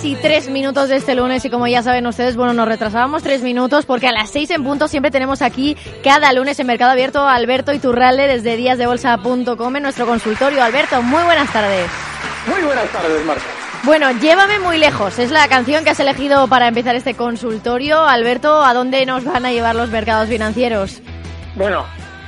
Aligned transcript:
6 0.00 0.04
y 0.04 0.14
3 0.16 0.50
minutos 0.50 0.88
de 0.88 0.96
este 0.96 1.14
lunes 1.14 1.44
y 1.44 1.50
como 1.50 1.66
ya 1.66 1.82
saben 1.82 2.06
ustedes, 2.06 2.36
bueno, 2.36 2.52
nos 2.52 2.68
retrasábamos 2.68 3.22
3 3.22 3.42
minutos 3.42 3.84
porque 3.84 4.06
a 4.06 4.12
las 4.12 4.30
6 4.30 4.50
en 4.50 4.62
punto 4.62 4.86
siempre 4.86 5.10
tenemos 5.10 5.42
aquí 5.42 5.76
cada 6.04 6.32
lunes 6.32 6.58
en 6.60 6.66
Mercado 6.68 6.92
Abierto 6.92 7.20
a 7.20 7.34
Alberto 7.34 7.72
Iturralde 7.72 8.28
desde 8.28 8.56
díasdebolsa.com 8.56 9.76
en 9.76 9.82
nuestro 9.82 10.06
consultorio. 10.06 10.62
Alberto, 10.62 11.02
muy 11.02 11.22
buenas 11.24 11.52
tardes. 11.52 11.90
Muy 12.46 12.62
buenas 12.62 12.88
tardes, 12.90 13.24
Marta. 13.24 13.42
Bueno, 13.82 14.10
llévame 14.12 14.60
muy 14.60 14.78
lejos. 14.78 15.18
Es 15.18 15.30
la 15.30 15.48
canción 15.48 15.82
que 15.82 15.90
has 15.90 16.00
elegido 16.00 16.46
para 16.46 16.68
empezar 16.68 16.94
este 16.94 17.14
consultorio. 17.14 18.04
Alberto, 18.04 18.62
¿a 18.62 18.74
dónde 18.74 19.04
nos 19.04 19.24
van 19.24 19.46
a 19.46 19.52
llevar 19.52 19.74
los 19.74 19.90
mercados 19.90 20.28
financieros? 20.28 21.00
Bueno, 21.56 21.84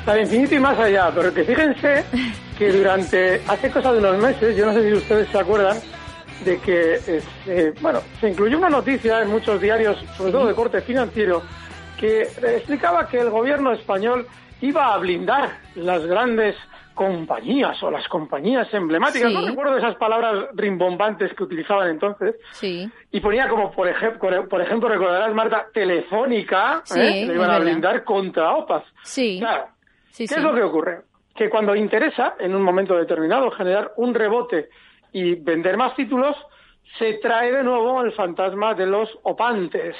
al 0.06 0.20
infinito 0.20 0.56
y 0.56 0.60
más 0.60 0.78
allá, 0.78 1.10
pero 1.14 1.32
que 1.32 1.44
fíjense 1.44 2.04
que 2.58 2.72
durante, 2.72 3.40
hace 3.46 3.70
cosa 3.70 3.92
de 3.92 3.98
unos 3.98 4.18
meses, 4.18 4.56
yo 4.56 4.66
no 4.66 4.72
sé 4.72 4.88
si 4.88 4.92
ustedes 4.94 5.28
se 5.30 5.38
acuerdan, 5.38 5.76
de 6.44 6.58
que, 6.60 6.98
eh, 7.46 7.74
bueno, 7.80 8.00
se 8.20 8.28
incluyó 8.30 8.58
una 8.58 8.70
noticia 8.70 9.20
en 9.22 9.28
muchos 9.28 9.60
diarios, 9.60 9.98
sobre 10.16 10.32
todo 10.32 10.46
de 10.46 10.54
corte 10.54 10.80
financiero, 10.80 11.42
que 11.98 12.22
explicaba 12.22 13.06
que 13.08 13.18
el 13.20 13.30
gobierno 13.30 13.72
español 13.72 14.26
iba 14.62 14.94
a 14.94 14.98
blindar 14.98 15.50
las 15.74 16.04
grandes 16.06 16.56
compañías 16.94 17.82
o 17.82 17.90
las 17.90 18.06
compañías 18.08 18.72
emblemáticas, 18.74 19.28
Sí. 19.30 19.34
no 19.34 19.46
recuerdo 19.46 19.78
esas 19.78 19.96
palabras 19.96 20.48
rimbombantes 20.54 21.32
que 21.34 21.44
utilizaban 21.44 21.88
entonces, 21.88 22.34
Sí. 22.52 22.90
y 23.10 23.20
ponía 23.20 23.48
como, 23.48 23.70
por, 23.70 23.88
ejemplo, 23.88 24.46
por 24.48 24.60
ejemplo, 24.60 24.88
recordarás, 24.88 25.34
Marta, 25.34 25.66
Telefónica, 25.72 26.82
Sí, 26.84 27.00
¿eh? 27.00 27.26
le 27.26 27.34
iban 27.34 27.50
a 27.50 27.58
blindar 27.58 28.04
contra 28.04 28.52
OPAs. 28.54 28.84
Sí. 29.02 29.38
Claro. 29.40 29.68
¿Qué 30.16 30.24
es 30.24 30.42
lo 30.42 30.54
que 30.54 30.62
ocurre? 30.62 31.00
Que 31.34 31.48
cuando 31.48 31.74
interesa, 31.74 32.34
en 32.38 32.54
un 32.54 32.62
momento 32.62 32.94
determinado, 32.96 33.50
generar 33.50 33.92
un 33.96 34.12
rebote 34.14 34.68
y 35.12 35.34
vender 35.34 35.76
más 35.76 35.94
títulos, 35.94 36.36
se 36.98 37.14
trae 37.14 37.52
de 37.52 37.62
nuevo 37.62 38.02
el 38.02 38.12
fantasma 38.12 38.74
de 38.74 38.86
los 38.86 39.08
opantes. 39.22 39.94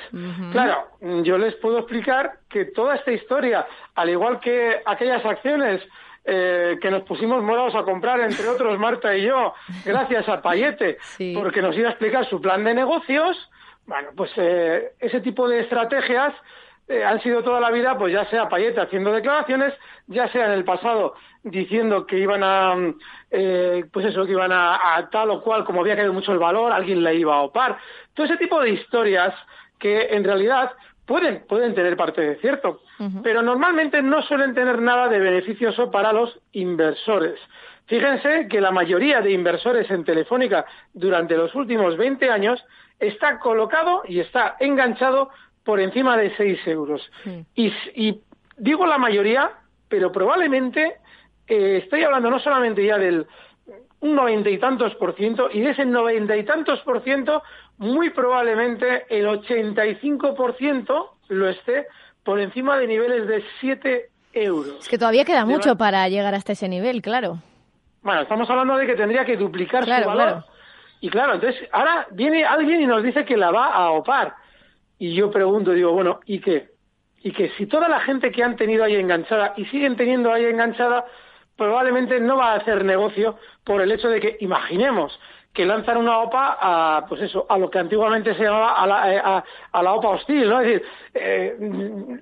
Claro, 0.53 0.89
yo 1.23 1.39
les 1.39 1.55
puedo 1.57 1.79
explicar 1.79 2.39
que 2.49 2.65
toda 2.67 2.97
esta 2.97 3.13
historia, 3.13 3.67
al 3.95 4.11
igual 4.11 4.41
que 4.41 4.81
aquellas 4.85 5.25
acciones 5.25 5.81
eh, 6.25 6.79
que 6.83 6.91
nos 6.91 7.03
pusimos 7.05 7.43
morados 7.43 7.75
a 7.77 7.83
comprar, 7.85 8.21
entre 8.21 8.47
otros 8.49 8.79
Marta 8.79 9.17
y 9.17 9.23
yo, 9.23 9.55
gracias 9.85 10.29
a 10.29 10.43
Payete, 10.43 10.99
Sí. 11.01 11.33
porque 11.37 11.63
nos 11.63 11.77
iba 11.77 11.89
a 11.89 11.93
explicar 11.93 12.27
su 12.29 12.41
plan 12.41 12.65
de 12.65 12.75
negocios, 12.75 13.51
bueno, 13.87 14.09
pues 14.17 14.31
eh, 14.37 14.93
ese 14.99 15.21
tipo 15.21 15.49
de 15.49 15.61
estrategias 15.61 16.35
eh, 16.89 17.05
han 17.05 17.21
sido 17.23 17.43
toda 17.43 17.61
la 17.61 17.71
vida, 17.71 17.97
pues 17.97 18.13
ya 18.13 18.25
sea 18.27 18.49
Payete 18.49 18.81
haciendo 18.81 19.13
declaraciones, 19.13 19.73
ya 20.09 20.29
sea 20.29 20.47
en 20.47 20.53
el 20.53 20.65
pasado 20.65 21.15
diciendo 21.43 22.05
que 22.07 22.19
iban 22.19 22.43
a, 22.43 22.75
eh, 23.31 23.85
pues 23.93 24.07
eso, 24.07 24.27
que 24.27 24.33
iban 24.33 24.53
a, 24.53 24.97
a 24.97 25.09
tal 25.11 25.31
o 25.31 25.43
cual, 25.43 25.65
como 25.65 25.81
había 25.81 25.97
caído 25.97 26.13
mucho 26.13 26.33
el 26.33 26.39
valor, 26.39 26.73
alguien 26.73 27.03
le 27.03 27.15
iba 27.15 27.35
a 27.35 27.43
opar. 27.43 27.79
Todo 28.15 28.27
ese 28.27 28.37
tipo 28.37 28.61
de 28.61 28.71
historias 28.71 29.35
que 29.79 30.09
en 30.11 30.25
realidad 30.25 30.73
pueden, 31.11 31.45
pueden 31.49 31.75
tener 31.75 31.97
parte 31.97 32.21
de 32.21 32.37
cierto, 32.37 32.83
pero 33.25 33.43
normalmente 33.43 34.01
no 34.01 34.23
suelen 34.23 34.55
tener 34.55 34.81
nada 34.81 35.09
de 35.09 35.19
beneficioso 35.19 35.91
para 35.91 36.13
los 36.13 36.39
inversores. 36.53 37.37
Fíjense 37.87 38.47
que 38.49 38.61
la 38.61 38.71
mayoría 38.71 39.21
de 39.21 39.33
inversores 39.33 39.91
en 39.91 40.05
Telefónica 40.05 40.67
durante 40.93 41.37
los 41.37 41.53
últimos 41.57 41.97
20 41.97 42.31
años 42.31 42.65
está 43.01 43.41
colocado 43.41 44.03
y 44.07 44.21
está 44.21 44.55
enganchado 44.61 45.31
por 45.65 45.81
encima 45.81 46.17
de 46.17 46.33
6 46.37 46.61
euros. 46.69 47.11
Y, 47.57 47.73
y 47.97 48.21
digo 48.57 48.87
la 48.87 48.99
mayoría, 48.99 49.51
pero 49.89 50.13
probablemente 50.13 51.00
eh, 51.51 51.79
estoy 51.85 52.03
hablando 52.05 52.31
no 52.31 52.39
solamente 52.41 52.85
ya 52.85 52.97
del 52.99 53.27
un 54.01 54.15
noventa 54.15 54.49
y 54.49 54.57
tantos 54.59 54.95
por 54.95 55.15
ciento, 55.15 55.51
y 55.53 55.61
de 55.61 55.71
ese 55.71 55.85
noventa 55.85 56.35
y 56.37 56.45
tantos 56.45 56.81
por 56.81 57.03
ciento, 57.05 57.43
muy 57.77 58.09
probablemente 58.11 59.05
el 59.11 59.27
ochenta 59.27 59.87
y 59.87 59.97
cinco 59.97 60.35
por 60.35 60.57
ciento 60.57 61.17
lo 61.29 61.49
esté 61.49 61.87
por 62.25 62.41
encima 62.41 62.79
de 62.79 62.87
niveles 62.87 63.27
de 63.27 63.45
7 63.61 64.09
euros. 64.33 64.79
Es 64.81 64.89
que 64.89 64.99
todavía 64.99 65.25
queda 65.25 65.45
mucho 65.45 65.77
para 65.77 66.09
llegar 66.09 66.35
hasta 66.35 66.53
ese 66.53 66.69
nivel, 66.69 67.03
claro. 67.03 67.39
Bueno, 68.03 68.23
estamos 68.23 68.49
hablando 68.49 68.77
de 68.77 68.87
que 68.87 68.95
tendría 68.95 69.25
que 69.25 69.37
duplicar 69.37 69.85
Claro, 69.85 70.05
su 70.05 70.09
valor. 70.11 70.29
claro. 70.29 70.45
Y 71.03 71.09
claro, 71.11 71.35
entonces 71.35 71.69
ahora 71.73 72.07
viene 72.11 72.45
alguien 72.45 72.81
y 72.81 72.87
nos 72.87 73.03
dice 73.03 73.25
que 73.25 73.37
la 73.37 73.51
va 73.51 73.67
a 73.75 73.91
opar. 73.91 74.35
Y 74.99 75.15
yo 75.15 75.31
pregunto, 75.31 75.73
digo, 75.73 75.93
bueno, 75.93 76.21
¿y 76.27 76.41
qué? 76.41 76.71
Y 77.23 77.33
que 77.33 77.51
si 77.57 77.67
toda 77.67 77.89
la 77.89 78.01
gente 78.01 78.31
que 78.31 78.43
han 78.43 78.57
tenido 78.57 78.85
ahí 78.85 78.97
enganchada 78.97 79.55
y 79.57 79.65
siguen 79.67 79.97
teniendo 79.97 80.31
ahí 80.33 80.45
enganchada, 80.45 81.07
probablemente 81.61 82.19
no 82.19 82.39
va 82.39 82.53
a 82.53 82.57
hacer 82.57 82.87
negocio 82.87 83.37
por 83.65 83.83
el 83.83 83.93
hecho 83.93 84.09
de 84.09 84.19
que, 84.19 84.39
imaginemos, 84.41 85.21
que 85.53 85.67
lanzan 85.67 85.99
una 85.99 86.21
OPA 86.21 86.57
a, 86.59 87.07
pues 87.07 87.21
eso, 87.21 87.45
a 87.51 87.59
lo 87.59 87.71
que 87.71 87.79
antiguamente 87.79 88.35
se 88.35 88.45
llamaba 88.45 88.81
a 88.81 88.87
la, 88.87 89.15
eh, 89.15 89.21
a, 89.71 89.83
la 89.83 89.93
OPA 89.93 90.09
hostil, 90.09 90.49
¿no? 90.49 90.63
Es 90.63 90.67
decir, 90.67 90.87
eh, 91.13 91.57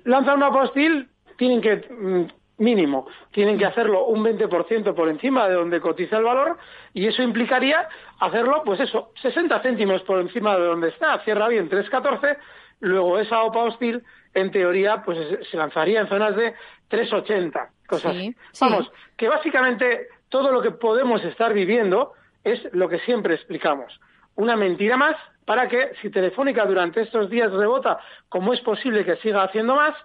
lanzan 0.03 0.35
una 0.35 0.49
OPA 0.49 0.63
hostil, 0.63 1.07
tienen 1.37 1.61
que, 1.61 1.77
mm, 1.89 2.61
mínimo, 2.61 3.07
tienen 3.31 3.57
que 3.57 3.65
hacerlo 3.65 4.07
un 4.07 4.25
20% 4.25 4.93
por 4.93 5.07
encima 5.07 5.47
de 5.47 5.55
donde 5.55 5.79
cotiza 5.79 6.17
el 6.17 6.25
valor 6.25 6.57
y 6.93 7.07
eso 7.07 7.23
implicaría 7.23 7.87
hacerlo, 8.19 8.63
pues 8.65 8.81
eso, 8.81 9.13
60 9.21 9.57
céntimos 9.61 10.01
por 10.01 10.19
encima 10.19 10.57
de 10.57 10.65
donde 10.65 10.89
está, 10.89 11.17
cierra 11.19 11.47
bien 11.47 11.69
3.14, 11.69 12.37
luego 12.81 13.17
esa 13.17 13.41
OPA 13.43 13.63
hostil, 13.63 14.03
en 14.33 14.51
teoría, 14.51 15.01
pues 15.05 15.17
se 15.49 15.55
lanzaría 15.55 16.01
en 16.01 16.09
zonas 16.09 16.35
de 16.35 16.55
3.80, 16.89 17.69
cosas 17.89 18.15
Sí. 18.15 18.35
Vamos, 18.61 18.89
que 19.17 19.27
básicamente 19.27 20.07
todo 20.29 20.51
lo 20.51 20.61
que 20.61 20.71
podemos 20.71 21.23
estar 21.23 21.53
viviendo 21.53 22.13
es 22.43 22.61
lo 22.73 22.87
que 22.87 22.99
siempre 22.99 23.35
explicamos. 23.35 23.99
Una 24.35 24.55
mentira 24.55 24.95
más 24.95 25.15
para 25.45 25.67
que 25.67 25.91
si 26.01 26.09
Telefónica 26.09 26.65
durante 26.65 27.01
estos 27.01 27.29
días 27.29 27.51
rebota, 27.51 27.99
como 28.29 28.53
es 28.53 28.61
posible 28.61 29.03
que 29.03 29.17
siga 29.17 29.43
haciendo 29.43 29.75
más, 29.75 29.95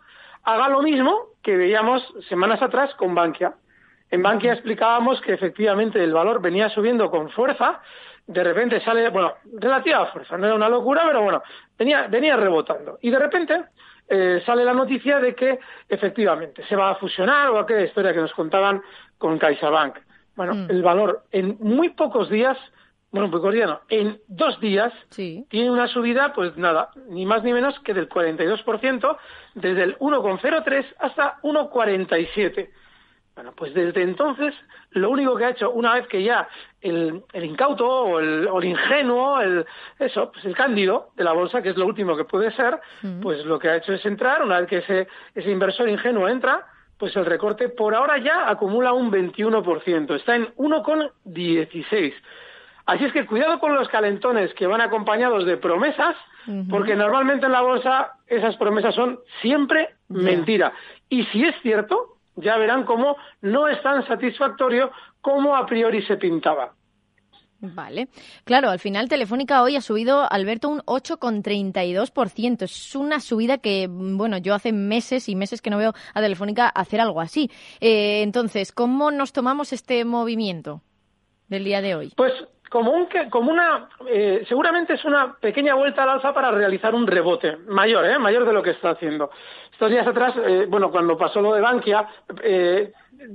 haga 0.43 0.69
lo 0.69 0.83
mismo 0.83 1.27
que 1.43 1.57
veíamos 1.57 2.03
semanas 2.29 2.63
atrás 2.63 2.95
con 2.95 3.15
Bankia. 3.15 3.55
En 4.11 4.23
Bankia 4.23 4.55
explicábamos 4.55 5.21
que 5.21 5.35
efectivamente 5.35 6.03
el 6.03 6.13
valor 6.13 6.41
venía 6.41 6.69
subiendo 6.71 7.11
con 7.11 7.31
fuerza, 7.31 7.81
de 8.27 8.43
repente 8.43 8.81
sale, 8.81 9.11
bueno, 9.11 9.35
relativa 9.59 10.07
fuerza, 10.07 10.39
no 10.39 10.47
era 10.47 10.55
una 10.55 10.69
locura, 10.69 11.03
pero 11.07 11.23
bueno, 11.23 11.43
venía, 11.79 12.07
venía 12.09 12.37
rebotando. 12.37 12.99
Y 13.03 13.11
de 13.11 13.19
repente 13.19 13.65
eh, 14.09 14.43
sale 14.45 14.65
la 14.65 14.75
noticia 14.75 15.19
de 15.19 15.35
que 15.35 15.59
efectivamente 15.89 16.65
se 16.69 16.77
va 16.77 16.91
a 16.91 16.95
fusionar 16.97 17.51
o 17.51 17.59
aquella 17.59 17.85
historia 17.85 18.13
que 18.13 18.21
nos 18.21 18.33
contaban 18.33 18.83
con 19.19 19.39
CaixaBank. 19.39 19.97
Bueno, 20.37 20.67
el 20.69 20.83
valor 20.83 21.25
en 21.31 21.57
muy 21.61 21.91
pocos 21.91 22.29
días 22.29 22.59
bueno, 23.15 23.31
pues 23.31 23.43
coreano, 23.43 23.81
en 23.91 24.19
dos 24.27 24.59
días 24.59 24.93
Sí. 25.11 25.47
tiene 25.49 25.71
una 25.71 25.87
subida, 25.87 26.33
pues 26.33 26.57
nada, 26.57 26.91
ni 27.11 27.25
más 27.25 27.45
ni 27.45 27.53
menos 27.53 27.79
que 27.79 27.95
del 27.95 28.09
42%, 28.09 29.17
desde 29.55 29.85
el 29.85 29.97
1,03 29.99 30.85
hasta 30.99 31.39
1,47. 31.43 32.71
Bueno, 33.35 33.53
pues 33.57 33.75
desde 33.75 34.03
entonces, 34.03 34.55
lo 34.91 35.11
único 35.11 35.35
que 35.37 35.45
ha 35.45 35.51
hecho, 35.51 35.73
una 35.73 35.95
vez 35.95 36.07
que 36.07 36.23
ya 36.23 36.49
el, 36.81 37.25
el 37.33 37.45
incauto 37.45 37.89
o 37.89 38.21
el, 38.21 38.47
o 38.47 38.61
el 38.61 38.65
ingenuo, 38.67 39.41
el, 39.41 39.67
eso, 39.99 40.31
pues 40.31 40.45
el 40.45 40.55
cándido 40.55 41.11
de 41.17 41.25
la 41.25 41.33
bolsa, 41.33 41.61
que 41.61 41.71
es 41.71 41.77
lo 41.77 41.87
último 41.87 42.17
que 42.17 42.25
puede 42.25 42.53
ser, 42.53 42.79
pues 43.21 43.45
lo 43.45 43.59
que 43.59 43.71
ha 43.71 43.77
hecho 43.77 43.93
es 43.93 44.07
entrar, 44.07 44.43
una 44.43 44.61
vez 44.61 44.69
que 44.69 44.79
ese, 44.79 45.09
ese 45.35 45.51
inversor 45.51 45.89
ingenuo 45.89 46.29
entra, 46.29 46.65
pues 46.97 47.17
el 47.17 47.27
recorte 47.27 47.69
por 47.69 47.95
ahora 47.95 48.19
ya 48.19 48.49
acumula 48.49 48.93
un 48.93 49.11
21%, 49.11 50.15
está 50.15 50.37
en 50.37 50.55
1,16. 50.55 52.15
Así 52.87 53.05
es 53.05 53.13
que 53.13 53.27
cuidado 53.27 53.59
con 53.59 53.75
los 53.75 53.89
calentones 53.89 54.53
que 54.55 54.67
van 54.67 54.81
acompañados 54.81 55.45
de 55.45 55.57
promesas, 55.57 56.15
porque 56.69 56.95
normalmente 56.95 57.47
en 57.47 57.53
la 57.53 57.63
bolsa 57.63 58.13
esas 58.27 58.57
promesas 58.57 58.95
son 58.95 59.19
siempre 59.41 59.95
mentira. 60.09 60.75
Y 61.09 61.25
si 61.25 61.45
es 61.45 61.55
cierto, 61.63 62.14
ya 62.37 62.57
verán 62.57 62.85
cómo 62.85 63.17
no 63.43 63.69
es 63.69 63.83
tan 63.83 64.07
satisfactorio 64.07 64.91
como 65.21 65.57
a 65.57 65.67
priori 65.67 66.03
se 66.03 66.17
pintaba. 66.17 66.73
Vale. 67.73 68.09
Claro, 68.45 68.69
al 68.69 68.79
final 68.79 69.09
Telefónica 69.09 69.63
hoy 69.63 69.77
ha 69.77 69.81
subido, 69.81 70.31
Alberto, 70.31 70.69
un 70.69 70.81
8,32%. 70.81 72.63
Es 72.63 72.95
una 72.95 73.21
subida 73.21 73.59
que, 73.59 73.87
bueno, 73.89 74.39
yo 74.39 74.55
hace 74.55 74.73
meses 74.73 75.29
y 75.29 75.37
meses 75.37 75.63
que 75.63 75.71
no 75.71 75.79
veo 75.79 75.95
a 76.13 76.21
Telefónica 76.21 76.69
hacer 76.69 77.01
algo 77.01 77.21
así. 77.21 77.51
Eh, 77.81 78.23
entonces, 78.23 78.73
¿cómo 78.73 79.11
nos 79.11 79.33
tomamos 79.33 79.73
este 79.73 80.05
movimiento 80.05 80.83
del 81.49 81.65
día 81.65 81.81
de 81.81 81.95
hoy? 81.95 82.13
Pues 82.17 82.33
como, 82.71 82.93
un, 82.93 83.07
como 83.31 83.51
una, 83.51 83.89
eh, 84.09 84.45
seguramente 84.49 84.95
es 84.95 85.05
una 85.05 85.35
pequeña 85.35 85.75
vuelta 85.75 86.03
al 86.03 86.11
alza 86.11 86.33
para 86.33 86.51
realizar 86.51 86.95
un 86.95 87.07
rebote 87.07 87.57
mayor, 87.69 88.05
¿eh? 88.07 88.19
mayor 88.19 88.45
de 88.45 88.53
lo 88.53 88.63
que 88.63 88.71
está 88.71 88.91
haciendo. 88.91 89.31
Estos 89.73 89.91
días 89.91 90.07
atrás, 90.07 90.35
eh, 90.45 90.67
bueno, 90.69 90.91
cuando 90.91 91.17
pasó 91.17 91.41
lo 91.41 91.55
de 91.55 91.61
Bankia, 91.61 92.07
eh, 92.43 92.93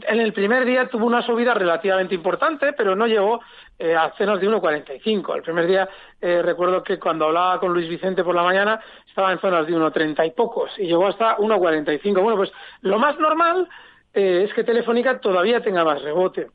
en 0.07 0.19
el 0.19 0.33
primer 0.33 0.65
día 0.65 0.87
tuvo 0.87 1.05
una 1.05 1.21
subida 1.21 1.53
relativamente 1.53 2.15
importante, 2.15 2.73
pero 2.73 2.95
no 2.95 3.07
llegó 3.07 3.39
eh, 3.77 3.95
a 3.95 4.11
cenas 4.17 4.39
de 4.39 4.47
1,45. 4.49 5.35
El 5.35 5.41
primer 5.41 5.67
día 5.67 5.89
eh, 6.21 6.41
recuerdo 6.41 6.83
que 6.83 6.99
cuando 6.99 7.25
hablaba 7.25 7.59
con 7.59 7.73
Luis 7.73 7.87
Vicente 7.87 8.23
por 8.23 8.35
la 8.35 8.43
mañana 8.43 8.79
estaba 9.07 9.31
en 9.31 9.39
zonas 9.39 9.67
de 9.67 9.73
1,30 9.73 10.27
y 10.27 10.31
pocos 10.31 10.71
y 10.77 10.87
llegó 10.87 11.07
hasta 11.07 11.37
1,45. 11.37 12.21
Bueno, 12.21 12.37
pues 12.37 12.51
lo 12.81 12.99
más 12.99 13.17
normal 13.19 13.67
eh, 14.13 14.45
es 14.47 14.53
que 14.53 14.63
Telefónica 14.63 15.19
todavía 15.19 15.61
tenga 15.61 15.83
más 15.83 16.01
rebote. 16.01 16.47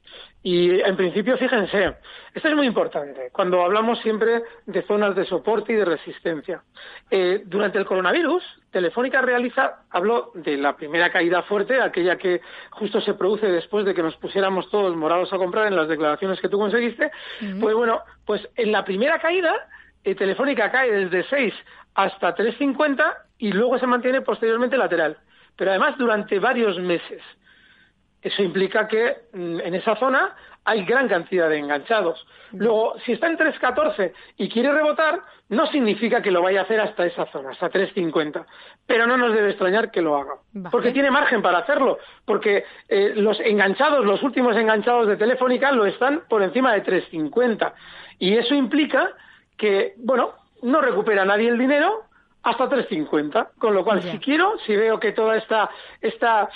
Y 0.46 0.78
en 0.78 0.94
principio, 0.94 1.38
fíjense, 1.38 1.96
esto 2.34 2.48
es 2.48 2.54
muy 2.54 2.66
importante 2.66 3.30
cuando 3.32 3.62
hablamos 3.62 3.98
siempre 4.00 4.42
de 4.66 4.82
zonas 4.82 5.16
de 5.16 5.24
soporte 5.24 5.72
y 5.72 5.76
de 5.76 5.86
resistencia. 5.86 6.62
Eh, 7.10 7.44
durante 7.46 7.78
el 7.78 7.86
coronavirus, 7.86 8.44
Telefónica 8.70 9.22
realiza, 9.22 9.84
hablo 9.88 10.32
de 10.34 10.58
la 10.58 10.76
primera 10.76 11.10
caída 11.10 11.42
fuerte, 11.44 11.80
aquella 11.80 12.18
que 12.18 12.42
justo 12.72 13.00
se 13.00 13.14
produce 13.14 13.46
después 13.46 13.86
de 13.86 13.94
que 13.94 14.02
nos 14.02 14.16
pusiéramos 14.16 14.68
todos 14.68 14.94
morados 14.94 15.32
a 15.32 15.38
comprar 15.38 15.66
en 15.66 15.76
las 15.76 15.88
declaraciones 15.88 16.38
que 16.42 16.50
tú 16.50 16.58
conseguiste, 16.58 17.10
pues 17.58 17.74
bueno, 17.74 18.02
pues 18.26 18.46
en 18.56 18.70
la 18.70 18.84
primera 18.84 19.18
caída, 19.18 19.66
eh, 20.04 20.14
Telefónica 20.14 20.70
cae 20.70 20.90
desde 20.90 21.24
6 21.30 21.54
hasta 21.94 22.34
3,50 22.34 23.02
y 23.38 23.50
luego 23.50 23.78
se 23.78 23.86
mantiene 23.86 24.20
posteriormente 24.20 24.76
lateral. 24.76 25.16
Pero 25.56 25.70
además 25.70 25.96
durante 25.96 26.38
varios 26.38 26.78
meses. 26.80 27.22
Eso 28.24 28.42
implica 28.42 28.88
que 28.88 29.18
mm, 29.34 29.60
en 29.60 29.74
esa 29.74 29.96
zona 29.96 30.34
hay 30.64 30.82
gran 30.86 31.08
cantidad 31.08 31.50
de 31.50 31.58
enganchados. 31.58 32.26
Luego, 32.52 32.94
si 33.04 33.12
está 33.12 33.26
en 33.26 33.36
3.14 33.36 34.12
y 34.38 34.48
quiere 34.48 34.72
rebotar, 34.72 35.20
no 35.50 35.66
significa 35.66 36.22
que 36.22 36.30
lo 36.30 36.40
vaya 36.40 36.60
a 36.60 36.62
hacer 36.62 36.80
hasta 36.80 37.04
esa 37.04 37.26
zona, 37.26 37.50
hasta 37.50 37.70
3.50. 37.70 38.46
Pero 38.86 39.06
no 39.06 39.18
nos 39.18 39.34
debe 39.34 39.50
extrañar 39.50 39.90
que 39.90 40.00
lo 40.00 40.16
haga. 40.16 40.36
Vale. 40.54 40.70
Porque 40.70 40.92
tiene 40.92 41.10
margen 41.10 41.42
para 41.42 41.58
hacerlo. 41.58 41.98
Porque 42.24 42.64
eh, 42.88 43.12
los 43.14 43.38
enganchados, 43.40 44.06
los 44.06 44.22
últimos 44.22 44.56
enganchados 44.56 45.06
de 45.06 45.18
Telefónica, 45.18 45.70
lo 45.70 45.84
están 45.84 46.22
por 46.26 46.42
encima 46.42 46.72
de 46.72 46.82
3.50. 46.82 47.74
Y 48.18 48.38
eso 48.38 48.54
implica 48.54 49.10
que, 49.58 49.92
bueno, 49.98 50.32
no 50.62 50.80
recupera 50.80 51.26
nadie 51.26 51.50
el 51.50 51.58
dinero 51.58 52.04
hasta 52.42 52.70
3.50. 52.70 53.48
Con 53.58 53.74
lo 53.74 53.84
cual, 53.84 54.00
si 54.00 54.18
quiero, 54.18 54.56
si 54.64 54.74
veo 54.74 54.98
que 54.98 55.12
toda 55.12 55.36
esta, 55.36 55.68
esta 56.00 56.48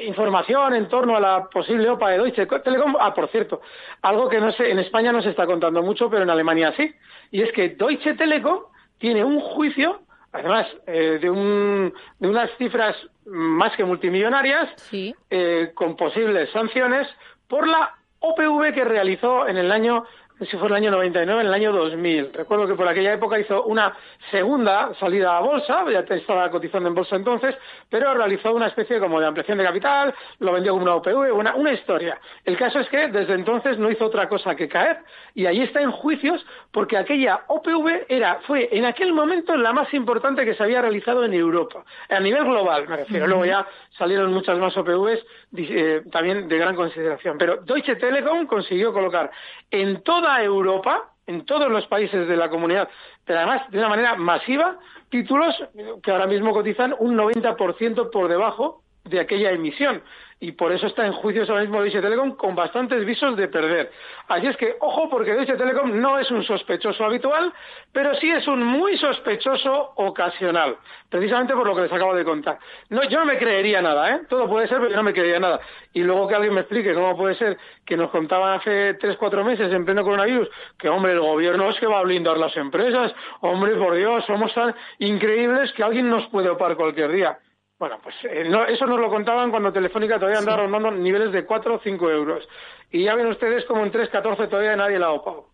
información 0.00 0.74
en 0.74 0.88
torno 0.88 1.16
a 1.16 1.20
la 1.20 1.44
posible 1.48 1.88
OPA 1.88 2.10
de 2.10 2.18
Deutsche 2.18 2.46
Telekom, 2.46 2.96
ah, 3.00 3.12
por 3.14 3.28
cierto, 3.28 3.60
algo 4.02 4.28
que 4.28 4.40
no 4.40 4.52
sé, 4.52 4.70
en 4.70 4.78
España 4.78 5.12
no 5.12 5.22
se 5.22 5.30
está 5.30 5.46
contando 5.46 5.82
mucho, 5.82 6.08
pero 6.08 6.22
en 6.22 6.30
Alemania 6.30 6.72
sí, 6.76 6.92
y 7.30 7.42
es 7.42 7.52
que 7.52 7.70
Deutsche 7.70 8.14
Telekom 8.14 8.60
tiene 8.98 9.24
un 9.24 9.40
juicio, 9.40 10.02
además 10.32 10.66
eh, 10.86 11.18
de, 11.20 11.28
un, 11.30 11.92
de 12.18 12.28
unas 12.28 12.50
cifras 12.58 12.96
más 13.26 13.74
que 13.76 13.84
multimillonarias, 13.84 14.70
Sí. 14.76 15.14
eh, 15.30 15.72
con 15.74 15.96
posibles 15.96 16.50
sanciones 16.50 17.08
por 17.48 17.66
la 17.66 17.94
OPV 18.20 18.72
que 18.72 18.84
realizó 18.84 19.48
en 19.48 19.56
el 19.58 19.72
año, 19.72 20.04
si 20.50 20.56
fue 20.56 20.68
el 20.68 20.74
año 20.74 20.90
99, 20.90 21.40
en 21.40 21.46
el 21.46 21.54
año 21.54 21.72
2000. 21.72 22.32
Recuerdo 22.32 22.66
que 22.66 22.74
por 22.74 22.88
aquella 22.88 23.12
época 23.14 23.38
hizo 23.38 23.64
una 23.64 23.94
segunda 24.30 24.92
salida 24.98 25.36
a 25.36 25.40
bolsa, 25.40 25.84
ya 25.90 26.00
estaba 26.00 26.50
cotizando 26.50 26.88
en 26.88 26.94
bolsa 26.94 27.16
entonces, 27.16 27.56
pero 27.88 28.14
realizó 28.14 28.54
una 28.54 28.66
especie 28.66 28.98
como 29.00 29.20
de 29.20 29.26
ampliación 29.26 29.58
de 29.58 29.64
capital, 29.64 30.14
lo 30.38 30.52
vendió 30.52 30.72
como 30.72 30.84
una 30.84 30.96
OPV, 30.96 31.32
una, 31.34 31.54
una 31.54 31.72
historia. 31.72 32.18
El 32.44 32.56
caso 32.56 32.80
es 32.80 32.88
que 32.88 33.08
desde 33.08 33.34
entonces 33.34 33.78
no 33.78 33.90
hizo 33.90 34.06
otra 34.06 34.28
cosa 34.28 34.54
que 34.54 34.68
caer 34.68 34.98
y 35.34 35.46
ahí 35.46 35.62
está 35.62 35.80
en 35.80 35.90
juicios 35.90 36.44
porque 36.70 36.96
aquella 36.96 37.42
OPV 37.48 38.06
era, 38.08 38.40
fue 38.46 38.68
en 38.72 38.84
aquel 38.84 39.12
momento 39.12 39.56
la 39.56 39.72
más 39.72 39.92
importante 39.94 40.44
que 40.44 40.54
se 40.54 40.62
había 40.62 40.80
realizado 40.80 41.24
en 41.24 41.34
Europa, 41.34 41.84
a 42.08 42.20
nivel 42.20 42.44
global 42.44 42.88
me 42.88 42.96
refiero. 42.96 43.26
Luego 43.26 43.44
ya 43.44 43.66
salieron 43.96 44.32
muchas 44.32 44.58
más 44.58 44.76
OPVs 44.76 45.24
eh, 45.56 46.02
también 46.10 46.48
de 46.48 46.58
gran 46.58 46.74
consideración. 46.74 47.38
Pero 47.38 47.58
Deutsche 47.58 47.96
Telekom 47.96 48.46
consiguió 48.46 48.92
colocar 48.92 49.30
en 49.70 50.02
toda 50.02 50.42
Europa, 50.42 51.12
en 51.26 51.44
todos 51.44 51.70
los 51.70 51.86
países 51.86 52.26
de 52.26 52.36
la 52.36 52.48
comunidad, 52.48 52.88
pero 53.24 53.40
además 53.40 53.70
de 53.70 53.78
una 53.78 53.88
manera 53.88 54.16
masiva, 54.16 54.78
títulos 55.08 55.54
que 56.02 56.10
ahora 56.10 56.26
mismo 56.26 56.52
cotizan 56.52 56.94
un 56.98 57.16
90% 57.16 58.10
por 58.10 58.28
debajo 58.28 58.82
de 59.04 59.20
aquella 59.20 59.50
emisión. 59.50 60.02
Y 60.42 60.50
por 60.50 60.72
eso 60.72 60.88
está 60.88 61.06
en 61.06 61.12
juicios 61.12 61.48
ahora 61.48 61.62
mismo 61.62 61.80
Deutsche 61.80 62.00
Telekom 62.00 62.34
con 62.34 62.56
bastantes 62.56 63.04
visos 63.06 63.36
de 63.36 63.46
perder. 63.46 63.92
Así 64.26 64.48
es 64.48 64.56
que, 64.56 64.74
ojo, 64.80 65.08
porque 65.08 65.34
Deutsche 65.34 65.56
Telekom 65.56 66.00
no 66.00 66.18
es 66.18 66.28
un 66.32 66.42
sospechoso 66.42 67.04
habitual, 67.04 67.52
pero 67.92 68.12
sí 68.16 68.28
es 68.28 68.48
un 68.48 68.60
muy 68.60 68.98
sospechoso 68.98 69.92
ocasional. 69.94 70.78
Precisamente 71.08 71.54
por 71.54 71.64
lo 71.64 71.76
que 71.76 71.82
les 71.82 71.92
acabo 71.92 72.12
de 72.16 72.24
contar. 72.24 72.58
No, 72.88 73.04
yo 73.04 73.20
no 73.20 73.24
me 73.24 73.38
creería 73.38 73.80
nada, 73.80 74.16
¿eh? 74.16 74.22
Todo 74.28 74.48
puede 74.48 74.66
ser, 74.66 74.78
pero 74.78 74.90
yo 74.90 74.96
no 74.96 75.04
me 75.04 75.12
creería 75.12 75.38
nada. 75.38 75.60
Y 75.92 76.02
luego 76.02 76.26
que 76.26 76.34
alguien 76.34 76.54
me 76.54 76.62
explique 76.62 76.92
cómo 76.92 77.16
puede 77.16 77.36
ser 77.36 77.56
que 77.86 77.96
nos 77.96 78.10
contaban 78.10 78.58
hace 78.58 78.94
tres, 78.94 79.16
cuatro 79.18 79.44
meses 79.44 79.72
en 79.72 79.84
pleno 79.84 80.02
coronavirus 80.02 80.48
que, 80.76 80.88
hombre, 80.88 81.12
el 81.12 81.20
gobierno 81.20 81.70
es 81.70 81.78
que 81.78 81.86
va 81.86 82.00
a 82.00 82.02
blindar 82.02 82.36
las 82.36 82.56
empresas. 82.56 83.14
Hombre, 83.42 83.76
por 83.76 83.94
Dios, 83.94 84.24
somos 84.26 84.52
tan 84.54 84.74
increíbles 84.98 85.72
que 85.74 85.84
alguien 85.84 86.10
nos 86.10 86.26
puede 86.30 86.48
opar 86.48 86.74
cualquier 86.74 87.12
día. 87.12 87.38
Bueno, 87.82 87.98
pues 88.00 88.14
eh, 88.30 88.44
no- 88.48 88.64
eso 88.64 88.86
nos 88.86 89.00
lo 89.00 89.08
contaban 89.10 89.50
cuando 89.50 89.72
Telefónica 89.72 90.14
todavía 90.16 90.38
andaba 90.38 90.58
rondando 90.62 90.92
niveles 90.92 91.32
de 91.32 91.44
4 91.44 91.74
o 91.74 91.80
5 91.80 92.08
euros. 92.12 92.48
Y 92.92 93.02
ya 93.02 93.16
ven 93.16 93.26
ustedes 93.26 93.64
como 93.64 93.82
en 93.84 93.90
3.14 93.90 94.46
todavía 94.48 94.76
nadie 94.76 95.00
la 95.00 95.06
ha 95.06 95.10
opado. 95.10 95.46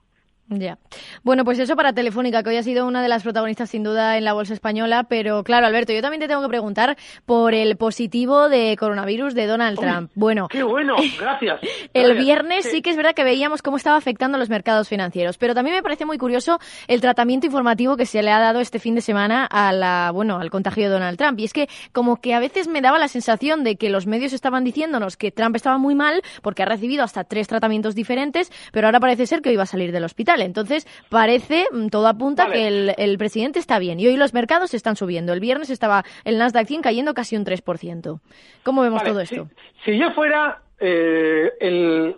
Ya. 0.50 0.78
Bueno, 1.22 1.44
pues 1.44 1.58
eso 1.58 1.76
para 1.76 1.92
Telefónica, 1.92 2.42
que 2.42 2.50
hoy 2.50 2.56
ha 2.56 2.62
sido 2.62 2.86
una 2.86 3.02
de 3.02 3.08
las 3.08 3.22
protagonistas 3.22 3.68
sin 3.68 3.82
duda 3.82 4.16
en 4.16 4.24
la 4.24 4.32
bolsa 4.32 4.54
española, 4.54 5.04
pero 5.04 5.44
claro, 5.44 5.66
Alberto, 5.66 5.92
yo 5.92 6.00
también 6.00 6.20
te 6.20 6.28
tengo 6.28 6.40
que 6.42 6.48
preguntar 6.48 6.96
por 7.26 7.52
el 7.52 7.76
positivo 7.76 8.48
de 8.48 8.74
coronavirus 8.78 9.34
de 9.34 9.46
Donald 9.46 9.78
Uy, 9.78 9.84
Trump. 9.84 10.10
Bueno, 10.14 10.48
¡Qué 10.48 10.62
bueno! 10.62 10.96
Gracias. 11.20 11.60
el 11.92 12.04
Gracias. 12.04 12.24
viernes 12.24 12.64
sí 12.70 12.80
que 12.80 12.90
es 12.90 12.96
verdad 12.96 13.14
que 13.14 13.24
veíamos 13.24 13.60
cómo 13.60 13.76
estaba 13.76 13.96
afectando 13.98 14.36
a 14.36 14.38
los 14.38 14.48
mercados 14.48 14.88
financieros, 14.88 15.36
pero 15.36 15.54
también 15.54 15.76
me 15.76 15.82
parece 15.82 16.06
muy 16.06 16.16
curioso 16.16 16.58
el 16.86 17.02
tratamiento 17.02 17.46
informativo 17.46 17.96
que 17.98 18.06
se 18.06 18.22
le 18.22 18.30
ha 18.30 18.38
dado 18.38 18.60
este 18.60 18.78
fin 18.78 18.94
de 18.94 19.02
semana 19.02 19.44
a 19.44 19.72
la, 19.72 20.10
bueno, 20.14 20.38
al 20.38 20.48
contagio 20.50 20.84
de 20.84 20.90
Donald 20.90 21.18
Trump. 21.18 21.38
Y 21.40 21.44
es 21.44 21.52
que 21.52 21.68
como 21.92 22.22
que 22.22 22.32
a 22.32 22.40
veces 22.40 22.68
me 22.68 22.80
daba 22.80 22.98
la 22.98 23.08
sensación 23.08 23.64
de 23.64 23.76
que 23.76 23.90
los 23.90 24.06
medios 24.06 24.32
estaban 24.32 24.64
diciéndonos 24.64 25.18
que 25.18 25.30
Trump 25.30 25.56
estaba 25.56 25.76
muy 25.76 25.94
mal 25.94 26.22
porque 26.42 26.62
ha 26.62 26.66
recibido 26.66 27.04
hasta 27.04 27.24
tres 27.24 27.48
tratamientos 27.48 27.94
diferentes, 27.94 28.50
pero 28.72 28.86
ahora 28.86 28.98
parece 28.98 29.26
ser 29.26 29.42
que 29.42 29.50
hoy 29.50 29.56
va 29.56 29.64
a 29.64 29.66
salir 29.66 29.92
del 29.92 30.04
hospital. 30.04 30.37
Entonces 30.44 30.86
parece, 31.08 31.66
mm, 31.72 31.88
todo 31.88 32.06
apunta 32.08 32.44
Vale. 32.44 32.54
que 32.56 32.68
el, 32.68 32.94
el 32.96 33.18
presidente 33.18 33.58
está 33.58 33.78
bien 33.78 34.00
y 34.00 34.06
hoy 34.06 34.16
los 34.16 34.34
mercados 34.34 34.74
están 34.74 34.96
subiendo. 34.96 35.32
El 35.32 35.40
viernes 35.40 35.70
estaba 35.70 36.04
el 36.24 36.38
Nasdaq 36.38 36.66
100 36.66 36.82
cayendo 36.82 37.14
casi 37.14 37.36
un 37.36 37.44
3%. 37.44 38.20
¿Cómo 38.62 38.82
vemos 38.82 39.00
Vale, 39.00 39.10
todo 39.10 39.20
esto? 39.20 39.48
Si, 39.84 39.96
yo 39.98 40.10
fuera 40.12 40.62
eh, 40.80 41.50
el, 41.60 42.16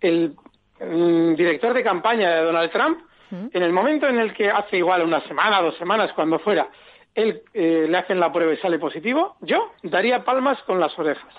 el, 0.00 0.34
mm, 0.80 1.34
director 1.34 1.74
de 1.74 1.82
campaña 1.82 2.30
de 2.36 2.42
Donald 2.42 2.70
Trump, 2.70 2.98
en 3.30 3.62
el 3.62 3.72
momento 3.72 4.08
en 4.08 4.18
el 4.18 4.34
que 4.34 4.50
hace 4.50 4.78
igual 4.78 5.02
una 5.02 5.20
semana, 5.28 5.62
dos 5.62 5.76
semanas, 5.78 6.10
cuando 6.16 6.40
fuera, 6.40 6.68
él 7.14 7.42
eh, 7.54 7.86
le 7.88 7.96
hacen 7.96 8.18
la 8.18 8.32
prueba 8.32 8.52
y 8.52 8.56
sale 8.56 8.78
positivo, 8.80 9.36
yo 9.40 9.72
daría 9.84 10.24
palmas 10.24 10.58
con 10.64 10.80
las 10.80 10.98
orejas. 10.98 11.32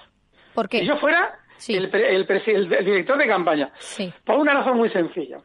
¿Por 0.54 0.70
qué? 0.70 0.80
Si 0.80 0.86
yo 0.86 0.96
fuera 0.98 1.38
Sí. 1.58 1.76
el, 1.76 1.94
el 1.94 2.26
el- 2.46 2.74
el 2.74 2.86
director 2.86 3.18
de 3.18 3.28
campaña, 3.28 3.72
Sí. 3.78 4.12
por 4.26 4.38
una 4.38 4.54
razón 4.54 4.78
muy 4.78 4.90
sencilla. 4.90 5.40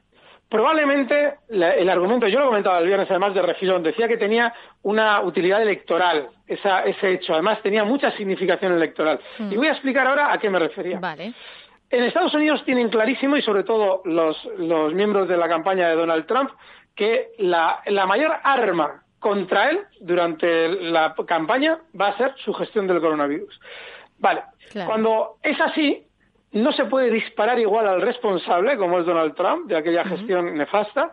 Probablemente 0.49 1.35
el 1.49 1.91
argumento, 1.91 2.29
yo 2.29 2.39
lo 2.39 2.47
comentaba 2.47 2.79
el 2.79 2.87
viernes 2.87 3.11
además 3.11 3.35
de 3.35 3.43
refilón, 3.43 3.83
decía 3.83 4.07
que 4.07 4.17
tenía 4.17 4.55
una 4.83 5.21
utilidad 5.23 5.61
electoral 5.61 6.29
esa, 6.47 6.85
ese 6.85 7.15
hecho, 7.15 7.35
además 7.35 7.61
tenía 7.63 7.83
mucha 7.83 8.13
significación 8.13 8.73
electoral. 8.73 9.19
Mm. 9.39 9.53
Y 9.53 9.57
voy 9.57 9.67
a 9.67 9.73
explicar 9.73 10.07
ahora 10.07 10.33
a 10.33 10.39
qué 10.39 10.49
me 10.49 10.61
refería. 10.61 11.01
Vale. 11.01 11.33
En 11.91 12.05
Estados 12.05 12.35
Unidos 12.35 12.65
tienen 12.65 12.89
clarísimo, 12.89 13.37
y 13.37 13.43
sobre 13.43 13.65
todo 13.65 14.03
los, 14.05 14.37
los 14.59 14.95
miembros 14.95 15.29
de 15.29 15.37
la 15.37 15.49
campaña 15.49 15.89
de 15.89 15.97
Donald 15.97 16.27
Trump, 16.27 16.51
que 16.95 17.31
la, 17.39 17.83
la 17.87 18.07
mayor 18.07 18.33
arma 18.43 19.03
contra 19.19 19.71
él 19.71 19.81
durante 20.01 20.69
la 20.69 21.15
campaña 21.27 21.79
va 22.01 22.09
a 22.09 22.17
ser 22.17 22.35
su 22.37 22.53
gestión 22.55 22.87
del 22.87 23.01
coronavirus. 23.01 23.61
Vale, 24.19 24.43
cuando 24.87 25.37
es 25.43 25.61
así, 25.61 26.06
no 26.57 26.73
se 26.73 26.87
puede 26.87 27.11
disparar 27.11 27.59
igual 27.59 27.87
al 27.87 28.01
responsable, 28.01 28.77
como 28.77 28.99
es 28.99 29.07
Donald 29.07 29.35
Trump, 29.35 29.67
de 29.69 29.77
aquella 29.77 30.05
gestión 30.05 30.55
nefasta. 30.55 31.13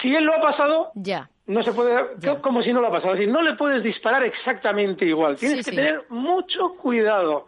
Si 0.00 0.14
él 0.14 0.24
lo 0.24 0.34
ha 0.34 0.40
pasado, 0.40 0.92
ya. 0.94 1.28
no 1.46 1.62
se 1.62 1.72
puede, 1.72 1.94
como 2.40 2.62
si 2.62 2.72
no 2.72 2.80
lo 2.80 2.86
ha 2.86 2.92
pasado. 2.92 3.14
Es 3.14 3.20
decir, 3.20 3.32
no 3.32 3.42
le 3.42 3.54
puedes 3.54 3.82
disparar 3.82 4.22
exactamente 4.22 5.04
igual. 5.04 5.36
Tienes 5.36 5.66
que 5.66 5.72
tener 5.72 6.04
mucho 6.08 6.74
cuidado. 6.76 7.46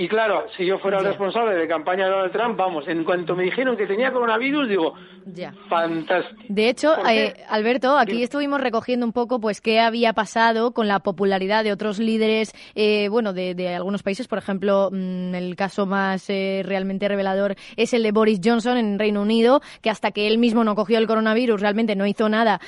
Y 0.00 0.06
claro, 0.06 0.46
si 0.56 0.64
yo 0.64 0.78
fuera 0.78 0.98
el 0.98 1.04
responsable 1.06 1.56
de 1.56 1.66
campaña 1.66 2.04
de 2.04 2.12
Donald 2.12 2.32
Trump, 2.32 2.56
vamos, 2.56 2.86
en 2.86 3.02
cuanto 3.02 3.34
me 3.34 3.42
dijeron 3.42 3.76
que 3.76 3.84
tenía 3.84 4.12
coronavirus, 4.12 4.68
digo, 4.68 4.94
ya. 5.26 5.52
fantástico. 5.68 6.40
De 6.48 6.68
hecho, 6.68 6.94
eh, 7.04 7.34
Alberto, 7.48 7.98
aquí 7.98 8.22
estuvimos 8.22 8.60
recogiendo 8.60 9.04
un 9.04 9.12
poco 9.12 9.40
pues 9.40 9.60
qué 9.60 9.80
había 9.80 10.12
pasado 10.12 10.70
con 10.70 10.86
la 10.86 11.00
popularidad 11.00 11.64
de 11.64 11.72
otros 11.72 11.98
líderes, 11.98 12.54
eh, 12.76 13.08
bueno, 13.08 13.32
de, 13.32 13.74
algunos 13.74 14.04
países, 14.04 14.28
por 14.28 14.38
ejemplo, 14.38 14.88
mm, 14.92 15.34
el 15.34 15.56
caso 15.56 15.84
más 15.84 16.30
eh, 16.30 16.62
realmente 16.64 17.08
revelador 17.08 17.56
es 17.76 17.92
el 17.92 18.04
de 18.04 18.12
Boris 18.12 18.38
Johnson 18.42 18.76
en 18.76 19.00
Reino 19.00 19.20
Unido, 19.20 19.62
que 19.82 19.90
hasta 19.90 20.12
que 20.12 20.28
él 20.28 20.38
mismo 20.38 20.62
no 20.62 20.76
cogió 20.76 20.98
el 20.98 21.08
coronavirus 21.08 21.60
realmente 21.60 21.96
no 21.96 22.06
hizo 22.06 22.28
nada 22.28 22.60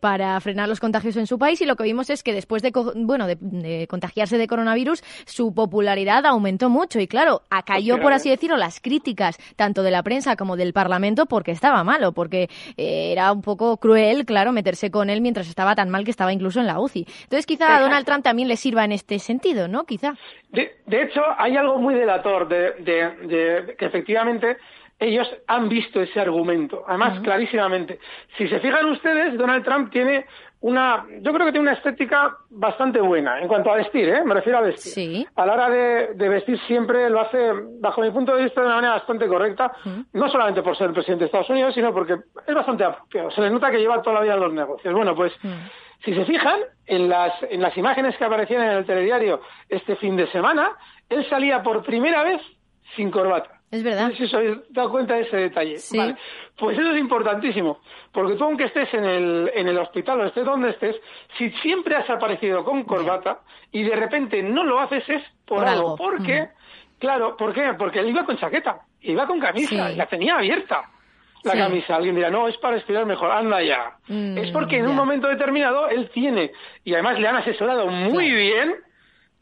para 0.00 0.38
frenar 0.40 0.68
los 0.68 0.78
contagios 0.78 1.16
en 1.16 1.26
su 1.26 1.36
país. 1.36 1.60
Y 1.60 1.66
lo 1.66 1.74
que 1.74 1.82
vimos 1.82 2.10
es 2.10 2.22
que 2.22 2.32
después 2.32 2.62
de, 2.62 2.70
bueno, 2.94 3.26
de, 3.26 3.86
contagiarse 3.88 4.38
de 4.38 4.46
coronavirus, 4.46 5.02
su 5.24 5.52
popularidad 5.52 6.24
aumentó 6.26 6.70
mucho 6.70 6.75
y 6.98 7.06
claro, 7.06 7.42
acalló, 7.50 8.00
por 8.00 8.12
así 8.12 8.28
decirlo, 8.28 8.56
las 8.56 8.80
críticas 8.80 9.38
tanto 9.56 9.82
de 9.82 9.90
la 9.90 10.02
prensa 10.02 10.36
como 10.36 10.56
del 10.56 10.72
Parlamento 10.72 11.26
porque 11.26 11.52
estaba 11.52 11.82
malo, 11.84 12.12
porque 12.12 12.48
eh, 12.76 13.12
era 13.12 13.32
un 13.32 13.42
poco 13.42 13.78
cruel, 13.78 14.24
claro, 14.26 14.52
meterse 14.52 14.90
con 14.90 15.08
él 15.10 15.20
mientras 15.20 15.48
estaba 15.48 15.74
tan 15.74 15.90
mal 15.90 16.04
que 16.04 16.10
estaba 16.10 16.32
incluso 16.32 16.60
en 16.60 16.66
la 16.66 16.78
UCI. 16.78 17.06
Entonces 17.24 17.46
quizá 17.46 17.76
a 17.76 17.80
Donald 17.80 18.04
Trump 18.04 18.22
también 18.22 18.48
le 18.48 18.56
sirva 18.56 18.84
en 18.84 18.92
este 18.92 19.18
sentido, 19.18 19.68
¿no? 19.68 19.84
Quizá. 19.84 20.14
De, 20.50 21.02
hecho, 21.02 21.22
hay 21.38 21.56
algo 21.56 21.78
muy 21.78 21.94
delator 21.94 22.48
de, 22.48 22.72
de 22.82 23.74
que 23.76 23.84
efectivamente 23.86 24.56
ellos 24.98 25.28
han 25.46 25.68
visto 25.68 26.00
ese 26.00 26.20
argumento, 26.20 26.84
además 26.86 27.20
clarísimamente. 27.20 27.98
Si 28.38 28.48
se 28.48 28.60
fijan 28.60 28.86
ustedes, 28.86 29.36
Donald 29.36 29.64
Trump 29.64 29.92
tiene 29.92 30.24
una, 30.66 31.06
yo 31.20 31.32
creo 31.32 31.46
que 31.46 31.52
tiene 31.52 31.68
una 31.68 31.74
estética 31.74 32.38
bastante 32.50 33.00
buena 33.00 33.40
en 33.40 33.46
cuanto 33.46 33.70
a 33.70 33.76
vestir, 33.76 34.08
¿eh? 34.08 34.24
me 34.24 34.34
refiero 34.34 34.58
a 34.58 34.62
vestir. 34.62 34.92
Sí. 34.92 35.26
A 35.36 35.46
la 35.46 35.52
hora 35.52 35.70
de, 35.70 36.28
vestir 36.28 36.58
siempre 36.66 37.08
lo 37.08 37.20
hace, 37.20 37.52
bajo 37.80 38.00
mi 38.00 38.10
punto 38.10 38.34
de 38.34 38.42
vista, 38.42 38.60
de 38.60 38.66
una 38.66 38.74
manera 38.74 38.94
bastante 38.94 39.28
correcta, 39.28 39.70
no 40.12 40.28
solamente 40.28 40.62
por 40.62 40.76
ser 40.76 40.88
el 40.88 40.92
presidente 40.92 41.20
de 41.22 41.26
Estados 41.26 41.50
Unidos, 41.50 41.72
sino 41.72 41.94
porque 41.94 42.16
es 42.44 42.54
bastante 42.54 42.82
apropiado. 42.82 43.30
Se 43.30 43.42
le 43.42 43.50
nota 43.50 43.70
que 43.70 43.78
lleva 43.78 44.02
toda 44.02 44.16
la 44.16 44.22
vida 44.22 44.34
en 44.34 44.40
los 44.40 44.52
negocios. 44.52 44.92
Bueno, 44.92 45.14
pues 45.14 45.32
si 46.04 46.12
se 46.12 46.24
fijan 46.24 46.58
en 46.86 47.08
las, 47.08 47.32
en 47.48 47.62
las 47.62 47.76
imágenes 47.76 48.16
que 48.16 48.24
aparecían 48.24 48.62
en 48.62 48.70
el 48.78 48.86
telediario 48.86 49.42
este 49.68 49.94
fin 49.94 50.16
de 50.16 50.26
semana, 50.32 50.72
él 51.08 51.24
salía 51.30 51.62
por 51.62 51.84
primera 51.84 52.24
vez 52.24 52.40
sin 52.96 53.12
corbata. 53.12 53.60
Es 53.70 53.84
verdad. 53.84 54.08
No 54.08 54.10
sé 54.10 54.16
si 54.16 54.24
os 54.24 54.34
habéis 54.34 54.56
dado 54.70 54.90
cuenta 54.90 55.14
de 55.14 55.22
ese 55.22 55.36
detalle. 55.36 55.78
Sí. 55.78 56.14
Pues 56.58 56.78
eso 56.78 56.90
es 56.90 56.98
importantísimo, 56.98 57.80
porque 58.12 58.34
tú 58.36 58.44
aunque 58.44 58.64
estés 58.64 58.92
en 58.94 59.04
el, 59.04 59.50
en 59.54 59.68
el 59.68 59.78
hospital 59.78 60.20
o 60.20 60.24
estés 60.24 60.44
donde 60.44 60.70
estés, 60.70 60.96
si 61.36 61.50
siempre 61.62 61.96
has 61.96 62.08
aparecido 62.08 62.64
con 62.64 62.84
corbata 62.84 63.40
y 63.72 63.82
de 63.82 63.94
repente 63.94 64.42
no 64.42 64.64
lo 64.64 64.80
haces 64.80 65.06
es 65.08 65.22
por, 65.44 65.68
algo. 65.68 65.96
¿Por 65.96 66.22
qué? 66.22 66.48
Claro, 66.98 67.36
¿por 67.36 67.52
qué? 67.52 67.74
Porque 67.78 67.98
él 67.98 68.08
iba 68.08 68.24
con 68.24 68.38
chaqueta, 68.38 68.80
iba 69.02 69.26
con 69.26 69.38
camisa, 69.38 69.92
y 69.92 69.96
la 69.96 70.06
tenía 70.06 70.36
abierta 70.36 70.90
la 71.46 71.52
camisa. 71.54 71.96
Alguien 71.96 72.16
dirá, 72.16 72.30
no, 72.30 72.48
es 72.48 72.56
para 72.58 72.76
estirar 72.76 73.06
mejor, 73.06 73.30
anda 73.30 73.62
ya. 73.62 73.96
Mm, 74.08 74.38
es 74.38 74.50
porque 74.50 74.78
en 74.78 74.88
un 74.88 74.96
momento 74.96 75.28
determinado 75.28 75.88
él 75.88 76.10
tiene, 76.12 76.52
y 76.84 76.94
además 76.94 77.18
le 77.18 77.28
han 77.28 77.36
asesorado 77.36 77.86
muy 77.86 78.30
bien, 78.30 78.74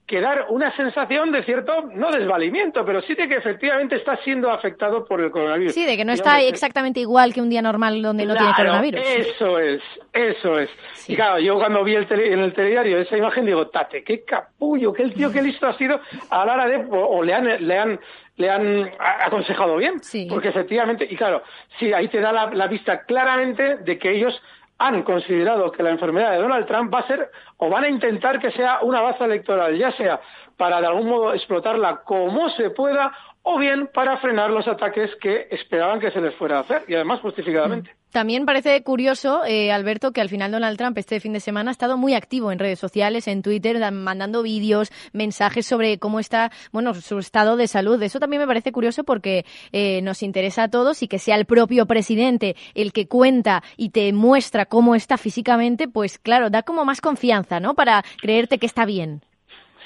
que 0.06 0.20
dar 0.20 0.46
una 0.50 0.74
sensación 0.76 1.32
de 1.32 1.42
cierto, 1.44 1.88
no 1.94 2.10
desvalimiento, 2.10 2.84
pero 2.84 3.00
sí 3.02 3.14
de 3.14 3.26
que 3.26 3.36
efectivamente 3.36 3.96
está 3.96 4.18
siendo 4.18 4.50
afectado 4.50 5.06
por 5.06 5.22
el 5.22 5.30
coronavirus. 5.30 5.72
Sí, 5.72 5.86
de 5.86 5.96
que 5.96 6.04
no 6.04 6.12
está 6.12 6.42
exactamente 6.42 7.00
igual 7.00 7.32
que 7.32 7.40
un 7.40 7.48
día 7.48 7.62
normal 7.62 8.02
donde 8.02 8.26
no 8.26 8.36
tiene 8.36 8.52
coronavirus. 8.54 9.00
Eso 9.00 9.58
es, 9.58 9.80
eso 10.12 10.58
es. 10.58 10.68
Y 11.08 11.16
claro, 11.16 11.38
yo 11.38 11.54
cuando 11.58 11.82
vi 11.82 11.94
el 11.94 12.06
en 12.12 12.40
el 12.40 12.52
telediario 12.52 12.98
esa 12.98 13.16
imagen 13.16 13.46
digo, 13.46 13.68
tate, 13.68 14.04
qué 14.04 14.24
capullo, 14.24 14.92
qué 14.92 15.04
el 15.04 15.14
tío, 15.14 15.32
qué 15.32 15.40
listo 15.40 15.66
ha 15.66 15.76
sido 15.78 15.98
a 16.28 16.44
la 16.44 16.52
hora 16.52 16.66
de, 16.66 16.86
o, 16.90 17.22
le 17.22 17.32
han, 17.32 17.66
le 17.66 17.78
han, 17.78 17.98
le 18.36 18.50
han 18.50 18.90
aconsejado 18.98 19.76
bien. 19.78 20.02
Sí. 20.02 20.26
Porque 20.28 20.48
efectivamente, 20.48 21.06
y 21.08 21.16
claro, 21.16 21.42
sí, 21.78 21.94
ahí 21.94 22.08
te 22.08 22.20
da 22.20 22.30
la, 22.30 22.50
la 22.50 22.66
vista 22.66 23.04
claramente 23.04 23.76
de 23.76 23.98
que 23.98 24.10
ellos 24.10 24.38
han 24.78 25.02
considerado 25.02 25.70
que 25.70 25.82
la 25.82 25.90
enfermedad 25.90 26.32
de 26.32 26.38
Donald 26.38 26.66
Trump 26.66 26.92
va 26.92 27.00
a 27.00 27.06
ser 27.06 27.30
o 27.58 27.70
van 27.70 27.84
a 27.84 27.88
intentar 27.88 28.40
que 28.40 28.50
sea 28.50 28.80
una 28.82 29.00
baza 29.00 29.24
electoral, 29.24 29.76
ya 29.76 29.92
sea 29.92 30.20
para 30.56 30.80
de 30.80 30.86
algún 30.86 31.08
modo 31.08 31.32
explotarla 31.32 32.02
como 32.04 32.48
se 32.50 32.70
pueda 32.70 33.12
o 33.42 33.58
bien 33.58 33.88
para 33.88 34.16
frenar 34.18 34.50
los 34.50 34.66
ataques 34.66 35.14
que 35.16 35.48
esperaban 35.50 36.00
que 36.00 36.10
se 36.10 36.20
les 36.20 36.34
fuera 36.34 36.58
a 36.58 36.60
hacer 36.60 36.84
y 36.88 36.94
además 36.94 37.20
justificadamente. 37.20 37.94
También 38.14 38.46
parece 38.46 38.80
curioso, 38.84 39.44
eh, 39.44 39.72
Alberto, 39.72 40.12
que 40.12 40.20
al 40.20 40.28
final 40.28 40.52
Donald 40.52 40.78
Trump 40.78 40.96
este 40.98 41.18
fin 41.18 41.32
de 41.32 41.40
semana 41.40 41.72
ha 41.72 41.72
estado 41.72 41.96
muy 41.96 42.14
activo 42.14 42.52
en 42.52 42.60
redes 42.60 42.78
sociales, 42.78 43.26
en 43.26 43.42
Twitter, 43.42 43.76
mandando 43.90 44.44
vídeos, 44.44 44.92
mensajes 45.12 45.66
sobre 45.66 45.98
cómo 45.98 46.20
está, 46.20 46.52
bueno, 46.70 46.94
su 46.94 47.18
estado 47.18 47.56
de 47.56 47.66
salud. 47.66 48.00
Eso 48.00 48.20
también 48.20 48.40
me 48.40 48.46
parece 48.46 48.70
curioso 48.70 49.02
porque 49.02 49.44
eh, 49.72 50.00
nos 50.02 50.22
interesa 50.22 50.62
a 50.62 50.68
todos 50.68 51.02
y 51.02 51.08
que 51.08 51.18
sea 51.18 51.34
el 51.34 51.44
propio 51.44 51.86
presidente 51.86 52.54
el 52.76 52.92
que 52.92 53.08
cuenta 53.08 53.64
y 53.76 53.90
te 53.90 54.12
muestra 54.12 54.66
cómo 54.66 54.94
está 54.94 55.16
físicamente, 55.16 55.88
pues 55.88 56.20
claro, 56.20 56.50
da 56.50 56.62
como 56.62 56.84
más 56.84 57.00
confianza, 57.00 57.58
¿no? 57.58 57.74
Para 57.74 58.04
creerte 58.22 58.58
que 58.58 58.66
está 58.66 58.86
bien. 58.86 59.22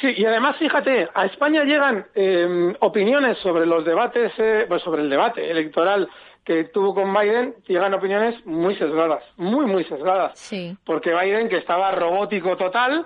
Sí, 0.03 0.15
y 0.17 0.25
además, 0.27 0.57
fíjate, 0.59 1.09
a 1.13 1.25
España 1.25 1.65
llegan 1.65 2.07
eh, 2.15 2.75
opiniones 2.81 3.39
sobre 3.39 3.65
los 3.65 3.87
debates, 3.87 4.33
eh, 4.37 4.67
pues 4.69 4.83
sobre 4.83 5.03
el 5.03 5.09
debate 5.09 5.51
electoral 5.51 6.09
que 6.49 6.65
tuvo 6.65 6.95
con 6.95 7.13
Biden 7.13 7.57
llegan 7.67 7.93
opiniones 7.93 8.35
muy 8.47 8.75
sesgadas, 8.77 9.23
muy, 9.37 9.67
muy 9.67 9.85
sesgadas. 9.85 10.39
Sí. 10.39 10.75
Porque 10.87 11.13
Biden, 11.15 11.51
que 11.51 11.59
estaba 11.59 11.91
robótico 11.91 12.57
total, 12.57 13.05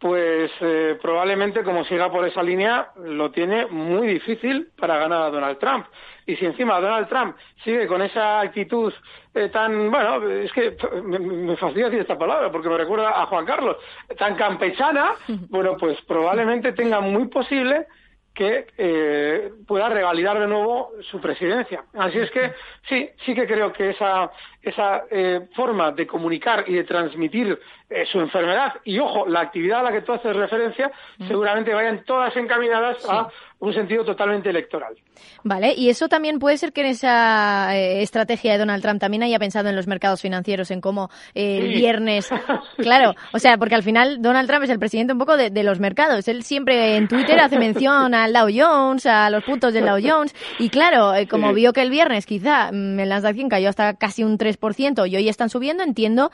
pues 0.00 0.52
eh, 0.60 0.96
probablemente 1.02 1.64
como 1.64 1.84
siga 1.86 2.08
por 2.08 2.24
esa 2.24 2.40
línea, 2.40 2.90
lo 3.04 3.32
tiene 3.32 3.66
muy 3.66 4.06
difícil 4.06 4.68
para 4.78 4.96
ganar 4.96 5.22
a 5.22 5.30
Donald 5.30 5.58
Trump. 5.58 5.86
Y 6.24 6.36
si 6.36 6.46
encima 6.46 6.80
Donald 6.80 7.08
Trump 7.08 7.36
sigue 7.64 7.88
con 7.88 8.00
esa 8.00 8.38
actitud 8.38 8.92
eh, 9.34 9.48
tan, 9.48 9.90
bueno, 9.90 10.28
es 10.28 10.52
que 10.52 10.76
me, 11.02 11.18
me, 11.18 11.56
fastidia 11.56 11.86
decir 11.86 12.02
esta 12.02 12.16
palabra 12.16 12.52
porque 12.52 12.68
me 12.68 12.78
recuerda 12.78 13.20
a 13.20 13.26
Juan 13.26 13.44
Carlos, 13.44 13.76
tan 14.16 14.36
campechana, 14.36 15.16
bueno, 15.50 15.76
pues 15.76 16.00
probablemente 16.02 16.70
tenga 16.70 17.00
muy 17.00 17.26
posible 17.26 17.88
que 18.34 18.66
eh, 18.76 19.52
pueda 19.66 19.88
revalidar 19.88 20.38
de 20.40 20.48
nuevo 20.48 20.90
su 21.10 21.20
presidencia. 21.20 21.84
Así 21.94 22.18
es 22.18 22.30
que 22.32 22.52
sí, 22.88 23.08
sí 23.24 23.34
que 23.34 23.46
creo 23.46 23.72
que 23.72 23.90
esa, 23.90 24.30
esa 24.60 25.04
eh, 25.10 25.46
forma 25.54 25.92
de 25.92 26.06
comunicar 26.06 26.64
y 26.66 26.74
de 26.74 26.84
transmitir 26.84 27.58
eh, 27.90 28.04
su 28.10 28.18
enfermedad. 28.18 28.72
Y, 28.84 28.98
ojo, 28.98 29.26
la 29.26 29.40
actividad 29.40 29.80
a 29.80 29.82
la 29.84 29.92
que 29.92 30.02
tú 30.02 30.12
haces 30.12 30.34
referencia, 30.34 30.90
seguramente 31.28 31.74
vayan 31.74 32.04
todas 32.04 32.34
encaminadas 32.36 33.04
a 33.08 33.28
un 33.58 33.72
sentido 33.72 34.04
totalmente 34.04 34.50
electoral. 34.50 34.94
Vale, 35.42 35.74
y 35.76 35.88
eso 35.88 36.08
también 36.08 36.38
puede 36.38 36.56
ser 36.56 36.72
que 36.72 36.82
en 36.82 36.88
esa 36.88 37.76
eh, 37.76 38.02
estrategia 38.02 38.52
de 38.52 38.58
Donald 38.58 38.82
Trump 38.82 39.00
también 39.00 39.22
haya 39.22 39.38
pensado 39.38 39.68
en 39.68 39.76
los 39.76 39.86
mercados 39.86 40.20
financieros, 40.20 40.70
en 40.70 40.80
cómo 40.80 41.10
eh, 41.34 41.58
el 41.58 41.68
viernes. 41.68 42.30
Claro, 42.76 43.14
o 43.32 43.38
sea, 43.38 43.56
porque 43.56 43.74
al 43.74 43.82
final 43.82 44.20
Donald 44.20 44.48
Trump 44.48 44.64
es 44.64 44.70
el 44.70 44.78
presidente 44.78 45.12
un 45.12 45.18
poco 45.18 45.36
de, 45.36 45.62
los 45.62 45.80
mercados. 45.80 46.26
Él 46.28 46.42
siempre 46.42 46.96
en 46.96 47.08
Twitter 47.08 47.38
hace 47.38 47.58
mención 47.58 48.14
al 48.14 48.32
Dow 48.32 48.48
Jones, 48.52 49.06
a 49.06 49.30
los 49.30 49.44
puntos 49.44 49.72
del 49.72 49.86
Dow 49.86 49.98
Jones, 50.02 50.34
y 50.58 50.68
claro, 50.68 51.14
eh, 51.14 51.26
como 51.26 51.52
vio 51.52 51.72
que 51.72 51.82
el 51.82 51.90
viernes 51.90 52.26
quizá 52.26 52.70
mm, 52.72 53.00
el 53.00 53.08
Nasdaq 53.08 53.36
cayó 53.48 53.68
hasta 53.68 53.94
casi 53.94 54.24
un 54.24 54.38
3% 54.38 55.08
y 55.08 55.16
hoy 55.16 55.28
están 55.28 55.48
subiendo, 55.48 55.82
entiendo 55.82 56.30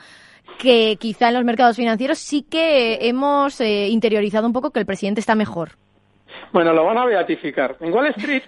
que 0.57 0.97
quizá 0.99 1.29
en 1.29 1.35
los 1.35 1.43
mercados 1.43 1.75
financieros 1.75 2.19
sí 2.19 2.43
que 2.43 3.07
hemos 3.07 3.59
interiorizado 3.61 4.45
un 4.45 4.53
poco 4.53 4.71
que 4.71 4.79
el 4.79 4.85
presidente 4.85 5.19
está 5.19 5.35
mejor. 5.35 5.71
Bueno, 6.51 6.73
lo 6.73 6.85
van 6.85 6.97
a 6.97 7.05
beatificar. 7.05 7.77
En 7.79 7.93
Wall 7.93 8.07
Street 8.07 8.43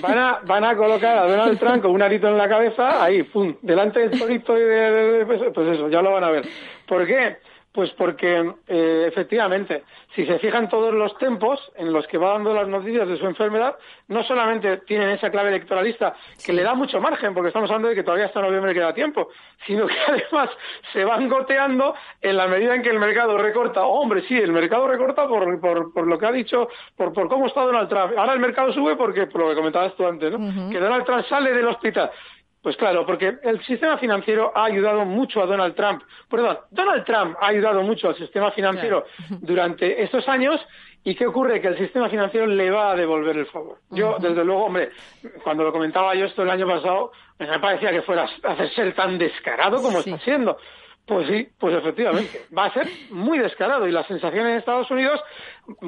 van 0.00 0.18
a, 0.18 0.40
van 0.46 0.64
a 0.64 0.76
colocar 0.76 1.18
a 1.18 1.26
Donald 1.26 1.58
Trump 1.58 1.82
con 1.82 1.90
un 1.92 2.02
arito 2.02 2.28
en 2.28 2.38
la 2.38 2.48
cabeza, 2.48 3.02
ahí, 3.02 3.22
pum, 3.22 3.54
delante 3.62 4.00
del 4.00 4.18
torito 4.18 4.56
y 4.56 4.62
de, 4.62 5.24
pues, 5.26 5.40
pues 5.54 5.68
eso, 5.68 5.88
ya 5.88 6.02
lo 6.02 6.12
van 6.12 6.24
a 6.24 6.30
ver. 6.30 6.46
¿Por 6.86 7.06
qué? 7.06 7.38
Pues 7.74 7.90
porque, 7.94 8.52
eh, 8.68 9.04
efectivamente, 9.08 9.82
si 10.14 10.24
se 10.24 10.38
fijan 10.38 10.68
todos 10.68 10.94
los 10.94 11.18
tempos 11.18 11.58
en 11.74 11.92
los 11.92 12.06
que 12.06 12.18
va 12.18 12.34
dando 12.34 12.54
las 12.54 12.68
noticias 12.68 13.08
de 13.08 13.16
su 13.16 13.26
enfermedad, 13.26 13.74
no 14.06 14.22
solamente 14.22 14.76
tienen 14.86 15.08
esa 15.08 15.28
clave 15.28 15.48
electoralista 15.48 16.14
que 16.46 16.52
le 16.52 16.62
da 16.62 16.74
mucho 16.74 17.00
margen, 17.00 17.34
porque 17.34 17.48
estamos 17.48 17.68
hablando 17.68 17.88
de 17.88 17.96
que 17.96 18.04
todavía 18.04 18.26
hasta 18.26 18.40
noviembre 18.40 18.74
queda 18.74 18.94
tiempo, 18.94 19.28
sino 19.66 19.88
que 19.88 19.96
además 20.06 20.50
se 20.92 21.04
van 21.04 21.28
goteando 21.28 21.96
en 22.20 22.36
la 22.36 22.46
medida 22.46 22.76
en 22.76 22.82
que 22.82 22.90
el 22.90 23.00
mercado 23.00 23.36
recorta. 23.38 23.82
hombre, 23.82 24.22
sí, 24.28 24.36
el 24.36 24.52
mercado 24.52 24.86
recorta 24.86 25.26
por, 25.26 25.60
por, 25.60 25.92
por 25.92 26.06
lo 26.06 26.16
que 26.16 26.26
ha 26.26 26.32
dicho, 26.32 26.68
por, 26.96 27.12
por 27.12 27.28
cómo 27.28 27.46
está 27.46 27.62
Donald 27.62 27.88
Trump. 27.88 28.12
Ahora 28.16 28.34
el 28.34 28.38
mercado 28.38 28.72
sube 28.72 28.94
porque, 28.94 29.26
por 29.26 29.40
lo 29.40 29.48
que 29.48 29.56
comentabas 29.56 29.96
tú 29.96 30.06
antes, 30.06 30.30
¿no? 30.30 30.70
Que 30.70 30.78
Donald 30.78 31.04
Trump 31.04 31.24
sale 31.26 31.52
del 31.52 31.66
hospital. 31.66 32.12
Pues 32.64 32.78
claro, 32.78 33.04
porque 33.04 33.36
el 33.42 33.62
sistema 33.66 33.98
financiero 33.98 34.50
ha 34.54 34.64
ayudado 34.64 35.04
mucho 35.04 35.42
a 35.42 35.46
Donald 35.46 35.74
Trump. 35.74 36.02
Perdón, 36.30 36.60
Donald 36.70 37.04
Trump 37.04 37.36
ha 37.38 37.48
ayudado 37.48 37.82
mucho 37.82 38.08
al 38.08 38.16
sistema 38.16 38.50
financiero 38.52 39.04
durante 39.28 40.02
estos 40.02 40.26
años. 40.28 40.58
¿Y 41.04 41.14
qué 41.14 41.26
ocurre? 41.26 41.60
Que 41.60 41.68
el 41.68 41.76
sistema 41.76 42.08
financiero 42.08 42.46
le 42.46 42.70
va 42.70 42.92
a 42.92 42.96
devolver 42.96 43.36
el 43.36 43.44
favor. 43.48 43.76
Yo, 43.90 44.16
desde 44.18 44.42
luego, 44.42 44.64
hombre, 44.64 44.92
cuando 45.42 45.62
lo 45.62 45.72
comentaba 45.72 46.14
yo 46.14 46.24
esto 46.24 46.42
el 46.42 46.48
año 46.48 46.66
pasado, 46.66 47.12
me 47.38 47.58
parecía 47.58 47.90
que 47.90 48.00
fuera 48.00 48.26
a 48.42 48.68
ser 48.68 48.94
tan 48.94 49.18
descarado 49.18 49.82
como 49.82 49.98
está 49.98 50.16
siendo. 50.20 50.56
Pues 51.06 51.28
sí, 51.28 51.48
pues 51.58 51.74
efectivamente. 51.76 52.46
Va 52.56 52.66
a 52.66 52.72
ser 52.72 52.88
muy 53.10 53.38
descarado 53.38 53.86
y 53.86 53.92
la 53.92 54.04
sensación 54.04 54.46
en 54.46 54.56
Estados 54.56 54.90
Unidos, 54.90 55.20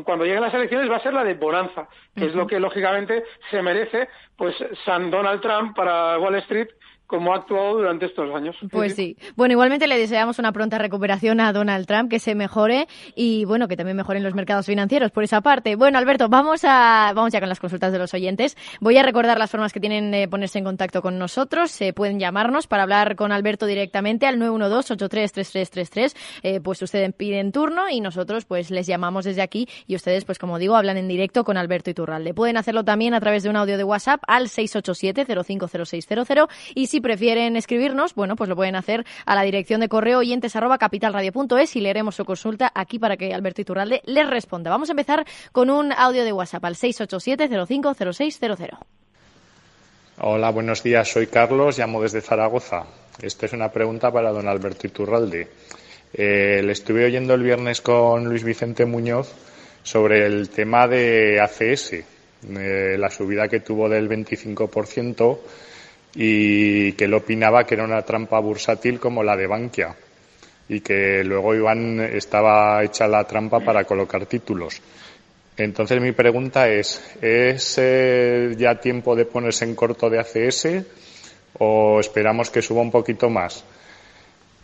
cuando 0.04 0.24
lleguen 0.24 0.42
las 0.42 0.52
elecciones, 0.52 0.90
va 0.90 0.96
a 0.96 1.02
ser 1.02 1.14
la 1.14 1.24
de 1.24 1.34
bonanza, 1.34 1.88
que 2.14 2.26
es 2.26 2.34
lo 2.34 2.46
que 2.46 2.60
lógicamente 2.60 3.24
se 3.50 3.62
merece 3.62 4.08
pues 4.36 4.54
San 4.84 5.10
Donald 5.10 5.40
Trump 5.40 5.74
para 5.74 6.18
Wall 6.18 6.34
Street 6.36 6.68
como 7.06 7.32
ha 7.32 7.36
actuado 7.36 7.78
durante 7.78 8.06
estos 8.06 8.34
años. 8.34 8.56
Pues 8.70 8.94
sí. 8.94 9.16
Bueno, 9.36 9.52
igualmente 9.52 9.86
le 9.86 9.98
deseamos 9.98 10.38
una 10.38 10.52
pronta 10.52 10.78
recuperación 10.78 11.40
a 11.40 11.52
Donald 11.52 11.86
Trump, 11.86 12.10
que 12.10 12.18
se 12.18 12.34
mejore 12.34 12.88
y 13.14 13.44
bueno, 13.44 13.68
que 13.68 13.76
también 13.76 13.96
mejoren 13.96 14.22
los 14.22 14.34
mercados 14.34 14.66
financieros 14.66 15.10
por 15.12 15.24
esa 15.24 15.40
parte. 15.40 15.76
Bueno, 15.76 15.98
Alberto, 15.98 16.28
vamos 16.28 16.64
a 16.64 17.12
vamos 17.14 17.32
ya 17.32 17.40
con 17.40 17.48
las 17.48 17.60
consultas 17.60 17.92
de 17.92 17.98
los 17.98 18.12
oyentes. 18.14 18.56
Voy 18.80 18.96
a 18.96 19.02
recordar 19.02 19.38
las 19.38 19.50
formas 19.50 19.72
que 19.72 19.80
tienen 19.80 20.10
de 20.10 20.28
ponerse 20.28 20.58
en 20.58 20.64
contacto 20.64 21.02
con 21.02 21.18
nosotros. 21.18 21.70
Se 21.70 21.92
pueden 21.92 22.18
llamarnos 22.18 22.66
para 22.66 22.82
hablar 22.82 23.16
con 23.16 23.32
Alberto 23.32 23.66
directamente 23.66 24.26
al 24.26 24.38
912-833333. 24.38 26.16
Eh, 26.42 26.60
pues 26.60 26.82
ustedes 26.82 27.12
piden 27.14 27.52
turno 27.52 27.88
y 27.88 28.00
nosotros 28.00 28.44
pues 28.44 28.70
les 28.70 28.86
llamamos 28.86 29.24
desde 29.24 29.42
aquí 29.42 29.68
y 29.86 29.94
ustedes 29.94 30.24
pues 30.24 30.38
como 30.38 30.58
digo 30.58 30.76
hablan 30.76 30.96
en 30.96 31.08
directo 31.08 31.44
con 31.44 31.56
Alberto 31.56 31.90
Iturralde. 31.90 32.34
Pueden 32.34 32.56
hacerlo 32.56 32.84
también 32.84 33.14
a 33.14 33.20
través 33.20 33.42
de 33.42 33.50
un 33.50 33.56
audio 33.56 33.76
de 33.76 33.84
WhatsApp 33.84 34.22
al 34.26 34.48
687 34.48 35.26
050600 35.44 36.26
y 36.74 36.86
si 36.86 36.95
prefieren 37.00 37.56
escribirnos, 37.56 38.14
bueno, 38.14 38.36
pues 38.36 38.48
lo 38.48 38.56
pueden 38.56 38.76
hacer 38.76 39.04
a 39.24 39.34
la 39.34 39.42
dirección 39.42 39.80
de 39.80 39.88
correo 39.88 40.18
oyentes 40.18 40.54
arroba 40.56 40.78
capitalradio.es 40.78 41.76
y 41.76 41.80
leeremos 41.80 42.16
su 42.16 42.24
consulta 42.24 42.72
aquí 42.74 42.98
para 42.98 43.16
que 43.16 43.34
Alberto 43.34 43.60
Iturralde 43.60 44.02
les 44.04 44.28
responda. 44.28 44.70
Vamos 44.70 44.88
a 44.88 44.92
empezar 44.92 45.24
con 45.52 45.70
un 45.70 45.92
audio 45.92 46.24
de 46.24 46.32
WhatsApp 46.32 46.64
al 46.64 46.74
687-050600. 46.76 48.78
Hola, 50.18 50.50
buenos 50.50 50.82
días. 50.82 51.08
Soy 51.08 51.26
Carlos, 51.26 51.78
llamo 51.78 52.02
desde 52.02 52.22
Zaragoza. 52.22 52.86
Esta 53.20 53.46
es 53.46 53.52
una 53.52 53.70
pregunta 53.70 54.10
para 54.10 54.32
don 54.32 54.48
Alberto 54.48 54.86
Iturralde. 54.86 55.48
Eh, 56.14 56.62
le 56.64 56.72
estuve 56.72 57.04
oyendo 57.04 57.34
el 57.34 57.42
viernes 57.42 57.82
con 57.82 58.24
Luis 58.24 58.42
Vicente 58.42 58.86
Muñoz 58.86 59.34
sobre 59.82 60.24
el 60.24 60.48
tema 60.48 60.88
de 60.88 61.38
ACS, 61.40 61.92
eh, 61.92 62.96
la 62.98 63.10
subida 63.10 63.48
que 63.48 63.60
tuvo 63.60 63.88
del 63.88 64.08
25% 64.08 65.38
y 66.18 66.92
que 66.92 67.04
él 67.04 67.14
opinaba 67.14 67.64
que 67.64 67.74
era 67.74 67.84
una 67.84 68.00
trampa 68.00 68.40
bursátil 68.40 68.98
como 68.98 69.22
la 69.22 69.36
de 69.36 69.46
Bankia 69.46 69.94
y 70.68 70.80
que 70.80 71.22
luego 71.22 71.54
Iván 71.54 72.00
estaba 72.00 72.82
hecha 72.82 73.06
la 73.06 73.24
trampa 73.24 73.60
para 73.60 73.84
colocar 73.84 74.24
títulos. 74.24 74.80
Entonces 75.58 76.00
mi 76.00 76.12
pregunta 76.12 76.68
es, 76.68 77.02
¿es 77.20 77.76
eh, 77.78 78.54
ya 78.58 78.80
tiempo 78.80 79.14
de 79.14 79.26
ponerse 79.26 79.64
en 79.64 79.74
corto 79.74 80.08
de 80.08 80.18
ACS 80.18 80.68
o 81.58 82.00
esperamos 82.00 82.50
que 82.50 82.62
suba 82.62 82.80
un 82.80 82.90
poquito 82.90 83.28
más? 83.28 83.62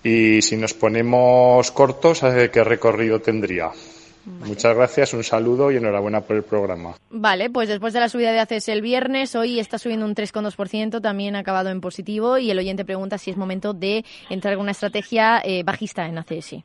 Y 0.03 0.43
si 0.43 0.57
nos 0.57 0.75
ponemos 0.75 1.71
cortos, 1.71 2.23
¿qué 2.51 2.65
recorrido 2.65 3.21
tendría? 3.21 3.71
Muchas 4.25 4.77
gracias, 4.77 5.15
un 5.15 5.25
saludo 5.25 5.71
y 5.71 5.77
enhorabuena 5.77 6.21
por 6.21 6.37
el 6.37 6.45
programa. 6.45 6.95
Vale, 7.11 7.51
pues 7.51 7.69
después 7.69 7.93
de 7.93 8.01
la 8.01 8.09
subida 8.09 8.33
de 8.33 8.41
ACS 8.41 8.69
el 8.69 8.83
viernes, 8.83 9.35
hoy 9.35 9.59
está 9.59 9.79
subiendo 9.79 10.07
un 10.07 10.15
3,2%, 10.15 11.01
también 11.01 11.35
ha 11.37 11.41
acabado 11.41 11.71
en 11.71 11.81
positivo 11.81 12.39
y 12.39 12.51
el 12.51 12.59
oyente 12.59 12.85
pregunta 12.85 13.19
si 13.19 13.31
es 13.31 13.37
momento 13.37 13.73
de 13.73 14.05
entrar 14.31 14.55
en 14.55 14.61
una 14.61 14.71
estrategia 14.71 15.41
eh, 15.45 15.63
bajista 15.65 16.07
en 16.07 16.19
ACS. 16.19 16.57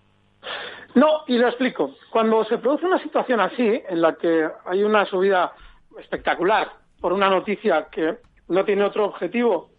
No, 0.96 1.24
y 1.28 1.38
lo 1.38 1.48
explico. 1.48 1.96
Cuando 2.10 2.44
se 2.46 2.58
produce 2.58 2.86
una 2.86 3.02
situación 3.02 3.40
así, 3.40 3.82
en 3.90 4.02
la 4.02 4.16
que 4.16 4.48
hay 4.66 4.84
una 4.84 5.06
subida 5.06 5.54
espectacular 6.00 6.70
por 7.00 7.14
una 7.14 7.30
noticia 7.30 7.88
que 7.92 8.18
no 8.48 8.66
tiene 8.66 8.84
otro 8.84 9.06
objetivo 9.06 9.70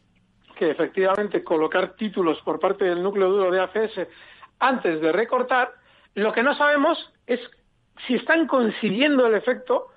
que 0.57 0.71
efectivamente 0.71 1.45
colocar 1.45 1.95
títulos 1.95 2.39
por 2.45 2.59
parte 2.59 2.85
del 2.85 3.03
núcleo 3.03 3.31
duro 3.31 3.51
de 3.51 3.61
ACS 3.61 4.09
antes 4.59 5.01
de 5.01 5.13
recortar, 5.13 5.73
lo 6.15 6.33
que 6.33 6.43
no 6.43 6.57
sabemos 6.57 6.99
es 7.27 7.41
si 8.07 8.15
están 8.15 8.47
consiguiendo 8.47 9.27
el 9.27 9.35
efecto 9.35 9.89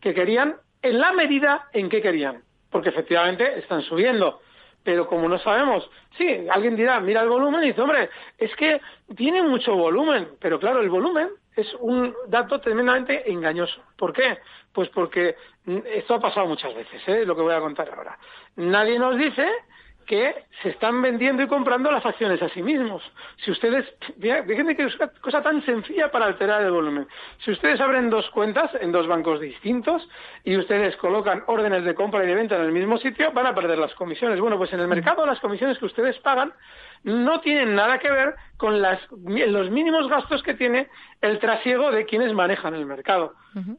que 0.00 0.14
querían 0.14 0.56
en 0.82 1.00
la 1.00 1.12
medida 1.12 1.68
en 1.72 1.88
que 1.88 2.00
querían, 2.00 2.42
porque 2.70 2.90
efectivamente 2.90 3.58
están 3.58 3.82
subiendo. 3.82 4.40
Pero 4.84 5.06
como 5.06 5.28
no 5.28 5.38
sabemos, 5.38 5.90
sí, 6.16 6.46
alguien 6.50 6.76
dirá, 6.76 7.00
mira 7.00 7.22
el 7.22 7.28
volumen 7.28 7.62
y 7.62 7.68
dice, 7.68 7.82
hombre, 7.82 8.08
es 8.38 8.54
que 8.56 8.80
tiene 9.16 9.42
mucho 9.42 9.74
volumen, 9.74 10.28
pero 10.40 10.58
claro, 10.58 10.80
el 10.80 10.88
volumen 10.88 11.28
es 11.56 11.74
un 11.80 12.14
dato 12.28 12.60
tremendamente 12.60 13.30
engañoso. 13.30 13.82
¿Por 13.96 14.12
qué? 14.12 14.38
Pues 14.72 14.88
porque 14.90 15.36
esto 15.86 16.14
ha 16.14 16.20
pasado 16.20 16.46
muchas 16.46 16.74
veces, 16.74 17.02
¿eh? 17.08 17.26
lo 17.26 17.34
que 17.34 17.42
voy 17.42 17.54
a 17.54 17.60
contar 17.60 17.90
ahora. 17.90 18.16
Nadie 18.56 18.98
nos 18.98 19.18
dice 19.18 19.50
que 20.08 20.34
se 20.62 20.70
están 20.70 21.00
vendiendo 21.02 21.42
y 21.42 21.46
comprando 21.46 21.92
las 21.92 22.04
acciones 22.04 22.42
a 22.42 22.48
sí 22.48 22.62
mismos. 22.62 23.02
Si 23.44 23.50
ustedes, 23.50 23.84
déjenme 24.16 24.74
que 24.74 24.84
es 24.84 24.96
una 24.96 25.08
cosa 25.08 25.42
tan 25.42 25.64
sencilla 25.64 26.10
para 26.10 26.24
alterar 26.24 26.62
el 26.62 26.72
volumen. 26.72 27.06
Si 27.44 27.52
ustedes 27.52 27.78
abren 27.80 28.08
dos 28.08 28.28
cuentas 28.30 28.70
en 28.80 28.90
dos 28.90 29.06
bancos 29.06 29.38
distintos 29.38 30.08
y 30.44 30.56
ustedes 30.56 30.96
colocan 30.96 31.44
órdenes 31.46 31.84
de 31.84 31.94
compra 31.94 32.24
y 32.24 32.26
de 32.26 32.34
venta 32.34 32.56
en 32.56 32.62
el 32.62 32.72
mismo 32.72 32.96
sitio, 32.96 33.30
van 33.32 33.46
a 33.46 33.54
perder 33.54 33.78
las 33.78 33.94
comisiones. 33.94 34.40
Bueno, 34.40 34.56
pues 34.56 34.72
en 34.72 34.80
el 34.80 34.88
mercado 34.88 35.26
las 35.26 35.40
comisiones 35.40 35.78
que 35.78 35.84
ustedes 35.84 36.18
pagan 36.20 36.54
no 37.04 37.40
tienen 37.40 37.74
nada 37.74 37.98
que 37.98 38.10
ver 38.10 38.34
con 38.56 38.82
las, 38.82 39.00
los 39.10 39.70
mínimos 39.70 40.08
gastos 40.08 40.42
que 40.42 40.54
tiene 40.54 40.88
el 41.20 41.38
trasiego 41.38 41.90
de 41.90 42.06
quienes 42.06 42.32
manejan 42.32 42.74
el 42.74 42.86
mercado. 42.86 43.34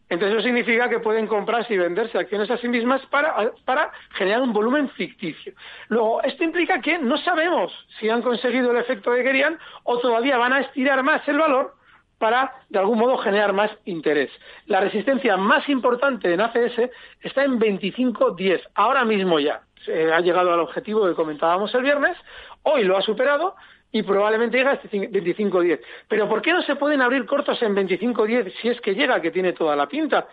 Entonces 0.10 0.34
eso 0.34 0.41
significa 0.41 0.89
que 0.89 0.99
pueden 0.99 1.27
comprarse 1.27 1.73
y 1.73 1.77
venderse 1.77 2.17
acciones 2.17 2.49
a 2.51 2.58
sí 2.58 2.67
mismas 2.67 3.05
para, 3.08 3.51
para 3.65 3.91
generar 4.12 4.41
un 4.41 4.51
volumen 4.51 4.89
ficticio. 4.89 5.53
Luego, 5.88 6.21
esto 6.23 6.43
implica 6.43 6.82
que 6.82 6.97
no 6.97 7.17
sabemos 7.17 7.71
si 7.99 8.10
han 8.10 8.21
conseguido 8.21 8.71
el 8.71 8.77
efecto 8.77 9.13
que 9.13 9.23
querían 9.23 9.58
o 9.84 9.99
todavía 9.99 10.38
van 10.38 10.53
a 10.53 10.62
estirar 10.62 11.01
más 11.03 11.25
el 11.27 11.38
valor 11.38 11.79
para, 12.19 12.53
de 12.69 12.77
algún 12.77 12.99
modo, 12.99 13.17
generar 13.17 13.53
más 13.53 13.71
interés. 13.86 14.29
La 14.67 14.82
resistencia 14.82 15.38
más 15.38 15.67
importante 15.69 16.32
en 16.32 16.41
ACS 16.41 16.91
está 17.21 17.43
en 17.43 17.60
25.10, 17.60 18.62
ahora 18.75 19.05
mismo 19.05 19.39
ya. 19.39 19.62
Ha 19.88 20.20
llegado 20.20 20.54
al 20.54 20.60
objetivo 20.60 21.08
que 21.08 21.13
comentábamos 21.13 21.74
el 21.74 21.84
viernes, 21.84 22.18
hoy 22.63 22.84
lo 22.84 22.98
ha 22.98 23.02
superado 23.02 23.56
y 23.92 24.04
probablemente 24.04 24.58
llega 24.58 24.72
a 24.72 24.74
este 24.76 24.89
25.10. 24.89 25.80
Pero 26.08 26.30
¿por 26.30 26.42
qué 26.42 26.52
no 26.52 26.62
se 26.62 26.76
pueden 26.76 27.02
abrir 27.02 27.26
cortos 27.26 27.62
en 27.62 27.76
25.10 27.76 28.54
si 28.62 28.70
es 28.70 28.82
que 28.82 28.94
llega, 28.94 29.22
que 29.22 29.32
tiene 29.32 29.54
toda 29.54 29.76
la 29.76 29.88
pinta? 29.88 30.28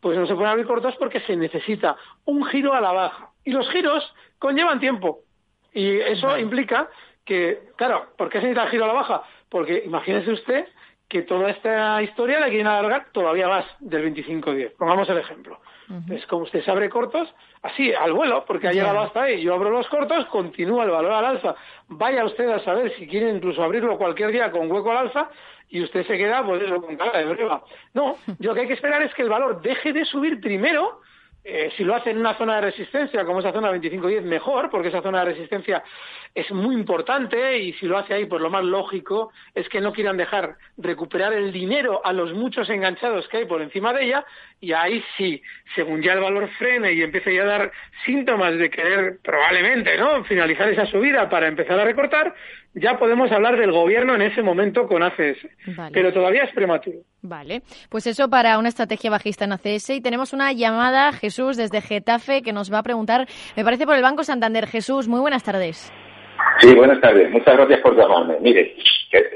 Pues 0.00 0.16
no 0.18 0.26
se 0.26 0.34
pueden 0.34 0.50
abrir 0.50 0.66
cortos 0.66 0.94
porque 0.98 1.20
se 1.20 1.36
necesita 1.36 1.96
un 2.24 2.44
giro 2.46 2.74
a 2.74 2.80
la 2.80 2.92
baja. 2.92 3.30
Y 3.44 3.50
los 3.50 3.68
giros 3.70 4.14
conllevan 4.38 4.80
tiempo. 4.80 5.20
Y 5.72 5.98
eso 5.98 6.38
implica 6.38 6.88
que, 7.24 7.70
claro, 7.76 8.06
¿por 8.16 8.30
qué 8.30 8.40
se 8.40 8.46
necesita 8.46 8.64
el 8.64 8.70
giro 8.70 8.84
a 8.84 8.88
la 8.88 8.94
baja? 8.94 9.22
Porque 9.48 9.82
imagínese 9.84 10.32
usted 10.32 10.66
que 11.08 11.22
toda 11.22 11.50
esta 11.50 12.02
historia 12.02 12.40
la 12.40 12.48
quieren 12.48 12.66
alargar 12.66 13.06
todavía 13.12 13.48
más 13.48 13.64
del 13.80 14.14
25-10. 14.14 14.72
Pongamos 14.76 15.08
el 15.08 15.18
ejemplo. 15.18 15.60
Es 16.10 16.26
como 16.26 16.42
usted 16.42 16.64
se 16.64 16.70
abre 16.70 16.88
cortos, 16.88 17.32
así, 17.62 17.92
al 17.92 18.12
vuelo, 18.12 18.44
porque 18.44 18.68
ha 18.68 18.72
llegado 18.72 19.00
hasta 19.00 19.22
ahí. 19.22 19.40
Yo 19.40 19.54
abro 19.54 19.70
los 19.70 19.86
cortos, 19.88 20.26
continúa 20.26 20.84
el 20.84 20.90
valor 20.90 21.12
al 21.12 21.24
alza. 21.24 21.54
Vaya 21.88 22.24
usted 22.24 22.48
a 22.48 22.58
saber 22.60 22.92
si 22.96 23.06
quiere 23.06 23.30
incluso 23.30 23.62
abrirlo 23.62 23.96
cualquier 23.96 24.32
día 24.32 24.50
con 24.50 24.70
hueco 24.70 24.90
al 24.90 24.98
alza 24.98 25.30
y 25.68 25.82
usted 25.82 26.06
se 26.06 26.16
queda, 26.16 26.44
pues 26.44 26.62
eso, 26.62 26.80
con 26.80 26.96
cara 26.96 27.18
de 27.18 27.26
breva. 27.26 27.62
No, 27.94 28.16
yo 28.26 28.34
lo 28.50 28.54
que 28.54 28.62
hay 28.62 28.66
que 28.66 28.74
esperar 28.74 29.02
es 29.02 29.14
que 29.14 29.22
el 29.22 29.28
valor 29.28 29.62
deje 29.62 29.92
de 29.92 30.04
subir 30.04 30.40
primero 30.40 31.00
eh, 31.48 31.70
si 31.76 31.84
lo 31.84 31.94
hace 31.94 32.10
en 32.10 32.18
una 32.18 32.36
zona 32.36 32.56
de 32.56 32.62
resistencia 32.62 33.24
como 33.24 33.38
esa 33.38 33.52
zona 33.52 33.70
25-10, 33.70 34.22
mejor, 34.22 34.68
porque 34.68 34.88
esa 34.88 35.00
zona 35.00 35.20
de 35.20 35.26
resistencia 35.26 35.84
es 36.34 36.50
muy 36.50 36.74
importante 36.74 37.58
y 37.58 37.72
si 37.74 37.86
lo 37.86 37.96
hace 37.96 38.14
ahí, 38.14 38.26
pues 38.26 38.42
lo 38.42 38.50
más 38.50 38.64
lógico 38.64 39.32
es 39.54 39.68
que 39.68 39.80
no 39.80 39.92
quieran 39.92 40.16
dejar 40.16 40.56
recuperar 40.76 41.32
el 41.32 41.52
dinero 41.52 42.04
a 42.04 42.12
los 42.12 42.32
muchos 42.32 42.68
enganchados 42.68 43.28
que 43.28 43.36
hay 43.36 43.44
por 43.44 43.62
encima 43.62 43.92
de 43.92 44.06
ella 44.06 44.24
y 44.60 44.72
ahí 44.72 45.04
sí, 45.16 45.40
según 45.76 46.02
ya 46.02 46.14
el 46.14 46.20
valor 46.20 46.48
frene 46.58 46.92
y 46.92 47.02
empiece 47.02 47.32
ya 47.32 47.42
a 47.42 47.46
dar 47.46 47.72
síntomas 48.04 48.58
de 48.58 48.68
querer 48.68 49.18
probablemente 49.22 49.96
no 49.98 50.24
finalizar 50.24 50.68
esa 50.68 50.86
subida 50.86 51.28
para 51.30 51.46
empezar 51.46 51.78
a 51.78 51.84
recortar, 51.84 52.34
ya 52.76 52.98
podemos 52.98 53.32
hablar 53.32 53.58
del 53.58 53.72
gobierno 53.72 54.14
en 54.14 54.22
ese 54.22 54.42
momento 54.42 54.86
con 54.86 55.02
ACS. 55.02 55.38
Pero 55.92 56.12
todavía 56.12 56.44
es 56.44 56.52
prematuro. 56.54 56.98
Vale, 57.22 57.62
pues 57.90 58.06
eso 58.06 58.28
para 58.28 58.58
una 58.58 58.68
estrategia 58.68 59.10
bajista 59.10 59.46
en 59.46 59.52
ACS. 59.52 59.90
Y 59.90 60.00
tenemos 60.00 60.32
una 60.32 60.52
llamada, 60.52 61.12
Jesús, 61.12 61.56
desde 61.56 61.80
Getafe, 61.80 62.42
que 62.42 62.52
nos 62.52 62.72
va 62.72 62.78
a 62.78 62.82
preguntar, 62.82 63.26
me 63.56 63.64
parece, 63.64 63.86
por 63.86 63.96
el 63.96 64.02
Banco 64.02 64.22
Santander. 64.22 64.66
Jesús, 64.66 65.08
muy 65.08 65.20
buenas 65.20 65.42
tardes. 65.42 65.92
Sí, 66.60 66.74
buenas 66.74 67.00
tardes. 67.00 67.30
Muchas 67.30 67.56
gracias 67.56 67.80
por 67.80 67.96
llamarme. 67.96 68.36
Mire, 68.40 68.76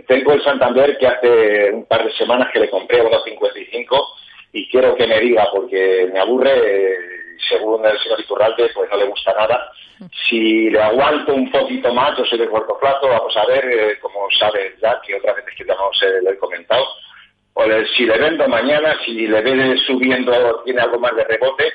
tengo 0.07 0.33
el 0.33 0.42
Santander 0.42 0.96
que 0.98 1.07
hace 1.07 1.72
un 1.72 1.85
par 1.87 2.05
de 2.05 2.12
semanas 2.12 2.48
que 2.53 2.61
le 2.61 2.70
compré 2.70 3.00
a 3.00 3.05
1,55 3.05 4.07
y 4.53 4.68
quiero 4.68 4.94
que 4.96 5.07
me 5.07 5.20
diga, 5.20 5.46
porque 5.53 6.09
me 6.12 6.18
aburre, 6.18 6.50
según 7.48 7.85
el 7.87 7.98
señor 8.00 8.20
Iturralde, 8.20 8.70
pues 8.74 8.90
no 8.90 8.96
le 8.96 9.07
gusta 9.07 9.33
nada. 9.33 9.72
Si 10.29 10.70
le 10.70 10.81
aguanto 10.81 11.35
un 11.35 11.50
poquito 11.50 11.92
más, 11.92 12.16
yo 12.16 12.24
soy 12.24 12.38
de 12.38 12.48
corto 12.48 12.79
plazo, 12.79 13.09
vamos 13.09 13.37
a 13.37 13.46
ver, 13.46 13.64
eh, 13.66 13.98
como 14.00 14.29
sabe 14.38 14.74
ya, 14.81 15.00
que 15.03 15.16
otras 15.16 15.37
veces 15.37 15.55
que 15.57 15.64
llamamos 15.64 16.03
eh, 16.03 16.22
lo 16.22 16.31
he 16.31 16.38
comentado, 16.38 16.85
o 17.53 17.64
si 17.96 18.07
le 18.07 18.18
vendo 18.18 18.48
mañana, 18.48 18.96
si 19.05 19.26
le 19.26 19.42
ve 19.42 19.76
subiendo, 19.87 20.62
tiene 20.64 20.81
algo 20.81 20.98
más 20.98 21.14
de 21.14 21.24
rebote. 21.24 21.72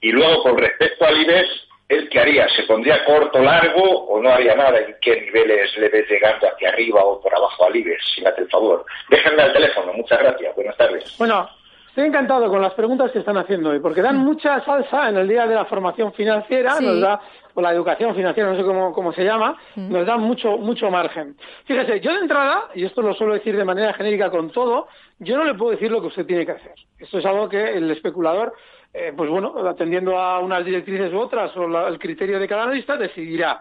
Y 0.00 0.10
luego, 0.10 0.42
con 0.42 0.58
respecto 0.58 1.06
al 1.06 1.20
IBEX, 1.22 1.48
¿él 1.88 2.08
qué 2.08 2.18
haría? 2.18 2.48
¿Se 2.56 2.64
pondría 2.64 3.04
corto, 3.04 3.38
largo 3.38 3.82
o 3.82 4.20
no 4.20 4.30
haría 4.30 4.56
nada? 4.56 4.78
¿En 4.80 4.96
qué 5.00 5.20
niveles 5.20 5.76
le 5.76 5.88
ves 5.88 6.08
llegando 6.10 6.48
hacia 6.48 6.70
arriba 6.70 7.04
o 7.04 7.20
por 7.20 7.32
abajo 7.34 7.66
al 7.66 7.76
IBEX? 7.76 8.02
Si 8.14 8.22
me 8.22 8.30
hace 8.30 8.40
el 8.40 8.50
favor. 8.50 8.84
Déjenme 9.08 9.42
al 9.42 9.52
teléfono. 9.52 9.92
Muchas 9.92 10.18
gracias. 10.18 10.54
Buenas 10.56 10.76
tardes. 10.76 11.16
Bueno, 11.18 11.48
Estoy 11.92 12.06
encantado 12.06 12.48
con 12.48 12.62
las 12.62 12.72
preguntas 12.72 13.12
que 13.12 13.18
están 13.18 13.36
haciendo 13.36 13.68
hoy, 13.68 13.78
porque 13.78 14.00
dan 14.00 14.16
mucha 14.16 14.64
salsa 14.64 15.10
en 15.10 15.18
el 15.18 15.28
día 15.28 15.46
de 15.46 15.54
la 15.54 15.66
formación 15.66 16.10
financiera, 16.14 16.80
nos 16.80 17.02
da, 17.02 17.20
o 17.52 17.60
la 17.60 17.70
educación 17.70 18.14
financiera, 18.14 18.48
no 18.48 18.56
sé 18.56 18.64
cómo, 18.64 18.94
cómo 18.94 19.12
se 19.12 19.22
llama, 19.22 19.58
nos 19.76 20.06
da 20.06 20.16
mucho, 20.16 20.56
mucho 20.56 20.90
margen. 20.90 21.36
Fíjese, 21.66 22.00
yo 22.00 22.14
de 22.14 22.20
entrada, 22.20 22.70
y 22.74 22.86
esto 22.86 23.02
lo 23.02 23.12
suelo 23.12 23.34
decir 23.34 23.54
de 23.54 23.66
manera 23.66 23.92
genérica 23.92 24.30
con 24.30 24.48
todo, 24.48 24.88
yo 25.18 25.36
no 25.36 25.44
le 25.44 25.52
puedo 25.52 25.72
decir 25.72 25.90
lo 25.90 26.00
que 26.00 26.06
usted 26.06 26.24
tiene 26.24 26.46
que 26.46 26.52
hacer. 26.52 26.72
Esto 26.98 27.18
es 27.18 27.26
algo 27.26 27.46
que 27.46 27.62
el 27.62 27.90
especulador, 27.90 28.54
eh, 28.94 29.12
pues 29.14 29.28
bueno, 29.28 29.52
atendiendo 29.68 30.18
a 30.18 30.38
unas 30.38 30.64
directrices 30.64 31.12
u 31.12 31.18
otras, 31.18 31.54
o 31.58 31.88
el 31.88 31.98
criterio 31.98 32.40
de 32.40 32.48
cada 32.48 32.62
analista, 32.62 32.96
decidirá. 32.96 33.60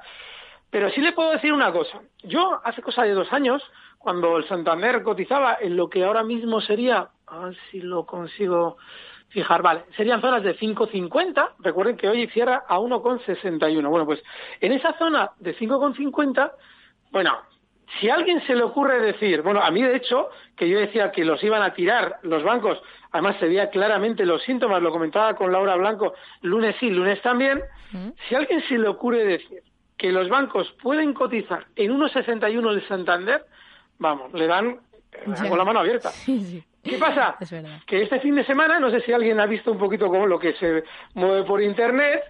Pero 0.70 0.90
sí 0.92 1.02
le 1.02 1.12
puedo 1.12 1.32
decir 1.32 1.52
una 1.52 1.74
cosa. 1.74 2.00
Yo, 2.24 2.62
hace 2.64 2.82
cosa 2.82 3.04
de 3.04 3.12
dos 3.12 3.34
años, 3.34 3.62
cuando 3.98 4.38
el 4.38 4.48
Santander 4.48 5.04
cotizaba 5.04 5.58
en 5.60 5.76
lo 5.76 5.90
que 5.90 6.06
ahora 6.06 6.24
mismo 6.24 6.62
sería 6.62 7.10
a 7.32 7.46
ver 7.46 7.58
si 7.70 7.82
lo 7.82 8.06
consigo 8.06 8.78
fijar, 9.30 9.62
vale, 9.62 9.86
serían 9.96 10.20
zonas 10.20 10.44
de 10.44 10.58
5,50, 10.58 11.52
recuerden 11.60 11.96
que 11.96 12.10
hoy 12.10 12.28
cierra 12.28 12.64
a 12.68 12.78
1,61. 12.78 13.90
Bueno, 13.90 14.06
pues 14.06 14.22
en 14.60 14.74
esa 14.74 14.98
zona 14.98 15.32
de 15.40 15.56
5,50, 15.58 16.52
bueno, 17.12 17.38
si 18.00 18.10
a 18.10 18.16
alguien 18.16 18.46
se 18.46 18.56
le 18.56 18.64
ocurre 18.64 19.00
decir, 19.00 19.42
bueno, 19.42 19.62
a 19.62 19.72
mí 19.72 19.82
de 19.82 19.96
hecho, 19.96 20.30
que 20.58 20.68
yo 20.68 20.80
decía 20.80 21.12
que 21.12 21.24
los 21.24 21.42
iban 21.44 21.62
a 21.62 21.74
tirar 21.74 22.20
los 22.24 22.44
bancos, 22.44 22.82
además 23.12 23.38
se 23.40 23.48
veía 23.48 23.70
claramente 23.70 24.26
los 24.26 24.44
síntomas, 24.44 24.82
lo 24.82 24.92
comentaba 24.92 25.34
con 25.36 25.52
Laura 25.52 25.76
Blanco, 25.76 26.14
lunes 26.42 26.76
sí, 26.80 26.90
lunes 26.90 27.22
también, 27.22 27.62
mm. 27.92 28.10
si 28.28 28.36
a 28.36 28.40
alguien 28.40 28.62
se 28.68 28.78
le 28.78 28.90
ocurre 28.90 29.24
decir 29.24 29.64
que 29.98 30.12
los 30.12 30.28
bancos 30.28 30.70
pueden 30.82 31.14
cotizar 31.14 31.68
en 31.78 31.98
1,61 31.98 32.72
el 32.72 32.88
Santander, 32.88 33.46
vamos, 33.98 34.34
le 34.34 34.48
dan 34.48 34.80
con 35.48 35.58
la 35.58 35.64
mano 35.64 35.80
abierta. 35.80 36.12
¿Qué 36.84 36.98
pasa? 36.98 37.38
que 37.86 38.02
este 38.02 38.20
fin 38.20 38.36
de 38.36 38.44
semana, 38.44 38.80
no 38.80 38.90
sé 38.90 39.02
si 39.02 39.14
alguien 39.14 39.40
ha 39.40 39.46
visto 39.46 39.72
un 39.72 39.78
poquito 39.78 40.08
cómo 40.08 40.26
lo 40.26 40.40
que 40.40 40.54
se 40.54 40.84
mueve 41.14 41.44
por 41.44 41.62
Internet, 41.62 42.24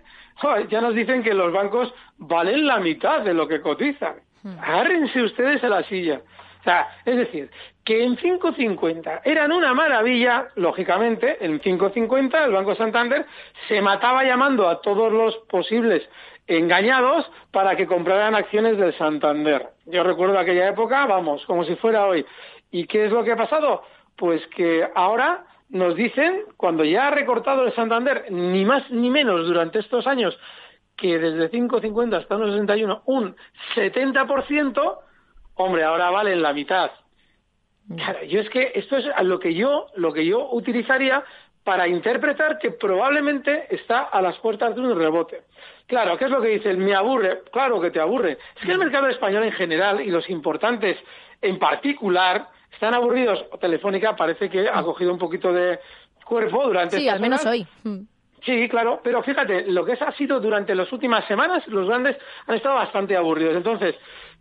ya 0.69 0.81
nos 0.81 0.93
dicen 0.93 1.23
que 1.23 1.33
los 1.33 1.53
bancos 1.53 1.93
valen 2.17 2.67
la 2.67 2.79
mitad 2.79 3.21
de 3.21 3.33
lo 3.33 3.47
que 3.47 3.61
cotizan. 3.61 4.15
Hmm. 4.43 4.59
Agárrense 4.59 5.21
ustedes 5.21 5.63
a 5.63 5.69
la 5.69 5.83
silla. 5.83 6.21
O 6.59 6.63
sea, 6.63 6.87
es 7.05 7.15
decir, 7.15 7.49
que 7.83 8.03
en 8.03 8.17
5.50 8.17 9.21
eran 9.23 9.51
una 9.51 9.73
maravilla, 9.73 10.49
lógicamente, 10.55 11.43
en 11.43 11.59
5.50 11.59 12.45
el 12.45 12.51
Banco 12.51 12.75
Santander 12.75 13.25
se 13.67 13.81
mataba 13.81 14.23
llamando 14.23 14.69
a 14.69 14.81
todos 14.81 15.11
los 15.11 15.35
posibles 15.49 16.07
engañados 16.47 17.29
para 17.51 17.75
que 17.75 17.87
compraran 17.87 18.35
acciones 18.35 18.77
del 18.77 18.95
Santander. 18.97 19.69
Yo 19.85 20.03
recuerdo 20.03 20.37
aquella 20.37 20.69
época, 20.69 21.05
vamos, 21.07 21.45
como 21.45 21.63
si 21.63 21.75
fuera 21.75 22.05
hoy. 22.05 22.25
¿Y 22.69 22.85
qué 22.85 23.05
es 23.05 23.11
lo 23.11 23.23
que 23.23 23.31
ha 23.31 23.37
pasado? 23.37 23.83
Pues 24.15 24.45
que 24.47 24.87
ahora 24.95 25.45
nos 25.69 25.95
dicen, 25.95 26.43
cuando 26.57 26.83
ya 26.83 27.07
ha 27.07 27.11
recortado 27.11 27.65
el 27.65 27.73
Santander, 27.73 28.25
ni 28.29 28.65
más 28.65 28.89
ni 28.91 29.09
menos 29.09 29.47
durante 29.47 29.79
estos 29.79 30.05
años, 30.05 30.37
que 30.97 31.17
desde 31.17 31.49
5,50 31.49 32.17
hasta 32.17 32.35
1,61, 32.35 33.01
un 33.05 33.35
70%, 33.75 34.99
hombre, 35.55 35.83
ahora 35.83 36.11
valen 36.11 36.41
la 36.41 36.53
mitad. 36.53 36.91
Claro, 37.95 38.23
yo 38.23 38.41
es 38.41 38.49
que 38.49 38.71
esto 38.75 38.97
es 38.97 39.05
lo 39.23 39.39
que 39.39 39.53
yo, 39.53 39.87
lo 39.95 40.13
que 40.13 40.25
yo 40.25 40.49
utilizaría 40.51 41.23
para 41.63 41.87
interpretar 41.87 42.57
que 42.57 42.71
probablemente 42.71 43.67
está 43.73 44.01
a 44.01 44.21
las 44.21 44.37
puertas 44.39 44.75
de 44.75 44.81
un 44.81 44.97
rebote. 44.97 45.43
Claro, 45.87 46.17
¿qué 46.17 46.25
es 46.25 46.31
lo 46.31 46.41
que 46.41 46.49
dice? 46.49 46.73
Me 46.73 46.95
aburre. 46.95 47.41
Claro 47.51 47.79
que 47.79 47.91
te 47.91 47.99
aburre. 47.99 48.37
Es 48.55 48.65
que 48.65 48.71
el 48.71 48.79
mercado 48.79 49.07
español 49.07 49.43
en 49.43 49.51
general 49.51 50.01
y 50.01 50.09
los 50.09 50.29
importantes 50.29 50.97
en 51.41 51.59
particular 51.59 52.47
están 52.81 52.95
aburridos. 52.95 53.45
Telefónica 53.59 54.15
parece 54.15 54.49
que 54.49 54.67
ha 54.67 54.81
cogido 54.81 55.13
un 55.13 55.19
poquito 55.19 55.53
de 55.53 55.79
cuerpo 56.25 56.65
durante. 56.65 56.97
Sí, 56.97 57.07
al 57.07 57.19
menos 57.19 57.45
hoy. 57.45 57.67
Mm. 57.83 57.99
Sí, 58.43 58.67
claro, 58.69 59.01
pero 59.03 59.21
fíjate, 59.21 59.67
lo 59.67 59.85
que 59.85 59.93
ha 59.93 60.11
sido 60.13 60.39
durante 60.39 60.73
las 60.73 60.91
últimas 60.91 61.23
semanas, 61.27 61.67
los 61.67 61.87
grandes 61.87 62.17
han 62.47 62.55
estado 62.55 62.73
bastante 62.73 63.15
aburridos. 63.15 63.55
Entonces, 63.55 63.93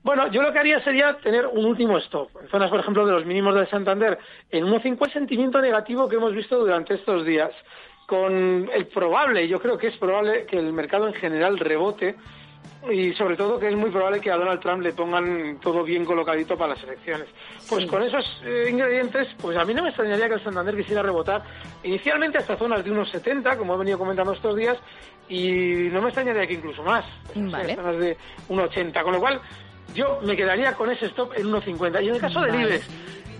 bueno, 0.03 0.29
yo 0.29 0.41
lo 0.41 0.55
que 0.55 0.59
haría 0.59 0.83
sería 0.83 1.19
tener 1.19 1.47
un 1.49 1.67
último 1.67 1.99
stop. 1.99 2.31
En 2.41 2.49
zonas, 2.49 2.71
por 2.71 2.81
ejemplo, 2.81 3.05
de 3.05 3.13
los 3.13 3.27
mínimos 3.27 3.55
del 3.55 3.69
Santander, 3.69 4.19
en 4.51 4.65
1,5 4.65 5.13
sentimiento 5.13 5.61
negativo 5.61 6.09
que 6.09 6.17
hemos 6.17 6.33
visto 6.33 6.59
durante 6.59 6.95
estos 6.95 7.27
días. 7.27 7.51
Con 8.07 8.71
el 8.73 8.87
probable, 8.87 9.47
yo 9.49 9.61
creo 9.61 9.77
que 9.77 9.89
es 9.89 9.97
probable 9.99 10.47
que 10.47 10.57
el 10.57 10.73
mercado 10.73 11.07
en 11.07 11.15
general 11.15 11.59
rebote 11.59 12.17
y 12.91 13.13
sobre 13.15 13.37
todo 13.37 13.59
que 13.59 13.69
es 13.69 13.77
muy 13.77 13.91
probable 13.91 14.21
que 14.21 14.31
a 14.31 14.37
Donald 14.37 14.61
Trump 14.61 14.83
le 14.83 14.93
pongan 14.93 15.59
todo 15.61 15.85
bien 15.85 16.05
colocadito 16.05 16.57
para 16.57 16.75
las 16.75 16.83
elecciones. 16.83 17.29
Pues 17.69 17.87
con 17.87 18.03
esos 18.03 18.25
eh, 18.45 18.69
ingredientes, 18.71 19.29
pues 19.41 19.57
a 19.59 19.65
mí 19.65 19.75
no 19.75 19.83
me 19.83 19.91
extrañaría 19.91 20.29
que 20.29 20.35
el 20.35 20.45
Santander 20.45 20.77
quisiera 20.77 21.03
rebotar 21.03 21.43
inicialmente 21.83 22.39
hasta 22.39 22.57
zonas 22.57 22.85
de 22.85 22.91
unos 22.91 23.11
70, 23.11 23.57
como 23.59 23.75
he 23.75 23.79
venido 23.79 23.99
comentando 23.99 24.33
estos 24.33 24.57
días, 24.57 24.79
y 25.29 25.89
no 25.93 26.01
me 26.01 26.09
extrañaría 26.09 26.47
que 26.47 26.55
incluso 26.55 26.83
más, 26.83 27.05
vale. 27.35 27.77
zonas 27.77 27.99
de 27.99 28.17
1,80, 28.49 29.03
con 29.03 29.13
lo 29.13 29.21
cual 29.21 29.41
yo 29.95 30.21
me 30.23 30.37
quedaría 30.37 30.75
con 30.75 30.91
ese 30.91 31.07
stop 31.07 31.33
en 31.37 31.47
1,50. 31.47 32.03
Y 32.03 32.09
en 32.09 32.15
el 32.15 32.21
caso 32.21 32.41
del 32.41 32.61
IBEX, 32.61 32.87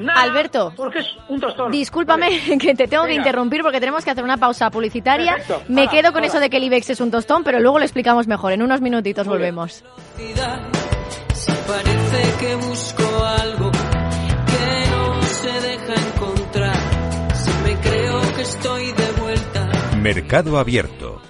Alberto, 0.09 0.73
porque 0.77 1.01
es 1.01 1.07
un 1.29 1.41
tostón. 1.41 1.71
Discúlpame 1.71 2.41
que 2.61 2.75
te 2.75 2.89
tengo 2.89 3.05
que 3.05 3.15
interrumpir 3.15 3.63
porque 3.63 3.81
tenemos 3.81 4.05
que 4.05 4.11
hacer 4.11 4.25
una 4.25 4.37
pausa 4.37 4.71
publicitaria. 4.71 5.37
Me 5.69 5.89
quedo 5.89 6.13
con 6.13 6.25
eso 6.25 6.41
de 6.41 6.49
que 6.49 6.57
el 6.57 6.65
IBEX 6.65 6.91
es 6.91 7.01
un 7.01 7.11
tostón, 7.11 7.45
pero 7.45 7.61
luego 7.61 7.79
lo 7.79 7.85
explicamos 7.85 8.27
mejor. 8.27 8.53
En 8.53 8.63
unos 8.63 8.81
minutitos 8.81 9.27
volvemos. 9.27 9.85
Si 11.35 11.53
parece 11.53 12.39
que 12.39 12.55
busco 12.57 13.25
algo 13.25 13.71
que 13.71 14.91
no 14.91 15.23
se 15.23 15.53
deja 15.61 15.95
encontrar, 15.95 16.77
si 17.35 17.51
me 17.65 17.81
creo 17.81 18.21
que 18.35 18.43
estoy 18.43 18.93
de 18.93 19.13
vuelta. 19.21 19.69
Mercado 19.97 20.59
Abierto 20.59 21.30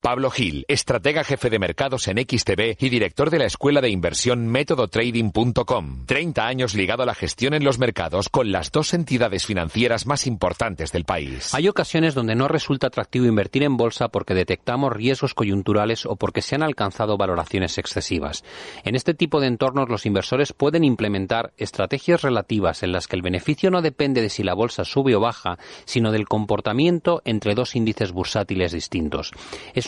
Pablo 0.00 0.30
Gil, 0.30 0.64
estratega 0.68 1.24
jefe 1.24 1.50
de 1.50 1.58
mercados 1.58 2.06
en 2.06 2.18
XTB 2.18 2.76
y 2.78 2.88
director 2.88 3.30
de 3.30 3.40
la 3.40 3.46
escuela 3.46 3.80
de 3.80 3.90
inversión 3.90 4.46
métodotrading.com. 4.46 6.06
30 6.06 6.46
años 6.46 6.76
ligado 6.76 7.02
a 7.02 7.06
la 7.06 7.16
gestión 7.16 7.52
en 7.52 7.64
los 7.64 7.80
mercados 7.80 8.28
con 8.28 8.52
las 8.52 8.70
dos 8.70 8.94
entidades 8.94 9.44
financieras 9.44 10.06
más 10.06 10.28
importantes 10.28 10.92
del 10.92 11.04
país. 11.04 11.52
Hay 11.52 11.66
ocasiones 11.66 12.14
donde 12.14 12.36
no 12.36 12.46
resulta 12.46 12.86
atractivo 12.86 13.26
invertir 13.26 13.64
en 13.64 13.76
bolsa 13.76 14.06
porque 14.06 14.34
detectamos 14.34 14.92
riesgos 14.92 15.34
coyunturales 15.34 16.06
o 16.06 16.14
porque 16.14 16.42
se 16.42 16.54
han 16.54 16.62
alcanzado 16.62 17.16
valoraciones 17.16 17.76
excesivas. 17.76 18.44
En 18.84 18.94
este 18.94 19.14
tipo 19.14 19.40
de 19.40 19.48
entornos 19.48 19.88
los 19.88 20.06
inversores 20.06 20.52
pueden 20.52 20.84
implementar 20.84 21.52
estrategias 21.56 22.22
relativas 22.22 22.84
en 22.84 22.92
las 22.92 23.08
que 23.08 23.16
el 23.16 23.22
beneficio 23.22 23.72
no 23.72 23.82
depende 23.82 24.22
de 24.22 24.30
si 24.30 24.44
la 24.44 24.54
bolsa 24.54 24.84
sube 24.84 25.16
o 25.16 25.20
baja, 25.20 25.58
sino 25.86 26.12
del 26.12 26.28
comportamiento 26.28 27.20
entre 27.24 27.56
dos 27.56 27.74
índices 27.74 28.12
bursátiles 28.12 28.70
distintos. 28.70 29.32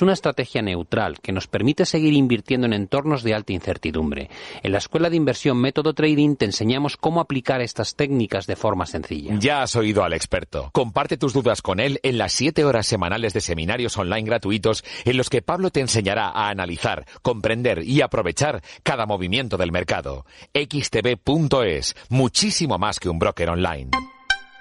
Una 0.02 0.10
una 0.10 0.14
estrategia 0.14 0.60
neutral 0.60 1.20
que 1.20 1.30
nos 1.30 1.46
permite 1.46 1.86
seguir 1.86 2.14
invirtiendo 2.14 2.66
en 2.66 2.72
entornos 2.72 3.22
de 3.22 3.32
alta 3.32 3.52
incertidumbre. 3.52 4.28
En 4.64 4.72
la 4.72 4.78
Escuela 4.78 5.08
de 5.08 5.14
Inversión 5.14 5.56
Método 5.60 5.94
Trading 5.94 6.34
te 6.34 6.46
enseñamos 6.46 6.96
cómo 6.96 7.20
aplicar 7.20 7.60
estas 7.60 7.94
técnicas 7.94 8.48
de 8.48 8.56
forma 8.56 8.86
sencilla. 8.86 9.36
Ya 9.38 9.62
has 9.62 9.76
oído 9.76 10.02
al 10.02 10.12
experto. 10.12 10.70
Comparte 10.72 11.16
tus 11.16 11.32
dudas 11.32 11.62
con 11.62 11.78
él 11.78 12.00
en 12.02 12.18
las 12.18 12.32
siete 12.32 12.64
horas 12.64 12.88
semanales 12.88 13.34
de 13.34 13.40
seminarios 13.40 13.96
online 13.98 14.26
gratuitos 14.26 14.82
en 15.04 15.16
los 15.16 15.30
que 15.30 15.42
Pablo 15.42 15.70
te 15.70 15.78
enseñará 15.78 16.28
a 16.28 16.48
analizar, 16.48 17.06
comprender 17.22 17.84
y 17.84 18.00
aprovechar 18.00 18.64
cada 18.82 19.06
movimiento 19.06 19.58
del 19.58 19.70
mercado. 19.70 20.26
xtb.es, 20.52 21.94
muchísimo 22.08 22.78
más 22.78 22.98
que 22.98 23.08
un 23.08 23.20
broker 23.20 23.50
online. 23.50 23.90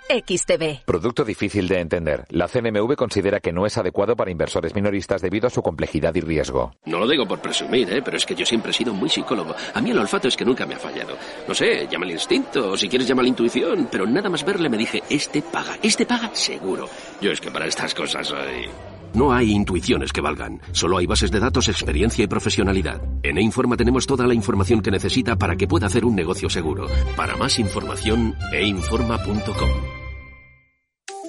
XTB. 0.09 0.85
Producto 0.85 1.23
difícil 1.23 1.67
de 1.67 1.79
entender. 1.79 2.25
La 2.29 2.47
CNMV 2.47 2.95
considera 2.95 3.39
que 3.39 3.53
no 3.53 3.65
es 3.65 3.77
adecuado 3.77 4.15
para 4.15 4.31
inversores 4.31 4.73
minoristas 4.73 5.21
debido 5.21 5.47
a 5.47 5.51
su 5.51 5.61
complejidad 5.61 6.15
y 6.15 6.21
riesgo. 6.21 6.73
No 6.85 6.99
lo 6.99 7.07
digo 7.07 7.27
por 7.27 7.39
presumir, 7.39 7.93
¿eh? 7.93 8.01
pero 8.03 8.17
es 8.17 8.25
que 8.25 8.35
yo 8.35 8.45
siempre 8.45 8.71
he 8.71 8.73
sido 8.73 8.93
muy 8.93 9.09
psicólogo. 9.09 9.55
A 9.73 9.81
mí 9.81 9.91
el 9.91 9.99
olfato 9.99 10.27
es 10.27 10.35
que 10.35 10.45
nunca 10.45 10.65
me 10.65 10.75
ha 10.75 10.79
fallado. 10.79 11.15
No 11.47 11.53
sé, 11.53 11.87
llama 11.89 12.05
el 12.05 12.11
instinto, 12.11 12.71
o 12.71 12.77
si 12.77 12.89
quieres 12.89 13.07
llama 13.07 13.21
la 13.21 13.29
intuición, 13.29 13.87
pero 13.91 14.05
nada 14.07 14.29
más 14.29 14.43
verle 14.43 14.69
me 14.69 14.77
dije, 14.77 15.03
este 15.09 15.41
paga, 15.41 15.77
este 15.83 16.05
paga 16.05 16.31
seguro. 16.33 16.87
Yo 17.21 17.31
es 17.31 17.39
que 17.39 17.51
para 17.51 17.67
estas 17.67 17.93
cosas 17.93 18.27
soy... 18.27 18.67
No 19.13 19.33
hay 19.33 19.51
intuiciones 19.51 20.13
que 20.13 20.21
valgan, 20.21 20.61
solo 20.71 20.97
hay 20.97 21.07
bases 21.07 21.31
de 21.31 21.39
datos, 21.39 21.67
experiencia 21.67 22.23
y 22.23 22.27
profesionalidad. 22.27 23.01
En 23.23 23.37
E-Informa 23.37 23.75
tenemos 23.75 24.05
toda 24.05 24.27
la 24.27 24.35
información 24.35 24.81
que 24.81 24.91
necesita 24.91 25.35
para 25.35 25.55
que 25.55 25.67
pueda 25.67 25.87
hacer 25.87 26.05
un 26.05 26.15
negocio 26.15 26.49
seguro. 26.49 26.87
Para 27.15 27.35
más 27.35 27.57
información, 27.57 28.35
einforma.com. 28.51 29.98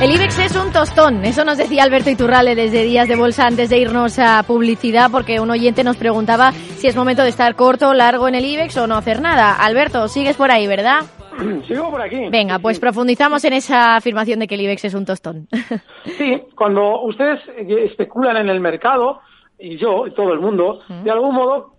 El 0.00 0.12
IBEX 0.12 0.38
es 0.38 0.56
un 0.56 0.72
tostón, 0.72 1.26
eso 1.26 1.44
nos 1.44 1.58
decía 1.58 1.82
Alberto 1.82 2.08
Iturrale 2.08 2.54
desde 2.54 2.84
Días 2.84 3.06
de 3.06 3.16
Bolsa 3.16 3.46
antes 3.46 3.68
de 3.68 3.76
irnos 3.76 4.18
a 4.18 4.42
publicidad, 4.46 5.10
porque 5.12 5.40
un 5.40 5.50
oyente 5.50 5.84
nos 5.84 5.98
preguntaba 5.98 6.52
si 6.52 6.86
es 6.86 6.96
momento 6.96 7.22
de 7.22 7.28
estar 7.28 7.54
corto 7.54 7.90
o 7.90 7.92
largo 7.92 8.26
en 8.26 8.34
el 8.34 8.46
IBEX 8.46 8.78
o 8.78 8.86
no 8.86 8.94
hacer 8.94 9.20
nada. 9.20 9.52
Alberto, 9.52 10.08
sigues 10.08 10.38
por 10.38 10.50
ahí, 10.50 10.66
¿verdad? 10.66 11.00
Sigo 11.68 11.90
por 11.90 12.00
aquí. 12.00 12.30
Venga, 12.30 12.58
pues 12.60 12.80
profundizamos 12.80 13.44
en 13.44 13.52
esa 13.52 13.96
afirmación 13.96 14.38
de 14.38 14.46
que 14.46 14.54
el 14.54 14.62
IBEX 14.62 14.86
es 14.86 14.94
un 14.94 15.04
tostón. 15.04 15.48
Sí, 16.16 16.44
cuando 16.56 17.02
ustedes 17.02 17.40
especulan 17.58 18.38
en 18.38 18.48
el 18.48 18.58
mercado, 18.58 19.20
y 19.58 19.76
yo, 19.76 20.06
y 20.06 20.14
todo 20.14 20.32
el 20.32 20.40
mundo, 20.40 20.80
de 20.88 21.10
algún 21.10 21.34
modo 21.34 21.74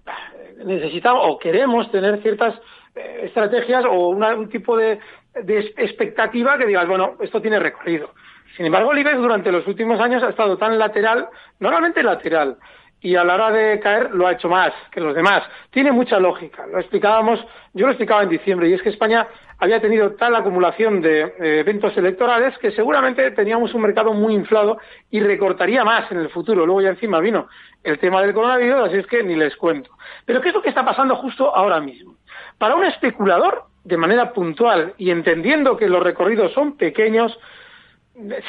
necesitamos 0.63 1.23
o 1.25 1.39
queremos 1.39 1.89
tener 1.89 2.21
ciertas 2.21 2.53
eh, 2.95 3.21
estrategias 3.23 3.83
o 3.89 4.09
un 4.09 4.49
tipo 4.49 4.77
de, 4.77 4.99
de 5.33 5.59
expectativa 5.77 6.57
que 6.57 6.65
digas, 6.65 6.87
bueno, 6.87 7.15
esto 7.19 7.41
tiene 7.41 7.59
recorrido. 7.59 8.13
Sin 8.55 8.65
embargo, 8.65 8.91
el 8.91 8.99
IBEX 8.99 9.17
durante 9.17 9.51
los 9.51 9.65
últimos 9.67 9.99
años 9.99 10.23
ha 10.23 10.29
estado 10.29 10.57
tan 10.57 10.77
lateral, 10.77 11.29
normalmente 11.59 12.03
lateral, 12.03 12.57
y 12.99 13.15
a 13.15 13.23
la 13.23 13.33
hora 13.33 13.51
de 13.51 13.79
caer 13.79 14.11
lo 14.11 14.27
ha 14.27 14.33
hecho 14.33 14.47
más 14.47 14.71
que 14.91 15.01
los 15.01 15.15
demás. 15.15 15.43
Tiene 15.71 15.91
mucha 15.91 16.19
lógica. 16.19 16.67
Lo 16.67 16.79
explicábamos, 16.79 17.39
yo 17.73 17.87
lo 17.87 17.93
explicaba 17.93 18.23
en 18.23 18.29
diciembre, 18.29 18.69
y 18.69 18.73
es 18.73 18.81
que 18.81 18.89
España 18.89 19.27
había 19.57 19.79
tenido 19.79 20.13
tal 20.13 20.35
acumulación 20.35 21.01
de 21.01 21.21
eh, 21.21 21.59
eventos 21.59 21.95
electorales 21.95 22.57
que 22.57 22.71
seguramente 22.71 23.29
teníamos 23.31 23.73
un 23.73 23.81
mercado 23.81 24.13
muy 24.13 24.33
inflado 24.33 24.79
y 25.09 25.19
recortaría 25.19 25.83
más 25.83 26.11
en 26.11 26.19
el 26.19 26.29
futuro. 26.29 26.65
Luego 26.65 26.81
ya 26.81 26.89
encima 26.89 27.19
vino 27.19 27.47
el 27.83 27.99
tema 27.99 28.21
del 28.21 28.33
coronavirus, 28.33 28.87
así 28.87 28.97
es 28.97 29.07
que 29.07 29.23
ni 29.23 29.35
les 29.35 29.55
cuento. 29.55 29.91
Pero 30.25 30.41
¿qué 30.41 30.49
es 30.49 30.55
lo 30.55 30.61
que 30.61 30.69
está 30.69 30.83
pasando 30.83 31.15
justo 31.15 31.55
ahora 31.55 31.79
mismo? 31.79 32.15
Para 32.57 32.75
un 32.75 32.85
especulador, 32.85 33.65
de 33.83 33.97
manera 33.97 34.31
puntual 34.33 34.93
y 34.97 35.11
entendiendo 35.11 35.77
que 35.77 35.89
los 35.89 36.03
recorridos 36.03 36.53
son 36.53 36.77
pequeños, 36.77 37.37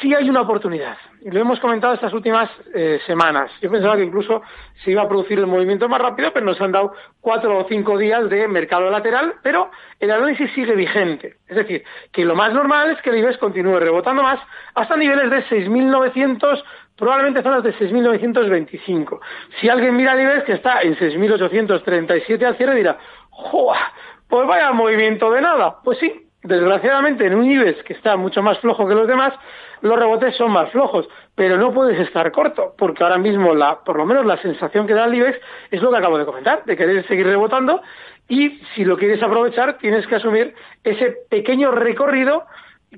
sí 0.01 0.13
hay 0.13 0.29
una 0.29 0.41
oportunidad. 0.41 0.97
Y 1.21 1.31
lo 1.31 1.39
hemos 1.39 1.59
comentado 1.59 1.93
estas 1.93 2.13
últimas 2.13 2.49
eh, 2.73 2.99
semanas. 3.07 3.49
Yo 3.61 3.71
pensaba 3.71 3.95
que 3.95 4.03
incluso 4.03 4.41
se 4.83 4.91
iba 4.91 5.01
a 5.01 5.07
producir 5.07 5.39
el 5.39 5.47
movimiento 5.47 5.87
más 5.87 6.01
rápido, 6.01 6.31
pero 6.33 6.45
nos 6.45 6.59
han 6.59 6.73
dado 6.73 6.93
cuatro 7.21 7.57
o 7.57 7.65
cinco 7.67 7.97
días 7.97 8.29
de 8.29 8.47
mercado 8.47 8.89
lateral, 8.91 9.35
pero 9.41 9.71
el 9.99 10.11
análisis 10.11 10.51
sigue 10.53 10.75
vigente. 10.75 11.37
Es 11.47 11.55
decir, 11.55 11.83
que 12.11 12.25
lo 12.25 12.35
más 12.35 12.53
normal 12.53 12.91
es 12.91 13.01
que 13.01 13.09
el 13.09 13.17
IBEX 13.17 13.37
continúe 13.37 13.79
rebotando 13.79 14.21
más 14.21 14.39
hasta 14.75 14.97
niveles 14.97 15.29
de 15.29 15.45
6.900, 15.45 16.63
probablemente 16.97 17.41
zonas 17.41 17.63
de 17.63 17.73
6.925. 17.75 19.19
Si 19.61 19.69
alguien 19.69 19.95
mira 19.95 20.13
el 20.13 20.21
IBEX 20.21 20.43
que 20.43 20.53
está 20.53 20.81
en 20.81 20.95
6.837 20.97 22.43
al 22.43 22.57
cierre 22.57 22.75
dirá, 22.75 22.97
¡joa! 23.29 23.77
Pues 24.33 24.47
vaya 24.47 24.71
movimiento 24.71 25.29
de 25.29 25.41
nada. 25.41 25.75
Pues 25.83 25.99
sí, 25.99 26.11
Desgraciadamente, 26.41 27.27
en 27.27 27.35
un 27.35 27.45
IBEX 27.45 27.83
que 27.83 27.93
está 27.93 28.17
mucho 28.17 28.41
más 28.41 28.59
flojo 28.59 28.85
que 28.85 28.95
los 28.95 29.07
demás, 29.07 29.33
los 29.81 29.97
rebotes 29.97 30.35
son 30.35 30.51
más 30.51 30.71
flojos, 30.71 31.07
pero 31.35 31.55
no 31.55 31.71
puedes 31.71 31.97
estar 31.99 32.29
corto, 32.33 32.73
porque 32.77 33.01
ahora 33.01 33.17
mismo, 33.17 33.53
la, 33.53 33.79
por 33.81 33.95
lo 33.95 34.05
menos 34.05 34.25
la 34.25 34.41
sensación 34.41 34.85
que 34.85 34.93
da 34.93 35.05
el 35.05 35.13
IBEX 35.13 35.39
es 35.71 35.81
lo 35.81 35.89
que 35.89 35.97
acabo 35.97 36.17
de 36.17 36.25
comentar, 36.25 36.65
de 36.65 36.75
querer 36.75 37.07
seguir 37.07 37.27
rebotando, 37.27 37.81
y 38.27 38.59
si 38.75 38.83
lo 38.83 38.97
quieres 38.97 39.23
aprovechar, 39.23 39.77
tienes 39.77 40.05
que 40.07 40.15
asumir 40.15 40.53
ese 40.83 41.15
pequeño 41.29 41.71
recorrido 41.71 42.45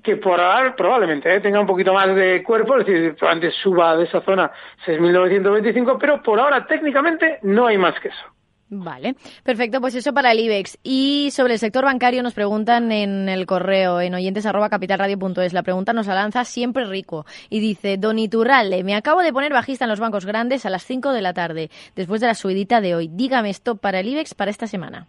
que 0.01 0.15
por 0.15 0.39
ahora 0.41 0.75
probablemente 0.75 1.31
¿eh? 1.35 1.41
tenga 1.41 1.59
un 1.59 1.67
poquito 1.67 1.93
más 1.93 2.15
de 2.15 2.41
cuerpo, 2.43 2.77
es 2.77 2.87
decir, 2.87 3.15
antes 3.27 3.53
suba 3.61 3.95
de 3.95 4.05
esa 4.05 4.21
zona 4.21 4.51
6.925, 4.87 5.97
pero 5.99 6.23
por 6.23 6.39
ahora 6.39 6.65
técnicamente 6.65 7.39
no 7.43 7.67
hay 7.67 7.77
más 7.77 7.99
que 7.99 8.07
eso. 8.07 8.34
Vale, 8.67 9.15
perfecto, 9.43 9.79
pues 9.79 9.93
eso 9.93 10.11
para 10.11 10.31
el 10.31 10.39
IBEX. 10.39 10.79
Y 10.83 11.29
sobre 11.31 11.53
el 11.53 11.59
sector 11.59 11.85
bancario 11.85 12.23
nos 12.23 12.33
preguntan 12.33 12.91
en 12.91 13.29
el 13.29 13.45
correo, 13.45 14.01
en 14.01 14.15
oyentes 14.15 14.45
arroba 14.47 14.69
capitalradio.es. 14.69 15.53
La 15.53 15.61
pregunta 15.61 15.93
nos 15.93 16.07
la 16.07 16.15
lanza 16.15 16.43
siempre 16.45 16.85
rico 16.85 17.27
y 17.49 17.59
dice, 17.59 17.97
Don 17.97 18.17
Iturralde, 18.17 18.83
me 18.83 18.95
acabo 18.95 19.21
de 19.21 19.31
poner 19.31 19.53
bajista 19.53 19.85
en 19.85 19.91
los 19.91 19.99
bancos 19.99 20.25
grandes 20.25 20.65
a 20.65 20.71
las 20.71 20.83
5 20.83 21.11
de 21.11 21.21
la 21.21 21.33
tarde, 21.33 21.69
después 21.95 22.21
de 22.21 22.27
la 22.27 22.33
subidita 22.33 22.81
de 22.81 22.95
hoy. 22.95 23.07
Dígame 23.07 23.51
stop 23.51 23.79
para 23.79 23.99
el 23.99 24.07
IBEX 24.07 24.33
para 24.33 24.49
esta 24.49 24.65
semana. 24.65 25.07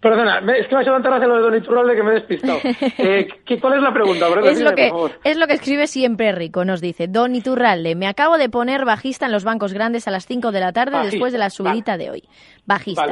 Perdona, 0.00 0.38
es 0.56 0.66
que 0.66 0.74
me 0.74 0.80
ha 0.80 0.82
hecho 0.82 0.92
tanta 0.92 1.18
lo 1.18 1.36
de 1.36 1.42
Don 1.42 1.56
Iturralde 1.56 1.94
que 1.94 2.02
me 2.02 2.10
he 2.10 2.14
despistado. 2.14 2.58
Eh, 2.98 3.26
¿Cuál 3.60 3.74
es 3.74 3.82
la 3.82 3.92
pregunta? 3.92 4.26
es, 4.44 4.60
lo 4.60 4.74
que, 4.74 4.92
es 5.24 5.36
lo 5.36 5.46
que 5.46 5.54
escribe 5.54 5.86
siempre 5.86 6.32
Rico, 6.32 6.64
nos 6.64 6.80
dice. 6.80 7.08
Don 7.08 7.34
Iturralde, 7.34 7.94
me 7.94 8.06
acabo 8.06 8.38
de 8.38 8.48
poner 8.48 8.84
bajista 8.84 9.26
en 9.26 9.32
los 9.32 9.44
bancos 9.44 9.72
grandes 9.72 10.06
a 10.08 10.10
las 10.10 10.26
5 10.26 10.52
de 10.52 10.60
la 10.60 10.72
tarde 10.72 10.98
después 11.04 11.32
de 11.32 11.38
la 11.38 11.50
subidita 11.50 11.96
de 11.96 12.10
hoy. 12.10 12.22
Bajista. 12.66 13.06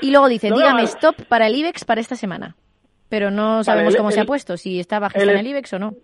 Y 0.00 0.10
luego 0.10 0.28
dice, 0.28 0.50
dígame 0.50 0.82
stop 0.84 1.16
para 1.28 1.46
el 1.46 1.54
IBEX 1.54 1.84
para 1.84 2.00
esta 2.00 2.16
semana. 2.16 2.56
Pero 3.08 3.30
no 3.30 3.64
sabemos 3.64 3.96
cómo 3.96 4.10
se 4.10 4.20
ha 4.20 4.24
puesto, 4.24 4.56
si 4.56 4.80
está 4.80 4.98
bajista 4.98 5.30
en 5.30 5.38
el 5.38 5.46
IBEX 5.46 5.72
o 5.74 5.78
no. 5.78 5.94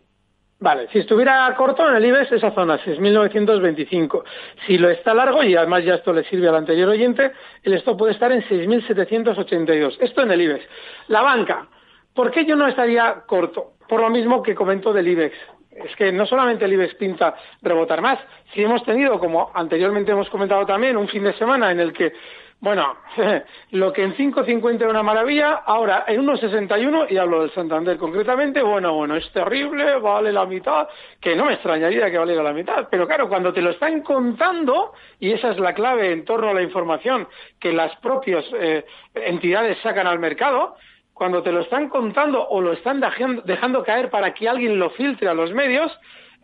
Vale, 0.58 0.88
si 0.90 1.00
estuviera 1.00 1.54
corto 1.54 1.86
en 1.86 1.96
el 1.96 2.04
IBEX, 2.06 2.32
esa 2.32 2.50
zona, 2.52 2.78
6.925. 2.78 4.24
Si 4.66 4.78
lo 4.78 4.88
está 4.88 5.12
largo, 5.12 5.42
y 5.42 5.54
además 5.54 5.84
ya 5.84 5.96
esto 5.96 6.14
le 6.14 6.24
sirve 6.24 6.48
al 6.48 6.56
anterior 6.56 6.88
oyente, 6.88 7.32
el 7.62 7.74
stop 7.74 7.98
puede 7.98 8.12
estar 8.12 8.32
en 8.32 8.42
6.782. 8.42 9.98
Esto 10.00 10.22
en 10.22 10.30
el 10.30 10.40
IBEX. 10.40 10.64
La 11.08 11.20
banca, 11.20 11.66
¿por 12.14 12.30
qué 12.30 12.46
yo 12.46 12.56
no 12.56 12.66
estaría 12.66 13.24
corto? 13.26 13.74
Por 13.86 14.00
lo 14.00 14.08
mismo 14.08 14.42
que 14.42 14.54
comento 14.54 14.94
del 14.94 15.08
IBEX. 15.08 15.36
Es 15.72 15.94
que 15.94 16.10
no 16.10 16.24
solamente 16.24 16.64
el 16.64 16.72
IBEX 16.72 16.94
pinta 16.94 17.34
rebotar 17.60 18.00
más, 18.00 18.18
si 18.54 18.62
hemos 18.62 18.82
tenido, 18.82 19.18
como 19.18 19.50
anteriormente 19.52 20.12
hemos 20.12 20.30
comentado 20.30 20.64
también, 20.64 20.96
un 20.96 21.06
fin 21.06 21.22
de 21.22 21.34
semana 21.34 21.70
en 21.70 21.80
el 21.80 21.92
que 21.92 22.14
bueno, 22.60 22.96
lo 23.72 23.92
que 23.92 24.02
en 24.02 24.16
5.50 24.16 24.76
era 24.76 24.90
una 24.90 25.02
maravilla, 25.02 25.62
ahora 25.66 26.04
en 26.08 26.26
1.61, 26.26 27.06
y 27.10 27.18
hablo 27.18 27.42
del 27.42 27.52
Santander 27.52 27.98
concretamente, 27.98 28.62
bueno, 28.62 28.94
bueno, 28.94 29.14
es 29.16 29.30
terrible, 29.32 29.96
vale 29.98 30.32
la 30.32 30.46
mitad, 30.46 30.88
que 31.20 31.36
no 31.36 31.44
me 31.44 31.54
extrañaría 31.54 32.10
que 32.10 32.18
valiera 32.18 32.42
la 32.42 32.52
mitad, 32.52 32.88
pero 32.90 33.06
claro, 33.06 33.28
cuando 33.28 33.52
te 33.52 33.60
lo 33.60 33.70
están 33.70 34.00
contando, 34.00 34.94
y 35.20 35.32
esa 35.32 35.50
es 35.50 35.58
la 35.58 35.74
clave 35.74 36.12
en 36.12 36.24
torno 36.24 36.48
a 36.48 36.54
la 36.54 36.62
información 36.62 37.28
que 37.60 37.72
las 37.72 37.94
propias 37.96 38.44
eh, 38.54 38.84
entidades 39.14 39.78
sacan 39.82 40.06
al 40.06 40.18
mercado, 40.18 40.76
cuando 41.12 41.42
te 41.42 41.52
lo 41.52 41.60
están 41.60 41.88
contando 41.88 42.46
o 42.46 42.60
lo 42.60 42.72
están 42.72 43.00
dejando 43.00 43.82
caer 43.84 44.10
para 44.10 44.34
que 44.34 44.48
alguien 44.48 44.78
lo 44.78 44.90
filtre 44.90 45.28
a 45.28 45.34
los 45.34 45.50
medios, 45.52 45.90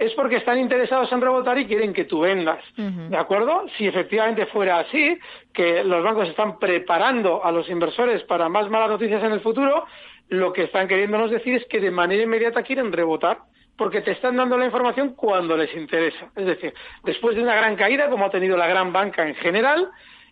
es 0.06 0.12
porque 0.14 0.36
están 0.36 0.58
interesados 0.58 1.12
en 1.12 1.20
rebotar 1.20 1.58
y 1.58 1.66
quieren 1.66 1.92
que 1.92 2.04
tú 2.04 2.20
vendas. 2.20 2.58
¿De 2.76 3.16
acuerdo? 3.16 3.66
Si 3.76 3.86
efectivamente 3.86 4.46
fuera 4.46 4.80
así, 4.80 5.18
que 5.52 5.84
los 5.84 6.02
bancos 6.02 6.28
están 6.28 6.58
preparando 6.58 7.44
a 7.44 7.52
los 7.52 7.68
inversores 7.68 8.22
para 8.24 8.48
más 8.48 8.68
malas 8.68 8.90
noticias 8.90 9.22
en 9.22 9.32
el 9.32 9.40
futuro, 9.40 9.86
lo 10.28 10.52
que 10.52 10.64
están 10.64 10.88
queriéndonos 10.88 11.30
decir 11.30 11.54
es 11.54 11.64
que 11.66 11.80
de 11.80 11.90
manera 11.90 12.22
inmediata 12.22 12.62
quieren 12.62 12.90
rebotar 12.90 13.38
porque 13.76 14.00
te 14.00 14.12
están 14.12 14.36
dando 14.36 14.58
la 14.58 14.66
información 14.66 15.14
cuando 15.14 15.56
les 15.56 15.74
interesa. 15.74 16.30
Es 16.36 16.46
decir, 16.46 16.74
después 17.04 17.36
de 17.36 17.42
una 17.42 17.54
gran 17.54 17.76
caída, 17.76 18.08
como 18.10 18.26
ha 18.26 18.30
tenido 18.30 18.56
la 18.56 18.66
gran 18.66 18.92
banca 18.92 19.26
en 19.26 19.34
general, 19.36 19.88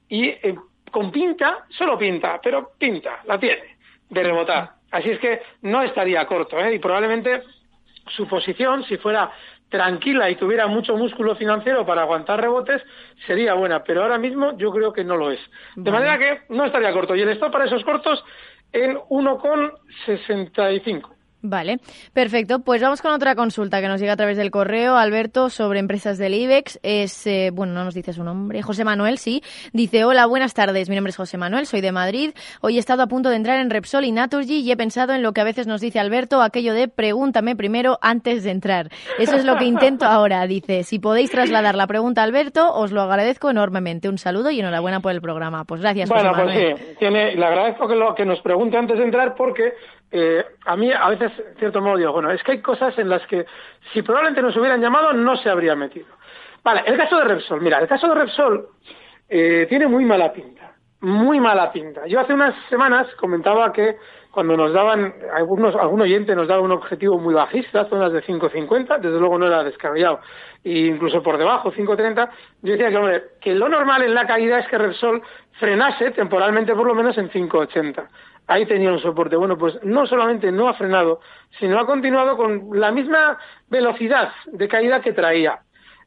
y 0.08 0.26
eh, 0.28 0.56
con 0.90 1.10
pinta, 1.10 1.64
solo 1.70 1.96
pinta, 1.96 2.40
pero 2.42 2.72
pinta, 2.78 3.20
la 3.26 3.38
tiene, 3.38 3.76
de 4.08 4.22
rebotar. 4.22 4.72
Así 4.90 5.10
es 5.10 5.18
que 5.20 5.40
no 5.62 5.82
estaría 5.82 6.26
corto, 6.26 6.58
¿eh? 6.58 6.74
y 6.74 6.78
probablemente 6.78 7.42
su 8.08 8.26
posición, 8.26 8.84
si 8.84 8.96
fuera 8.96 9.30
tranquila 9.70 10.28
y 10.28 10.36
tuviera 10.36 10.66
mucho 10.66 10.94
músculo 10.96 11.36
financiero 11.36 11.86
para 11.86 12.02
aguantar 12.02 12.38
rebotes, 12.40 12.82
sería 13.26 13.54
buena, 13.54 13.84
pero 13.84 14.02
ahora 14.02 14.18
mismo 14.18 14.58
yo 14.58 14.70
creo 14.72 14.92
que 14.92 15.04
no 15.04 15.16
lo 15.16 15.30
es. 15.30 15.40
De 15.76 15.90
manera 15.90 16.18
que 16.18 16.42
no 16.50 16.66
estaría 16.66 16.92
corto. 16.92 17.16
Y 17.16 17.22
el 17.22 17.30
stop 17.30 17.52
para 17.52 17.64
esos 17.64 17.82
cortos 17.84 18.22
en 18.72 18.96
1,65. 18.96 21.10
Vale, 21.42 21.78
perfecto. 22.12 22.58
Pues 22.60 22.82
vamos 22.82 23.00
con 23.00 23.12
otra 23.12 23.34
consulta 23.34 23.80
que 23.80 23.88
nos 23.88 23.98
llega 23.98 24.12
a 24.12 24.16
través 24.16 24.36
del 24.36 24.50
correo, 24.50 24.96
Alberto, 24.96 25.48
sobre 25.48 25.78
empresas 25.78 26.18
del 26.18 26.34
IBEX. 26.34 26.78
Es, 26.82 27.26
eh, 27.26 27.50
bueno, 27.50 27.72
no 27.72 27.84
nos 27.84 27.94
dice 27.94 28.12
su 28.12 28.22
nombre, 28.22 28.60
José 28.60 28.84
Manuel, 28.84 29.16
sí. 29.16 29.42
Dice, 29.72 30.04
hola, 30.04 30.26
buenas 30.26 30.52
tardes, 30.52 30.90
mi 30.90 30.96
nombre 30.96 31.10
es 31.10 31.16
José 31.16 31.38
Manuel, 31.38 31.64
soy 31.64 31.80
de 31.80 31.92
Madrid. 31.92 32.32
Hoy 32.60 32.76
he 32.76 32.78
estado 32.78 33.02
a 33.02 33.06
punto 33.06 33.30
de 33.30 33.36
entrar 33.36 33.58
en 33.58 33.70
Repsol 33.70 34.04
y 34.04 34.12
Naturgy 34.12 34.60
y 34.60 34.70
he 34.70 34.76
pensado 34.76 35.14
en 35.14 35.22
lo 35.22 35.32
que 35.32 35.40
a 35.40 35.44
veces 35.44 35.66
nos 35.66 35.80
dice 35.80 35.98
Alberto, 35.98 36.42
aquello 36.42 36.74
de 36.74 36.88
pregúntame 36.88 37.56
primero 37.56 37.98
antes 38.02 38.44
de 38.44 38.50
entrar. 38.50 38.90
Eso 39.18 39.36
es 39.36 39.46
lo 39.46 39.56
que 39.56 39.64
intento 39.64 40.04
ahora, 40.04 40.46
dice. 40.46 40.82
Si 40.82 40.98
podéis 40.98 41.30
trasladar 41.30 41.74
la 41.74 41.86
pregunta 41.86 42.20
a 42.20 42.24
Alberto, 42.24 42.74
os 42.74 42.92
lo 42.92 43.00
agradezco 43.00 43.48
enormemente. 43.48 44.10
Un 44.10 44.18
saludo 44.18 44.50
y 44.50 44.60
enhorabuena 44.60 45.00
por 45.00 45.12
el 45.12 45.22
programa. 45.22 45.64
Pues 45.64 45.80
gracias, 45.80 46.10
bueno, 46.10 46.30
José 46.30 46.44
Manuel. 46.44 46.70
pues 46.72 46.86
sí, 46.86 46.96
tiene, 46.98 47.34
le 47.34 47.46
agradezco 47.46 47.88
que, 47.88 47.94
lo, 47.94 48.14
que 48.14 48.26
nos 48.26 48.40
pregunte 48.42 48.76
antes 48.76 48.98
de 48.98 49.04
entrar 49.04 49.34
porque 49.34 49.72
eh, 50.12 50.44
a 50.66 50.76
mí 50.76 50.90
a 50.92 51.08
veces, 51.08 51.32
en 51.38 51.56
cierto 51.56 51.80
modo, 51.80 51.96
digo, 51.96 52.12
bueno, 52.12 52.30
es 52.30 52.42
que 52.42 52.52
hay 52.52 52.60
cosas 52.60 52.98
en 52.98 53.08
las 53.08 53.24
que 53.26 53.46
si 53.92 54.02
probablemente 54.02 54.42
nos 54.42 54.56
hubieran 54.56 54.80
llamado 54.80 55.12
no 55.12 55.36
se 55.36 55.48
habría 55.48 55.76
metido. 55.76 56.06
Vale, 56.64 56.82
el 56.86 56.96
caso 56.96 57.16
de 57.18 57.24
Repsol. 57.24 57.60
Mira, 57.60 57.78
el 57.78 57.88
caso 57.88 58.08
de 58.08 58.14
Repsol 58.14 58.68
eh, 59.28 59.66
tiene 59.68 59.86
muy 59.86 60.04
mala 60.04 60.32
pinta, 60.32 60.72
muy 61.00 61.38
mala 61.40 61.70
pinta. 61.72 62.06
Yo 62.06 62.20
hace 62.20 62.34
unas 62.34 62.54
semanas 62.68 63.06
comentaba 63.14 63.72
que 63.72 63.96
cuando 64.32 64.56
nos 64.56 64.72
daban, 64.72 65.14
algunos, 65.34 65.74
algún 65.74 66.02
oyente 66.02 66.36
nos 66.36 66.48
daba 66.48 66.60
un 66.60 66.70
objetivo 66.72 67.18
muy 67.18 67.34
bajista, 67.34 67.88
zonas 67.88 68.12
de 68.12 68.22
5.50, 68.22 68.98
desde 69.00 69.18
luego 69.18 69.38
no 69.38 69.46
era 69.46 69.64
descabellado, 69.64 70.20
e 70.62 70.86
incluso 70.86 71.20
por 71.22 71.36
debajo, 71.36 71.72
5.30, 71.72 72.30
yo 72.62 72.72
decía 72.72 72.90
que, 72.90 72.96
hombre, 72.96 73.22
que 73.40 73.54
lo 73.54 73.68
normal 73.68 74.02
en 74.02 74.14
la 74.14 74.26
caída 74.26 74.60
es 74.60 74.68
que 74.68 74.78
Repsol 74.78 75.22
frenase 75.58 76.12
temporalmente 76.12 76.74
por 76.74 76.86
lo 76.86 76.94
menos 76.94 77.18
en 77.18 77.28
5.80 77.28 78.06
ahí 78.50 78.66
tenía 78.66 78.90
un 78.90 78.98
soporte. 78.98 79.36
Bueno, 79.36 79.56
pues 79.56 79.78
no 79.84 80.06
solamente 80.06 80.50
no 80.50 80.68
ha 80.68 80.74
frenado, 80.74 81.20
sino 81.58 81.78
ha 81.78 81.86
continuado 81.86 82.36
con 82.36 82.68
la 82.72 82.90
misma 82.90 83.38
velocidad 83.68 84.32
de 84.46 84.68
caída 84.68 85.00
que 85.00 85.12
traía. 85.12 85.60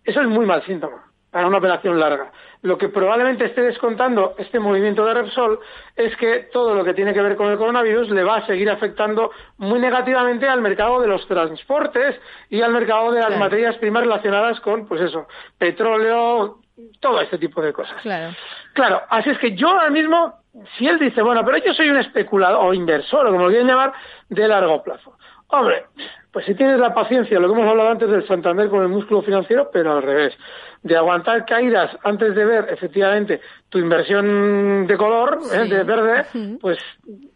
Eso 0.03 0.21
es 0.21 0.27
muy 0.27 0.45
mal 0.45 0.61
síntoma 0.63 1.05
para 1.31 1.47
una 1.47 1.57
operación 1.57 1.99
larga. 1.99 2.31
Lo 2.61 2.77
que 2.77 2.89
probablemente 2.89 3.45
esté 3.45 3.61
descontando 3.61 4.35
este 4.37 4.59
movimiento 4.59 5.05
de 5.05 5.15
Repsol 5.15 5.59
es 5.95 6.15
que 6.17 6.49
todo 6.51 6.75
lo 6.75 6.83
que 6.83 6.93
tiene 6.93 7.13
que 7.13 7.21
ver 7.21 7.35
con 7.35 7.49
el 7.49 7.57
coronavirus 7.57 8.09
le 8.09 8.23
va 8.23 8.37
a 8.37 8.45
seguir 8.45 8.69
afectando 8.69 9.31
muy 9.57 9.79
negativamente 9.79 10.47
al 10.47 10.61
mercado 10.61 11.01
de 11.01 11.07
los 11.07 11.25
transportes 11.27 12.19
y 12.49 12.61
al 12.61 12.71
mercado 12.71 13.11
de 13.11 13.21
las 13.21 13.37
materias 13.39 13.77
primas 13.77 14.03
relacionadas 14.03 14.59
con, 14.59 14.85
pues 14.85 15.01
eso, 15.01 15.27
petróleo, 15.57 16.59
todo 16.99 17.21
este 17.21 17.37
tipo 17.37 17.61
de 17.61 17.73
cosas. 17.73 18.01
Claro. 18.01 18.35
Claro, 18.73 19.01
así 19.09 19.29
es 19.29 19.37
que 19.37 19.55
yo 19.55 19.69
ahora 19.69 19.89
mismo 19.89 20.43
si 20.77 20.87
él 20.87 20.99
dice, 20.99 21.21
bueno, 21.21 21.43
pero 21.43 21.57
yo 21.57 21.73
soy 21.73 21.89
un 21.89 21.97
especulador 21.97 22.63
o 22.63 22.73
inversor, 22.73 23.25
o 23.25 23.31
como 23.31 23.45
lo 23.45 23.49
quieren 23.49 23.67
llamar, 23.67 23.93
de 24.29 24.47
largo 24.47 24.83
plazo. 24.83 25.17
Hombre, 25.47 25.85
pues 26.31 26.45
si 26.45 26.55
tienes 26.55 26.79
la 26.79 26.93
paciencia, 26.93 27.39
lo 27.39 27.47
que 27.47 27.53
hemos 27.53 27.69
hablado 27.69 27.91
antes 27.91 28.09
del 28.09 28.25
Santander 28.27 28.69
con 28.69 28.81
el 28.81 28.89
músculo 28.89 29.21
financiero, 29.21 29.69
pero 29.71 29.93
al 29.93 30.01
revés, 30.01 30.35
de 30.81 30.97
aguantar 30.97 31.45
caídas 31.45 31.95
antes 32.03 32.35
de 32.35 32.45
ver 32.45 32.67
efectivamente 32.69 33.39
tu 33.69 33.77
inversión 33.77 34.87
de 34.87 34.97
color, 34.97 35.39
¿eh? 35.53 35.67
de 35.67 35.83
verde, 35.83 36.25
pues 36.59 36.79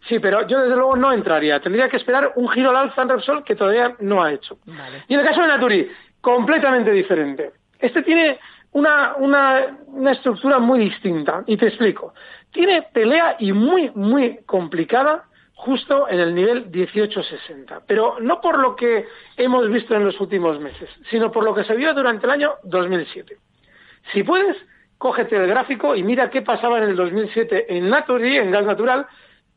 sí, 0.08 0.20
pero 0.20 0.48
yo 0.48 0.62
desde 0.62 0.76
luego 0.76 0.96
no 0.96 1.14
entraría. 1.14 1.60
Tendría 1.60 1.90
que 1.90 1.98
esperar 1.98 2.34
un 2.36 2.50
giro 2.50 2.72
al 2.72 2.78
alza 2.78 3.04
en 3.04 3.10
Repsol 3.10 3.44
que 3.44 3.56
todavía 3.56 3.96
no 4.00 4.24
ha 4.24 4.34
hecho. 4.34 4.58
Y 5.08 5.14
en 5.14 5.20
el 5.20 5.26
caso 5.26 5.42
de 5.42 5.48
Naturi, 5.48 5.92
completamente 6.20 6.92
diferente. 6.92 7.52
Este 7.80 8.02
tiene 8.02 8.40
una, 8.78 9.16
una, 9.18 9.78
una 9.88 10.12
estructura 10.12 10.60
muy 10.60 10.80
distinta, 10.80 11.44
y 11.46 11.58
te 11.58 11.68
explico 11.68 12.14
tiene 12.52 12.82
pelea 12.82 13.36
y 13.40 13.52
muy, 13.52 13.92
muy 13.94 14.40
complicada 14.46 15.26
justo 15.54 16.08
en 16.10 16.20
el 16.20 16.36
nivel 16.36 16.66
1860. 16.72 17.82
Pero 17.88 18.18
no 18.20 18.42
por 18.42 18.58
lo 18.60 18.76
que 18.76 19.08
hemos 19.36 19.70
visto 19.70 19.96
en 19.96 20.06
los 20.06 20.20
últimos 20.20 20.60
meses, 20.60 20.90
sino 21.10 21.32
por 21.32 21.44
lo 21.44 21.54
que 21.54 21.64
se 21.64 21.76
vio 21.76 21.94
durante 21.94 22.26
el 22.26 22.32
año 22.32 22.54
2007. 22.64 23.38
Si 24.12 24.24
puedes, 24.24 24.58
cógete 24.98 25.36
el 25.36 25.48
gráfico 25.48 25.96
y 25.96 26.04
mira 26.04 26.30
qué 26.30 26.42
pasaba 26.42 26.78
en 26.78 26.86
el 26.86 26.96
2007 26.96 27.78
en 27.78 27.90
Naturgy, 27.90 28.38
en 28.38 28.52
gas 28.52 28.66
natural, 28.66 29.06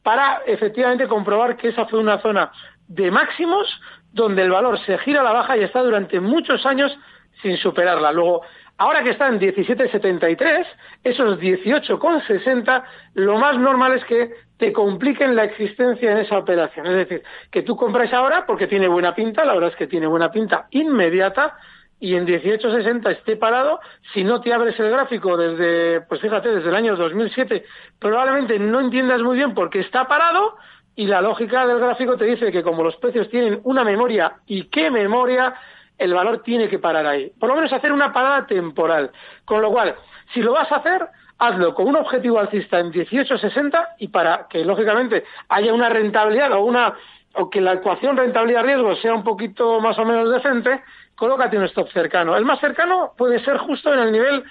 para 0.02 0.42
efectivamente 0.46 1.06
comprobar 1.06 1.56
que 1.56 1.68
esa 1.68 1.86
fue 1.86 2.00
una 2.00 2.18
zona 2.18 2.50
de 2.88 3.10
máximos 3.10 3.80
donde 4.12 4.42
el 4.42 4.50
valor 4.50 4.78
se 4.80 4.98
gira 4.98 5.20
a 5.20 5.24
la 5.24 5.32
baja 5.32 5.56
y 5.56 5.62
está 5.62 5.82
durante 5.82 6.18
muchos 6.20 6.66
años 6.66 6.96
sin 7.42 7.56
superarla. 7.56 8.12
Luego, 8.12 8.42
ahora 8.80 9.04
que 9.04 9.10
está 9.10 9.28
en 9.28 9.38
17,73, 9.38 10.66
esos 11.04 11.38
18,60, 11.38 12.82
lo 13.14 13.38
más 13.38 13.58
normal 13.58 13.92
es 13.92 14.04
que 14.06 14.30
te 14.56 14.72
compliquen 14.72 15.36
la 15.36 15.44
existencia 15.44 16.12
en 16.12 16.18
esa 16.18 16.38
operación. 16.38 16.86
Es 16.86 16.94
decir, 16.94 17.22
que 17.50 17.60
tú 17.62 17.76
compres 17.76 18.10
ahora 18.14 18.46
porque 18.46 18.66
tiene 18.66 18.88
buena 18.88 19.14
pinta, 19.14 19.44
la 19.44 19.52
verdad 19.52 19.70
es 19.70 19.76
que 19.76 19.86
tiene 19.86 20.06
buena 20.06 20.32
pinta 20.32 20.66
inmediata, 20.70 21.58
y 22.00 22.14
en 22.14 22.24
1860 22.24 23.10
esté 23.10 23.36
parado, 23.36 23.80
si 24.14 24.24
no 24.24 24.40
te 24.40 24.54
abres 24.54 24.80
el 24.80 24.90
gráfico 24.90 25.36
desde, 25.36 26.00
pues 26.00 26.22
fíjate, 26.22 26.48
desde 26.48 26.70
el 26.70 26.74
año 26.74 26.96
2007, 26.96 27.62
probablemente 27.98 28.58
no 28.58 28.80
entiendas 28.80 29.20
muy 29.20 29.36
bien 29.36 29.52
por 29.52 29.68
qué 29.68 29.80
está 29.80 30.08
parado 30.08 30.56
y 30.96 31.06
la 31.06 31.20
lógica 31.20 31.66
del 31.66 31.80
gráfico 31.80 32.16
te 32.16 32.24
dice 32.24 32.50
que 32.50 32.62
como 32.62 32.82
los 32.82 32.96
precios 32.96 33.28
tienen 33.28 33.60
una 33.64 33.84
memoria 33.84 34.36
y 34.46 34.64
qué 34.70 34.90
memoria, 34.90 35.54
el 36.00 36.14
valor 36.14 36.42
tiene 36.42 36.68
que 36.68 36.78
parar 36.78 37.06
ahí. 37.06 37.30
Por 37.38 37.50
lo 37.50 37.54
menos 37.54 37.72
hacer 37.72 37.92
una 37.92 38.12
parada 38.12 38.46
temporal. 38.46 39.10
Con 39.44 39.60
lo 39.60 39.70
cual, 39.70 39.94
si 40.32 40.40
lo 40.40 40.52
vas 40.52 40.72
a 40.72 40.76
hacer, 40.76 41.06
hazlo 41.38 41.74
con 41.74 41.88
un 41.88 41.96
objetivo 41.96 42.40
alcista 42.40 42.80
en 42.80 42.88
1860 42.88 43.96
y 43.98 44.08
para 44.08 44.48
que 44.48 44.64
lógicamente 44.64 45.24
haya 45.48 45.74
una 45.74 45.90
rentabilidad 45.90 46.52
o 46.52 46.62
una 46.62 46.94
o 47.34 47.48
que 47.48 47.60
la 47.60 47.74
ecuación 47.74 48.16
rentabilidad-riesgo 48.16 48.96
sea 48.96 49.14
un 49.14 49.22
poquito 49.22 49.78
más 49.78 49.96
o 49.98 50.04
menos 50.04 50.30
decente, 50.30 50.82
colócate 51.14 51.58
un 51.58 51.64
stop 51.64 51.88
cercano. 51.92 52.36
El 52.36 52.44
más 52.44 52.58
cercano 52.58 53.12
puede 53.16 53.38
ser 53.44 53.58
justo 53.58 53.92
en 53.92 54.00
el 54.00 54.10
nivel 54.10 54.42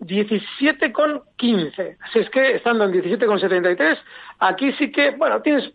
17,15. 0.00 1.96
Si 2.12 2.18
es 2.18 2.30
que 2.30 2.56
estando 2.56 2.84
en 2.84 2.92
17,73, 2.92 3.98
aquí 4.40 4.72
sí 4.72 4.90
que, 4.90 5.10
bueno, 5.10 5.42
tienes 5.42 5.72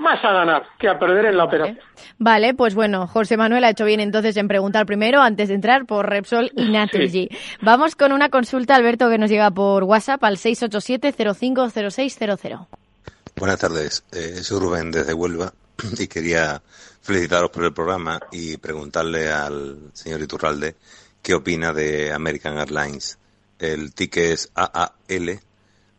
más 0.00 0.24
a 0.24 0.32
ganar 0.32 0.64
que 0.78 0.88
a 0.88 0.98
perder 0.98 1.26
en 1.26 1.36
la 1.36 1.44
operación. 1.44 1.78
Vale, 2.18 2.54
pues 2.54 2.74
bueno, 2.74 3.06
José 3.06 3.36
Manuel 3.36 3.62
ha 3.64 3.70
hecho 3.70 3.84
bien 3.84 4.00
entonces 4.00 4.36
en 4.36 4.48
preguntar 4.48 4.86
primero 4.86 5.20
antes 5.20 5.46
de 5.48 5.54
entrar 5.54 5.86
por 5.86 6.08
Repsol 6.08 6.50
y 6.56 6.70
Naturgy. 6.70 7.28
Vamos 7.60 7.94
con 7.94 8.10
una 8.12 8.30
consulta, 8.30 8.74
Alberto, 8.74 9.08
que 9.10 9.18
nos 9.18 9.30
llega 9.30 9.50
por 9.50 9.84
WhatsApp 9.84 10.24
al 10.24 10.38
687-050600. 10.38 12.66
Buenas 13.36 13.58
tardes, 13.58 14.04
eh, 14.12 14.42
soy 14.42 14.60
Rubén 14.60 14.90
desde 14.90 15.14
Huelva 15.14 15.52
y 15.98 16.08
quería 16.08 16.60
felicitaros 17.02 17.50
por 17.50 17.64
el 17.64 17.72
programa 17.72 18.20
y 18.32 18.56
preguntarle 18.56 19.30
al 19.30 19.90
señor 19.92 20.20
Iturralde 20.22 20.74
qué 21.22 21.34
opina 21.34 21.72
de 21.72 22.12
American 22.12 22.58
Airlines. 22.58 23.18
El 23.58 23.92
ticket 23.92 24.32
es 24.32 24.50
AAL 24.54 25.40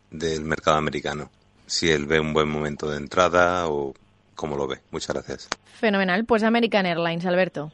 del 0.10 0.44
mercado 0.44 0.78
americano. 0.78 1.30
Si 1.72 1.90
él 1.90 2.06
ve 2.06 2.20
un 2.20 2.34
buen 2.34 2.50
momento 2.50 2.92
de 2.92 2.98
entrada 2.98 3.70
o 3.70 3.94
cómo 4.36 4.58
lo 4.58 4.68
ve. 4.68 4.80
Muchas 4.92 5.16
gracias. 5.16 5.50
Fenomenal. 5.80 6.26
Pues 6.26 6.44
American 6.44 6.86
Airlines, 6.86 7.26
Alberto. 7.26 7.72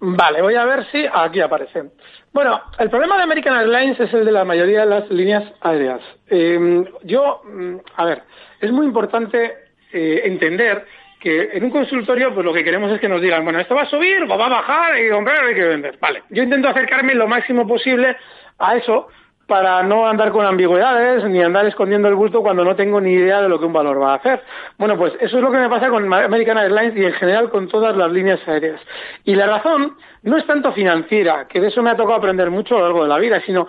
Vale, 0.00 0.40
voy 0.40 0.54
a 0.54 0.64
ver 0.64 0.86
si 0.90 1.04
aquí 1.12 1.42
aparece. 1.42 1.84
Bueno, 2.32 2.62
el 2.78 2.88
problema 2.88 3.18
de 3.18 3.24
American 3.24 3.54
Airlines 3.58 4.00
es 4.00 4.12
el 4.14 4.24
de 4.24 4.32
la 4.32 4.46
mayoría 4.46 4.80
de 4.80 4.86
las 4.86 5.10
líneas 5.10 5.44
aéreas. 5.60 6.00
Eh, 6.28 6.82
yo, 7.04 7.42
mm, 7.44 7.76
a 7.96 8.04
ver, 8.06 8.22
es 8.62 8.72
muy 8.72 8.86
importante 8.86 9.52
eh, 9.92 10.22
entender 10.24 10.86
que 11.20 11.50
en 11.52 11.64
un 11.64 11.70
consultorio 11.70 12.32
pues 12.32 12.44
lo 12.44 12.54
que 12.54 12.64
queremos 12.64 12.90
es 12.90 13.00
que 13.00 13.08
nos 13.08 13.20
digan, 13.20 13.44
bueno, 13.44 13.60
esto 13.60 13.74
va 13.74 13.82
a 13.82 13.90
subir 13.90 14.22
o 14.22 14.28
va 14.28 14.46
a 14.46 14.48
bajar 14.48 14.98
y 14.98 15.10
comprar 15.10 15.44
hay 15.44 15.54
que 15.54 15.62
vender. 15.62 15.98
Vale, 16.00 16.22
yo 16.30 16.42
intento 16.42 16.68
acercarme 16.68 17.14
lo 17.14 17.28
máximo 17.28 17.66
posible 17.66 18.16
a 18.58 18.76
eso 18.76 19.08
para 19.46 19.82
no 19.82 20.08
andar 20.08 20.32
con 20.32 20.44
ambigüedades 20.44 21.24
ni 21.24 21.40
andar 21.40 21.66
escondiendo 21.66 22.08
el 22.08 22.14
bulto 22.14 22.42
cuando 22.42 22.64
no 22.64 22.74
tengo 22.74 23.00
ni 23.00 23.12
idea 23.12 23.40
de 23.40 23.48
lo 23.48 23.58
que 23.58 23.66
un 23.66 23.72
valor 23.72 24.00
va 24.02 24.12
a 24.12 24.16
hacer. 24.16 24.42
Bueno, 24.76 24.96
pues 24.96 25.14
eso 25.20 25.36
es 25.36 25.42
lo 25.42 25.50
que 25.50 25.58
me 25.58 25.68
pasa 25.68 25.88
con 25.88 26.12
American 26.12 26.58
Airlines 26.58 26.96
y 26.96 27.04
en 27.04 27.12
general 27.12 27.50
con 27.50 27.68
todas 27.68 27.96
las 27.96 28.10
líneas 28.10 28.40
aéreas. 28.46 28.80
Y 29.24 29.34
la 29.34 29.46
razón 29.46 29.96
no 30.22 30.36
es 30.36 30.46
tanto 30.46 30.72
financiera, 30.72 31.46
que 31.46 31.60
de 31.60 31.68
eso 31.68 31.82
me 31.82 31.90
ha 31.90 31.96
tocado 31.96 32.16
aprender 32.16 32.50
mucho 32.50 32.76
a 32.76 32.80
lo 32.80 32.84
largo 32.86 33.02
de 33.04 33.08
la 33.08 33.18
vida, 33.18 33.40
sino 33.46 33.68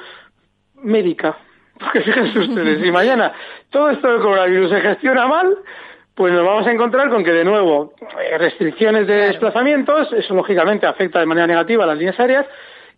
médica. 0.81 1.37
Porque 1.79 2.01
fíjense 2.01 2.39
ustedes, 2.39 2.81
si 2.81 2.91
mañana 2.91 3.33
todo 3.69 3.91
esto 3.91 4.11
del 4.11 4.21
coronavirus 4.21 4.71
se 4.71 4.81
gestiona 4.81 5.27
mal, 5.27 5.57
pues 6.15 6.33
nos 6.33 6.43
vamos 6.43 6.65
a 6.65 6.71
encontrar 6.71 7.09
con 7.09 7.23
que, 7.23 7.31
de 7.31 7.43
nuevo, 7.43 7.93
eh, 8.19 8.35
restricciones 8.39 9.05
de 9.05 9.17
desplazamientos, 9.27 10.11
eso 10.13 10.33
lógicamente 10.33 10.87
afecta 10.87 11.19
de 11.19 11.27
manera 11.27 11.45
negativa 11.45 11.83
a 11.83 11.87
las 11.87 11.97
líneas 11.97 12.19
aéreas, 12.19 12.47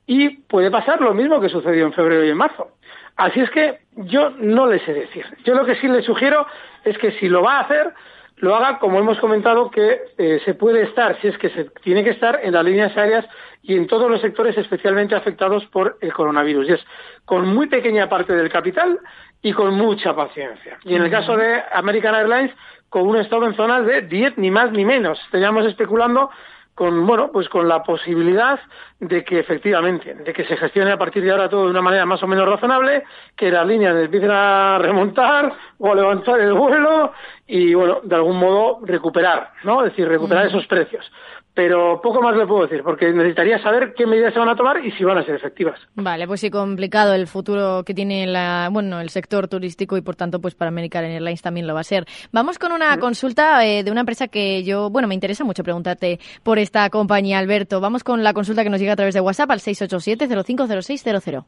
y 0.09 0.29
puede 0.29 0.71
pasar 0.71 0.99
lo 1.01 1.13
mismo 1.13 1.39
que 1.39 1.49
sucedió 1.49 1.85
en 1.85 1.93
febrero 1.93 2.25
y 2.25 2.31
en 2.31 2.37
marzo. 2.37 2.71
Así 3.15 3.41
es 3.41 3.49
que 3.51 3.81
yo 3.95 4.31
no 4.31 4.65
le 4.65 4.79
sé 4.79 4.91
decir. 4.91 5.23
Yo 5.45 5.53
lo 5.53 5.63
que 5.65 5.75
sí 5.75 5.87
le 5.87 6.01
sugiero 6.01 6.47
es 6.83 6.97
que 6.97 7.11
si 7.19 7.29
lo 7.29 7.43
va 7.43 7.57
a 7.57 7.59
hacer, 7.59 7.93
lo 8.37 8.55
haga 8.55 8.79
como 8.79 8.97
hemos 8.97 9.19
comentado 9.19 9.69
que 9.69 10.01
eh, 10.17 10.41
se 10.43 10.55
puede 10.55 10.81
estar, 10.81 11.21
si 11.21 11.27
es 11.27 11.37
que 11.37 11.51
se 11.51 11.65
tiene 11.83 12.03
que 12.03 12.09
estar 12.09 12.39
en 12.41 12.55
las 12.55 12.65
líneas 12.65 12.97
aéreas 12.97 13.23
y 13.61 13.75
en 13.75 13.85
todos 13.85 14.09
los 14.09 14.19
sectores 14.19 14.57
especialmente 14.57 15.13
afectados 15.13 15.63
por 15.67 15.99
el 16.01 16.11
coronavirus. 16.11 16.69
Y 16.69 16.73
es 16.73 16.85
con 17.25 17.47
muy 17.47 17.67
pequeña 17.67 18.09
parte 18.09 18.33
del 18.33 18.49
capital 18.49 18.99
y 19.43 19.53
con 19.53 19.75
mucha 19.75 20.15
paciencia. 20.15 20.79
Y 20.85 20.95
en 20.95 21.03
el 21.03 21.11
caso 21.11 21.37
de 21.37 21.61
American 21.71 22.15
Airlines, 22.15 22.51
con 22.89 23.05
un 23.05 23.17
stop 23.17 23.43
en 23.43 23.55
zonas 23.55 23.85
de 23.85 24.01
10 24.01 24.39
ni 24.39 24.49
más 24.49 24.71
ni 24.71 24.85
menos. 24.85 25.21
Estaríamos 25.25 25.67
especulando 25.67 26.31
con 26.79 27.05
bueno 27.05 27.29
pues 27.29 27.49
con 27.49 27.67
la 27.67 27.83
posibilidad 27.83 28.57
de 29.01 29.25
que 29.25 29.39
efectivamente 29.39 30.13
de 30.13 30.31
que 30.31 30.45
se 30.45 30.55
gestione 30.55 30.93
a 30.93 30.97
partir 30.97 31.21
de 31.21 31.31
ahora 31.31 31.49
todo 31.49 31.65
de 31.65 31.71
una 31.71 31.81
manera 31.81 32.05
más 32.05 32.23
o 32.23 32.27
menos 32.27 32.47
razonable 32.47 33.03
que 33.35 33.51
las 33.51 33.67
líneas 33.67 33.97
empiecen 33.97 34.31
a 34.31 34.77
remontar 34.79 35.51
o 35.77 35.91
a 35.91 35.95
levantar 35.95 36.39
el 36.39 36.53
vuelo 36.53 37.11
y 37.47 37.73
bueno 37.73 37.99
de 38.01 38.15
algún 38.15 38.37
modo 38.37 38.79
recuperar 38.83 39.51
no 39.65 39.83
es 39.83 39.91
decir 39.91 40.07
recuperar 40.07 40.45
esos 40.45 40.65
precios 40.67 41.11
pero 41.59 41.99
poco 42.01 42.21
más 42.21 42.37
le 42.37 42.47
puedo 42.47 42.61
decir, 42.61 42.81
porque 42.85 43.11
necesitaría 43.11 43.61
saber 43.61 43.93
qué 43.93 44.07
medidas 44.07 44.31
se 44.31 44.39
van 44.39 44.47
a 44.47 44.55
tomar 44.55 44.77
y 44.85 44.93
si 44.93 45.03
van 45.03 45.17
a 45.17 45.25
ser 45.25 45.35
efectivas. 45.35 45.77
Vale, 45.93 46.25
pues 46.25 46.39
sí, 46.39 46.49
complicado 46.49 47.13
el 47.13 47.27
futuro 47.27 47.83
que 47.83 47.93
tiene 47.93 48.25
la, 48.27 48.69
bueno, 48.71 49.01
el 49.01 49.09
sector 49.09 49.49
turístico 49.49 49.97
y 49.97 50.01
por 50.01 50.15
tanto, 50.15 50.39
pues 50.39 50.55
para 50.55 50.69
American 50.69 51.03
Airlines 51.03 51.41
también 51.41 51.67
lo 51.67 51.73
va 51.73 51.81
a 51.81 51.83
ser. 51.83 52.05
Vamos 52.31 52.59
con 52.59 52.71
una 52.71 52.97
consulta 52.97 53.65
eh, 53.65 53.83
de 53.83 53.91
una 53.91 53.99
empresa 53.99 54.29
que 54.29 54.63
yo, 54.63 54.89
bueno, 54.89 55.09
me 55.09 55.15
interesa 55.15 55.43
mucho 55.43 55.61
preguntarte 55.61 56.21
por 56.43 56.59
esta 56.59 56.89
compañía, 56.89 57.39
Alberto. 57.39 57.81
Vamos 57.81 58.05
con 58.05 58.23
la 58.23 58.33
consulta 58.33 58.63
que 58.63 58.69
nos 58.69 58.79
llega 58.79 58.93
a 58.93 58.95
través 58.95 59.13
de 59.13 59.19
WhatsApp 59.19 59.51
al 59.51 59.59
687-050600. 59.59 61.43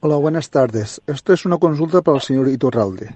Hola, 0.00 0.16
buenas 0.16 0.50
tardes. 0.50 1.00
Esto 1.06 1.32
es 1.32 1.46
una 1.46 1.58
consulta 1.58 2.02
para 2.02 2.16
el 2.16 2.22
señor 2.22 2.48
Iturralde. 2.48 3.14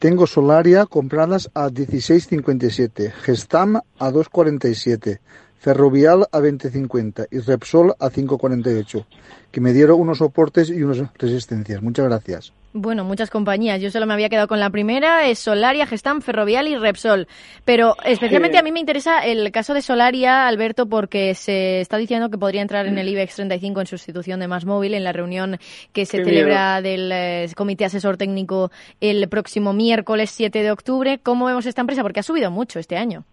Tengo 0.00 0.26
Solaria 0.26 0.86
compradas 0.86 1.50
a 1.54 1.68
16.57, 1.68 3.12
Gestam 3.12 3.76
a 3.76 4.10
2.47, 4.10 5.18
Ferrovial 5.58 6.26
a 6.30 6.38
20.50 6.38 7.28
y 7.30 7.40
Repsol 7.40 7.94
a 7.98 8.10
5.48, 8.10 9.04
que 9.50 9.60
me 9.60 9.72
dieron 9.72 10.00
unos 10.00 10.18
soportes 10.18 10.70
y 10.70 10.82
unas 10.82 11.02
resistencias. 11.18 11.82
Muchas 11.82 12.06
gracias. 12.06 12.52
Bueno, 12.74 13.02
muchas 13.02 13.30
compañías. 13.30 13.80
Yo 13.80 13.90
solo 13.90 14.06
me 14.06 14.12
había 14.12 14.28
quedado 14.28 14.46
con 14.46 14.60
la 14.60 14.68
primera, 14.68 15.26
es 15.26 15.38
Solaria, 15.38 15.86
Gestam, 15.86 16.20
Ferrovial 16.20 16.68
y 16.68 16.76
Repsol. 16.76 17.26
Pero 17.64 17.96
especialmente 18.04 18.58
a 18.58 18.62
mí 18.62 18.72
me 18.72 18.78
interesa 18.78 19.20
el 19.20 19.50
caso 19.50 19.72
de 19.72 19.80
Solaria, 19.80 20.46
Alberto, 20.46 20.86
porque 20.86 21.34
se 21.34 21.80
está 21.80 21.96
diciendo 21.96 22.30
que 22.30 22.36
podría 22.36 22.60
entrar 22.60 22.86
en 22.86 22.98
el 22.98 23.08
IBEX 23.08 23.36
35 23.36 23.80
en 23.80 23.86
sustitución 23.86 24.40
de 24.40 24.48
Más 24.48 24.66
Móvil 24.66 24.94
en 24.94 25.02
la 25.02 25.12
reunión 25.12 25.58
que 25.92 26.04
se 26.04 26.22
celebra 26.22 26.82
del 26.82 27.10
eh, 27.10 27.50
Comité 27.56 27.86
Asesor 27.86 28.18
Técnico 28.18 28.70
el 29.00 29.28
próximo 29.28 29.72
miércoles 29.72 30.30
7 30.30 30.62
de 30.62 30.70
octubre. 30.70 31.18
¿Cómo 31.22 31.46
vemos 31.46 31.64
esta 31.64 31.80
empresa? 31.80 32.02
Porque 32.02 32.20
ha 32.20 32.22
subido 32.22 32.50
mucho 32.50 32.78
este 32.78 32.98
año. 32.98 33.24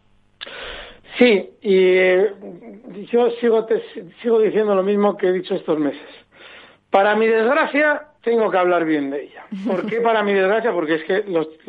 Sí, 1.18 1.50
y 1.62 1.78
eh, 1.98 2.34
yo 3.12 3.30
sigo, 3.40 3.68
sigo 4.22 4.40
diciendo 4.40 4.76
lo 4.76 4.84
mismo 4.84 5.16
que 5.16 5.28
he 5.28 5.32
dicho 5.32 5.56
estos 5.56 5.80
meses. 5.80 6.02
Para 6.90 7.16
mi 7.16 7.28
desgracia, 7.28 8.08
tengo 8.22 8.50
que 8.52 8.58
hablar 8.58 8.86
bien 8.86 9.12
de 9.12 9.24
ella. 9.24 9.46
¿Por 9.68 9.86
qué 9.86 10.02
para 10.02 10.24
mi 10.24 10.34
desgracia? 10.34 10.74
Porque 10.74 10.96
es 10.96 11.04
que 11.04 11.24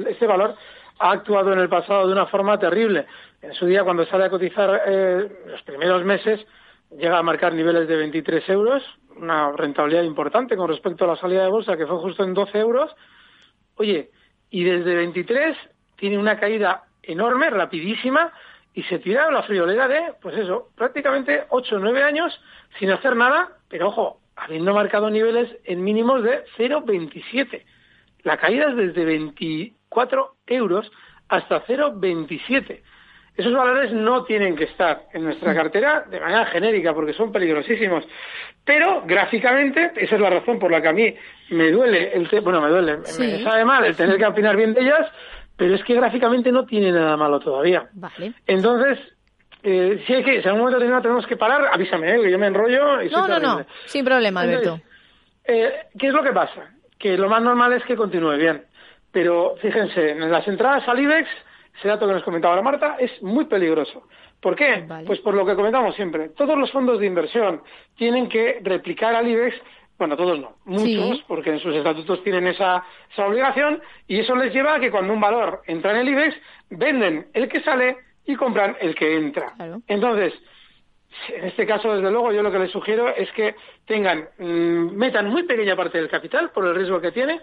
este 0.08 0.26
valor 0.26 0.56
ha 0.98 1.10
actuado 1.10 1.52
en 1.52 1.60
el 1.60 1.68
pasado 1.68 2.06
de 2.06 2.12
una 2.12 2.26
forma 2.26 2.58
terrible. 2.58 3.06
En 3.42 3.52
su 3.54 3.66
día, 3.66 3.84
cuando 3.84 4.06
sale 4.06 4.24
a 4.24 4.30
cotizar 4.30 4.82
eh, 4.86 5.28
los 5.46 5.62
primeros 5.62 6.04
meses, 6.04 6.44
llega 6.96 7.18
a 7.18 7.22
marcar 7.22 7.52
niveles 7.52 7.86
de 7.86 7.96
23 7.96 8.48
euros, 8.48 8.82
una 9.16 9.52
rentabilidad 9.52 10.02
importante 10.02 10.56
con 10.56 10.68
respecto 10.68 11.04
a 11.04 11.08
la 11.08 11.16
salida 11.16 11.42
de 11.42 11.50
bolsa, 11.50 11.76
que 11.76 11.86
fue 11.86 11.98
justo 11.98 12.24
en 12.24 12.34
12 12.34 12.58
euros. 12.58 12.94
Oye, 13.76 14.10
y 14.50 14.64
desde 14.64 14.94
23 14.94 15.56
tiene 15.96 16.18
una 16.18 16.38
caída 16.38 16.84
enorme, 17.02 17.50
rapidísima, 17.50 18.32
y 18.76 18.82
se 18.82 18.98
tira 18.98 19.30
la 19.30 19.42
friolera 19.42 19.88
de, 19.88 20.12
pues 20.20 20.36
eso, 20.36 20.68
prácticamente 20.76 21.44
8 21.48 21.76
o 21.76 21.78
9 21.78 22.02
años 22.02 22.38
sin 22.78 22.90
hacer 22.90 23.16
nada, 23.16 23.48
pero 23.70 23.88
ojo, 23.88 24.20
habiendo 24.36 24.74
marcado 24.74 25.08
niveles 25.08 25.48
en 25.64 25.82
mínimos 25.82 26.22
de 26.22 26.44
0,27. 26.58 27.64
La 28.22 28.36
caída 28.36 28.68
es 28.68 28.76
desde 28.76 29.06
24 29.06 30.36
euros 30.46 30.92
hasta 31.26 31.64
0,27. 31.64 32.82
Esos 33.34 33.52
valores 33.54 33.92
no 33.92 34.24
tienen 34.24 34.56
que 34.56 34.64
estar 34.64 35.04
en 35.14 35.24
nuestra 35.24 35.52
mm. 35.52 35.56
cartera 35.56 36.04
de 36.10 36.20
manera 36.20 36.44
genérica 36.44 36.92
porque 36.92 37.14
son 37.14 37.32
peligrosísimos. 37.32 38.04
Pero 38.62 39.04
gráficamente, 39.06 39.92
esa 39.96 40.16
es 40.16 40.20
la 40.20 40.28
razón 40.28 40.58
por 40.58 40.70
la 40.70 40.82
que 40.82 40.88
a 40.88 40.92
mí 40.92 41.14
me 41.48 41.70
duele, 41.70 42.12
el 42.12 42.28
bueno, 42.42 42.60
me 42.60 42.68
duele, 42.68 42.98
me 43.18 43.42
sabe 43.42 43.64
mal 43.64 43.86
el 43.86 43.96
tener 43.96 44.18
que 44.18 44.26
opinar 44.26 44.54
bien 44.54 44.74
de 44.74 44.82
ellas, 44.82 45.10
pero 45.56 45.74
es 45.74 45.82
que 45.84 45.94
gráficamente 45.94 46.52
no 46.52 46.66
tiene 46.66 46.92
nada 46.92 47.16
malo 47.16 47.40
todavía. 47.40 47.88
Entonces, 48.46 48.98
eh, 49.62 50.02
si, 50.06 50.14
hay 50.14 50.22
que, 50.24 50.32
si 50.32 50.38
en 50.38 50.48
algún 50.48 50.60
momento 50.60 50.78
determinado 50.78 51.02
tenemos 51.02 51.26
que 51.26 51.36
parar, 51.36 51.68
avísame, 51.72 52.14
¿eh? 52.14 52.20
que 52.22 52.30
yo 52.30 52.38
me 52.38 52.46
enrollo 52.46 53.02
y 53.02 53.10
No, 53.10 53.22
no, 53.22 53.26
terrible. 53.26 53.48
no, 53.48 53.66
sin 53.86 54.04
problema, 54.04 54.40
Alberto. 54.42 54.74
Entonces, 54.74 54.96
eh, 55.46 55.86
¿Qué 55.98 56.08
es 56.08 56.12
lo 56.12 56.22
que 56.22 56.32
pasa? 56.32 56.70
Que 56.98 57.16
lo 57.16 57.28
más 57.28 57.42
normal 57.42 57.72
es 57.72 57.84
que 57.84 57.96
continúe 57.96 58.36
bien. 58.36 58.64
Pero 59.12 59.54
fíjense, 59.62 60.10
en 60.10 60.30
las 60.30 60.46
entradas 60.46 60.86
al 60.88 61.00
IBEX, 61.00 61.28
ese 61.78 61.88
dato 61.88 62.06
que 62.06 62.14
nos 62.14 62.22
comentaba 62.22 62.54
ahora 62.54 62.62
Marta, 62.62 62.96
es 62.98 63.22
muy 63.22 63.46
peligroso. 63.46 64.08
¿Por 64.40 64.56
qué? 64.56 64.86
Pues 65.06 65.20
por 65.20 65.34
lo 65.34 65.46
que 65.46 65.54
comentamos 65.54 65.94
siempre. 65.94 66.28
Todos 66.30 66.58
los 66.58 66.70
fondos 66.70 67.00
de 67.00 67.06
inversión 67.06 67.62
tienen 67.96 68.28
que 68.28 68.60
replicar 68.62 69.14
al 69.14 69.26
IBEX, 69.26 69.56
bueno, 69.98 70.16
todos 70.16 70.38
no, 70.38 70.56
muchos, 70.64 71.16
Sí. 71.18 71.24
porque 71.26 71.50
en 71.50 71.58
sus 71.60 71.74
estatutos 71.74 72.22
tienen 72.22 72.46
esa, 72.46 72.84
esa 73.12 73.26
obligación, 73.26 73.80
y 74.06 74.20
eso 74.20 74.36
les 74.36 74.52
lleva 74.52 74.74
a 74.74 74.80
que 74.80 74.90
cuando 74.90 75.12
un 75.12 75.20
valor 75.20 75.62
entra 75.66 75.92
en 75.92 75.98
el 75.98 76.08
IBEX, 76.08 76.36
venden 76.70 77.26
el 77.32 77.48
que 77.48 77.60
sale 77.60 77.96
y 78.26 78.34
compran 78.34 78.76
el 78.80 78.94
que 78.94 79.16
entra. 79.16 79.54
Entonces, 79.86 80.34
en 81.28 81.46
este 81.46 81.66
caso, 81.66 81.94
desde 81.94 82.10
luego, 82.10 82.32
yo 82.32 82.42
lo 82.42 82.52
que 82.52 82.58
les 82.58 82.70
sugiero 82.70 83.08
es 83.08 83.30
que 83.32 83.54
tengan, 83.86 84.28
mm, 84.38 84.96
metan 84.96 85.28
muy 85.28 85.44
pequeña 85.44 85.76
parte 85.76 85.98
del 85.98 86.10
capital 86.10 86.50
por 86.50 86.66
el 86.66 86.74
riesgo 86.74 87.00
que 87.00 87.12
tiene, 87.12 87.40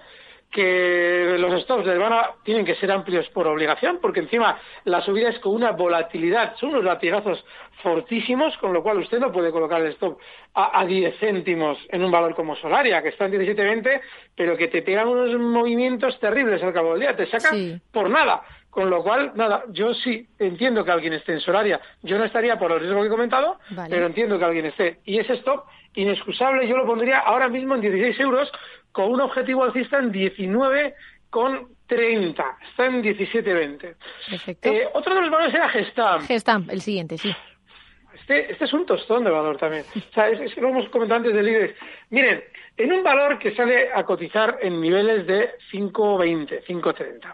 que 0.54 1.36
los 1.40 1.62
stops 1.64 1.86
les 1.86 1.98
van 1.98 2.14
a, 2.14 2.30
tienen 2.44 2.66
que 2.66 2.76
ser 2.76 2.92
amplios 2.92 3.28
por 3.30 3.48
obligación, 3.48 4.00
porque 4.02 4.22
encima 4.22 4.60
la 4.86 5.02
subida 5.02 5.30
es 5.30 5.40
con 5.40 5.56
una 5.56 5.72
volatilidad, 5.72 6.56
son 6.58 6.70
unos 6.70 6.84
latigazos 6.84 7.44
fortísimos, 7.82 8.56
con 8.60 8.72
lo 8.72 8.84
cual 8.84 9.00
usted 9.00 9.20
no 9.20 9.32
puede 9.32 9.52
colocar 9.52 9.82
el 9.82 9.92
stop 9.94 10.20
a, 10.54 10.80
a 10.80 10.86
10 10.86 11.20
céntimos 11.20 11.78
en 11.90 12.04
un 12.04 12.12
valor 12.12 12.36
como 12.36 12.56
Solaria, 12.56 13.02
que 13.02 13.10
está 13.10 13.26
en 13.26 13.34
17.20, 13.34 14.02
pero 14.36 14.56
que 14.56 14.68
te 14.68 14.84
pegan 14.84 15.08
unos 15.08 15.38
movimientos 15.40 16.20
terribles 16.20 16.62
al 16.64 16.72
cabo 16.72 16.92
del 16.92 17.02
día, 17.02 17.16
te 17.16 17.26
saca 17.26 17.50
por 17.92 18.10
nada. 18.10 18.44
Con 18.70 18.90
lo 18.90 19.04
cual, 19.04 19.34
nada, 19.36 19.66
yo 19.70 19.94
sí 19.94 20.28
entiendo 20.40 20.84
que 20.84 20.90
alguien 20.90 21.14
esté 21.14 21.34
en 21.34 21.42
Solaria. 21.42 21.80
Yo 22.02 22.18
no 22.18 22.24
estaría 22.24 22.58
por 22.58 22.72
el 22.72 22.80
riesgo 22.80 23.02
que 23.02 23.08
he 23.08 23.12
comentado, 23.12 23.60
Vale. 23.70 23.88
pero 23.88 24.08
entiendo 24.08 24.40
que 24.40 24.46
alguien 24.46 24.66
esté. 24.66 24.98
Y 25.06 25.20
ese 25.20 25.34
stop, 25.34 25.66
inexcusable, 25.94 26.68
yo 26.68 26.76
lo 26.76 26.88
pondría 26.88 27.20
ahora 27.20 27.50
mismo 27.50 27.76
en 27.76 27.82
16 27.82 28.20
euros, 28.22 28.52
con 28.94 29.12
un 29.12 29.20
objetivo 29.20 29.66
alcista 29.66 30.00
en 30.00 30.14
19,30. 30.14 32.56
Está 32.70 32.86
en 32.86 33.04
17,20. 33.04 33.96
Perfecto. 34.30 34.70
Eh, 34.70 34.88
otro 34.94 35.14
de 35.14 35.22
los 35.22 35.30
valores 35.30 35.54
era 35.54 35.68
Gestam. 35.68 36.26
Gestam, 36.26 36.70
el 36.70 36.80
siguiente, 36.80 37.18
sí. 37.18 37.36
Este, 38.14 38.54
este 38.54 38.64
es 38.64 38.74
un 38.74 38.86
tostón 38.86 39.26
de 39.26 39.32
valor 39.32 39.58
también. 39.58 39.84
O 39.94 40.14
sea, 40.14 40.30
es, 40.30 40.40
es 40.40 40.56
que 40.56 40.62
lo 40.62 40.70
hemos 40.70 40.88
comentado 40.90 41.18
antes 41.18 41.34
del 41.34 41.50
IBEX. 41.50 41.76
Miren, 42.12 42.46
en 42.78 42.94
un 42.94 43.04
valor 43.04 43.40
que 43.40 43.54
sale 43.54 43.92
a 43.94 44.04
cotizar 44.04 44.60
en 44.62 44.80
niveles 44.80 45.28
de 45.28 45.52
5,20, 45.72 46.64
5,30. 46.66 47.34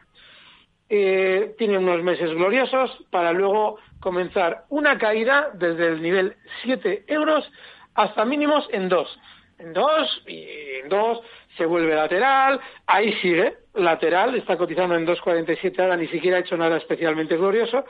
Eh, 0.92 1.54
tiene 1.60 1.78
unos 1.78 2.02
meses 2.02 2.32
gloriosos 2.32 3.06
para 3.12 3.32
luego 3.32 3.78
comenzar 4.00 4.66
una 4.70 4.98
caída 4.98 5.52
desde 5.54 5.88
el 5.88 6.02
nivel 6.02 6.36
7 6.64 7.04
euros 7.08 7.48
hasta 7.94 8.26
mínimos 8.26 8.68
en 8.72 8.90
2. 8.90 9.20
En 9.60 9.74
2 9.74 10.24
y 10.26 10.48
en 10.82 10.90
2 10.90 11.20
se 11.60 11.66
vuelve 11.66 11.94
lateral, 11.94 12.60
ahí 12.88 13.14
sigue 13.22 13.54
lateral, 13.76 14.34
está 14.34 14.58
cotizando 14.58 14.96
en 14.96 15.06
2,47 15.06 15.80
ahora, 15.80 15.98
ni 15.98 16.08
siquiera 16.08 16.38
ha 16.38 16.40
hecho 16.40 16.58
nada 16.58 16.78
especialmente 16.78 17.38
glorioso. 17.38 17.86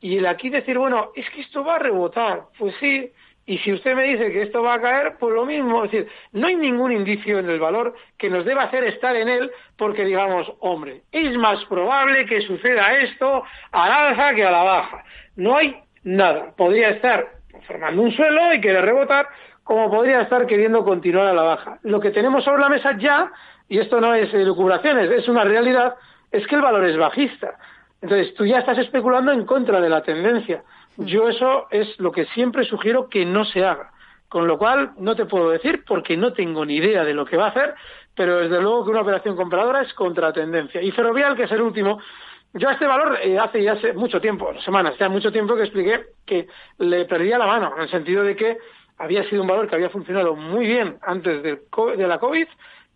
Y 0.00 0.16
el 0.16 0.26
aquí 0.26 0.48
decir, 0.48 0.78
bueno, 0.78 1.10
es 1.14 1.28
que 1.30 1.42
esto 1.42 1.62
va 1.62 1.74
a 1.74 1.78
rebotar. 1.78 2.44
Pues 2.58 2.74
sí, 2.80 3.12
y 3.44 3.58
si 3.58 3.72
usted 3.72 3.94
me 3.94 4.04
dice 4.04 4.32
que 4.32 4.42
esto 4.42 4.62
va 4.62 4.74
a 4.74 4.80
caer, 4.80 5.16
pues 5.18 5.34
lo 5.34 5.44
mismo. 5.44 5.84
Es 5.84 5.90
decir, 5.90 6.08
no 6.32 6.46
hay 6.46 6.56
ningún 6.56 6.92
indicio 6.92 7.38
en 7.38 7.50
el 7.50 7.58
valor 7.58 7.94
que 8.16 8.30
nos 8.30 8.44
deba 8.44 8.62
hacer 8.62 8.84
estar 8.84 9.16
en 9.16 9.28
él 9.28 9.50
porque 9.76 10.04
digamos, 10.04 10.50
hombre, 10.60 11.02
es 11.12 11.36
más 11.36 11.64
probable 11.64 12.26
que 12.26 12.40
suceda 12.42 12.96
esto 12.98 13.42
al 13.72 13.90
alza 13.90 14.34
que 14.34 14.44
a 14.44 14.50
la 14.50 14.62
baja. 14.62 15.04
No 15.36 15.56
hay 15.56 15.76
nada. 16.04 16.54
Podría 16.56 16.90
estar 16.90 17.28
formando 17.66 18.02
un 18.02 18.12
suelo 18.12 18.54
y 18.54 18.60
querer 18.60 18.84
rebotar, 18.84 19.28
como 19.70 19.88
podría 19.88 20.22
estar 20.22 20.48
queriendo 20.48 20.82
continuar 20.82 21.28
a 21.28 21.32
la 21.32 21.42
baja. 21.42 21.78
Lo 21.84 22.00
que 22.00 22.10
tenemos 22.10 22.42
sobre 22.42 22.60
la 22.60 22.68
mesa 22.68 22.98
ya, 22.98 23.30
y 23.68 23.78
esto 23.78 24.00
no 24.00 24.12
es 24.14 24.34
elucubraciones, 24.34 25.08
es 25.12 25.28
una 25.28 25.44
realidad, 25.44 25.94
es 26.32 26.44
que 26.48 26.56
el 26.56 26.60
valor 26.60 26.84
es 26.86 26.96
bajista. 26.96 27.56
Entonces, 28.02 28.34
tú 28.34 28.44
ya 28.44 28.58
estás 28.58 28.78
especulando 28.78 29.30
en 29.30 29.46
contra 29.46 29.80
de 29.80 29.88
la 29.88 30.02
tendencia. 30.02 30.64
Yo 30.96 31.28
eso 31.28 31.68
es 31.70 31.86
lo 32.00 32.10
que 32.10 32.24
siempre 32.34 32.64
sugiero 32.64 33.08
que 33.08 33.24
no 33.24 33.44
se 33.44 33.64
haga. 33.64 33.92
Con 34.28 34.48
lo 34.48 34.58
cual, 34.58 34.90
no 34.98 35.14
te 35.14 35.26
puedo 35.26 35.50
decir 35.50 35.84
porque 35.86 36.16
no 36.16 36.32
tengo 36.32 36.64
ni 36.64 36.74
idea 36.74 37.04
de 37.04 37.14
lo 37.14 37.24
que 37.24 37.36
va 37.36 37.44
a 37.44 37.50
hacer, 37.50 37.76
pero 38.16 38.38
desde 38.38 38.60
luego 38.60 38.84
que 38.84 38.90
una 38.90 39.02
operación 39.02 39.36
compradora 39.36 39.82
es 39.82 39.94
contra 39.94 40.32
tendencia. 40.32 40.82
Y 40.82 40.90
Ferrovial, 40.90 41.36
que 41.36 41.44
es 41.44 41.52
el 41.52 41.62
último, 41.62 42.00
yo 42.54 42.68
a 42.68 42.72
este 42.72 42.88
valor 42.88 43.20
eh, 43.22 43.38
hace 43.38 43.62
ya 43.62 43.78
mucho 43.94 44.20
tiempo, 44.20 44.52
semanas, 44.64 44.96
ya 44.98 45.08
mucho 45.08 45.30
tiempo 45.30 45.54
que 45.54 45.62
expliqué 45.62 46.06
que 46.26 46.48
le 46.78 47.04
perdía 47.04 47.38
la 47.38 47.46
mano, 47.46 47.72
en 47.76 47.82
el 47.82 47.88
sentido 47.88 48.24
de 48.24 48.34
que 48.34 48.58
había 49.00 49.24
sido 49.28 49.42
un 49.42 49.48
valor 49.48 49.68
que 49.68 49.74
había 49.74 49.90
funcionado 49.90 50.36
muy 50.36 50.66
bien 50.66 50.98
antes 51.02 51.42
de 51.42 52.06
la 52.06 52.18
COVID 52.18 52.46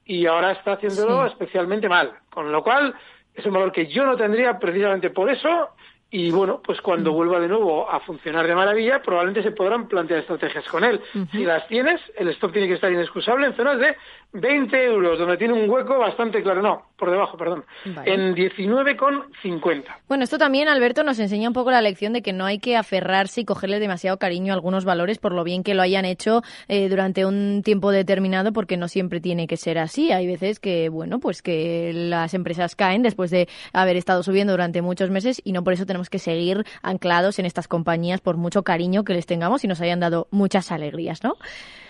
y 0.04 0.26
ahora 0.26 0.52
está 0.52 0.74
haciéndolo 0.74 1.26
Sí. 1.26 1.32
especialmente 1.32 1.88
mal. 1.88 2.12
Con 2.30 2.52
lo 2.52 2.62
cual, 2.62 2.94
es 3.34 3.44
un 3.46 3.54
valor 3.54 3.72
que 3.72 3.86
yo 3.86 4.04
no 4.04 4.16
tendría 4.16 4.58
precisamente 4.58 5.10
por 5.10 5.30
eso. 5.30 5.70
Y 6.10 6.30
bueno, 6.30 6.60
pues 6.64 6.80
cuando 6.80 7.12
vuelva 7.12 7.40
de 7.40 7.48
nuevo 7.48 7.90
a 7.90 7.98
funcionar 8.00 8.46
de 8.46 8.54
maravilla, 8.54 9.02
probablemente 9.02 9.42
se 9.42 9.50
podrán 9.56 9.88
plantear 9.88 10.20
estrategias 10.20 10.64
con 10.68 10.84
él. 10.84 11.00
Si 11.32 11.44
las 11.44 11.66
tienes, 11.66 12.00
el 12.16 12.28
stop 12.28 12.52
tiene 12.52 12.68
que 12.68 12.74
estar 12.74 12.92
inexcusable 12.92 13.46
en 13.46 13.56
zonas 13.56 13.80
de 13.80 13.96
20 14.34 14.84
euros, 14.84 15.18
donde 15.18 15.36
tiene 15.36 15.54
un 15.54 15.70
hueco 15.70 15.96
bastante 15.96 16.42
claro. 16.42 16.60
No, 16.60 16.82
por 16.96 17.10
debajo, 17.10 17.36
perdón. 17.36 17.64
Vale. 17.84 18.12
En 18.12 18.34
19,50. 18.34 19.84
Bueno, 20.08 20.24
esto 20.24 20.38
también, 20.38 20.68
Alberto, 20.68 21.04
nos 21.04 21.20
enseña 21.20 21.48
un 21.48 21.54
poco 21.54 21.70
la 21.70 21.80
lección 21.80 22.12
de 22.12 22.20
que 22.20 22.32
no 22.32 22.44
hay 22.44 22.58
que 22.58 22.76
aferrarse 22.76 23.42
y 23.42 23.44
cogerle 23.44 23.78
demasiado 23.78 24.18
cariño 24.18 24.52
a 24.52 24.56
algunos 24.56 24.84
valores 24.84 25.18
por 25.18 25.32
lo 25.32 25.44
bien 25.44 25.62
que 25.62 25.74
lo 25.74 25.82
hayan 25.82 26.04
hecho 26.04 26.42
eh, 26.66 26.88
durante 26.88 27.24
un 27.24 27.62
tiempo 27.64 27.92
determinado, 27.92 28.52
porque 28.52 28.76
no 28.76 28.88
siempre 28.88 29.20
tiene 29.20 29.46
que 29.46 29.56
ser 29.56 29.78
así. 29.78 30.10
Hay 30.10 30.26
veces 30.26 30.58
que, 30.58 30.88
bueno, 30.88 31.20
pues 31.20 31.40
que 31.40 31.92
las 31.94 32.34
empresas 32.34 32.74
caen 32.74 33.02
después 33.02 33.30
de 33.30 33.48
haber 33.72 33.96
estado 33.96 34.24
subiendo 34.24 34.52
durante 34.52 34.82
muchos 34.82 35.10
meses 35.10 35.40
y 35.44 35.52
no 35.52 35.62
por 35.62 35.74
eso 35.74 35.86
tenemos 35.86 36.10
que 36.10 36.18
seguir 36.18 36.64
anclados 36.82 37.38
en 37.38 37.46
estas 37.46 37.68
compañías 37.68 38.20
por 38.20 38.36
mucho 38.36 38.64
cariño 38.64 39.04
que 39.04 39.14
les 39.14 39.26
tengamos 39.26 39.62
y 39.62 39.68
nos 39.68 39.80
hayan 39.80 40.00
dado 40.00 40.26
muchas 40.32 40.72
alegrías, 40.72 41.22
¿no? 41.22 41.36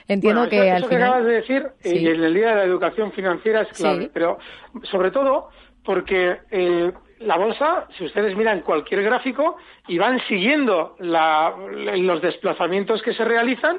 Entiendo 0.06 0.40
Bueno, 0.40 0.50
que 0.50 0.56
eso, 0.66 0.70
al 0.76 0.78
eso 0.82 0.88
que 0.88 0.96
acabas 0.96 1.24
de 1.24 1.32
decir 1.32 1.66
Sí. 1.80 1.96
y 1.98 2.06
en 2.08 2.22
el 2.24 2.34
día 2.34 2.48
de 2.50 2.54
la 2.56 2.64
educación 2.64 3.12
financiera 3.12 3.62
es 3.62 3.68
clave, 3.76 4.02
Sí. 4.04 4.10
pero 4.12 4.38
sobre 4.84 5.10
todo 5.10 5.48
porque 5.84 6.38
eh, 6.50 6.92
la 7.20 7.36
bolsa, 7.36 7.86
si 7.96 8.04
ustedes 8.04 8.36
miran 8.36 8.60
cualquier 8.60 9.02
gráfico 9.02 9.56
y 9.88 9.98
van 9.98 10.20
siguiendo 10.28 10.96
la- 10.98 11.54
los 11.96 12.20
desplazamientos 12.20 13.00
que 13.02 13.14
se 13.14 13.24
realizan, 13.24 13.78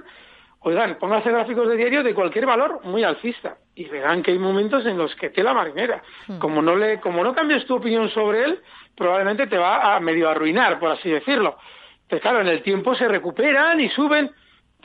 oigan, 0.61 0.97
pónganse 0.99 1.29
gráficos 1.31 1.67
de 1.67 1.75
diario 1.77 2.01
de 2.03 2.15
cualquier 2.15 2.47
valor 2.47 2.79
muy 2.85 3.03
alcista 3.03 3.57
y 3.75 3.85
verán 3.85 4.23
que 4.23 4.31
hay 4.31 4.39
momentos 4.39 4.83
en 4.87 4.97
los 4.97 5.15
que 5.15 5.29
tela 5.29 5.53
marinera. 5.53 6.01
Como 6.39 6.61
no 6.63 6.75
le, 6.75 6.99
como 6.99 7.23
no 7.23 7.35
cambies 7.35 7.65
tu 7.67 7.75
opinión 7.75 8.09
sobre 8.09 8.43
él, 8.45 8.59
probablemente 8.97 9.45
te 9.45 9.57
va 9.57 9.95
a 9.95 9.99
medio 9.99 10.27
arruinar, 10.29 10.79
por 10.79 10.89
así 10.91 11.09
decirlo. 11.11 11.57
Entonces, 12.03 12.21
claro, 12.21 12.41
en 12.41 12.47
el 12.47 12.63
tiempo 12.63 12.95
se 12.95 13.07
recuperan 13.07 13.79
y 13.79 13.89
suben. 13.89 14.31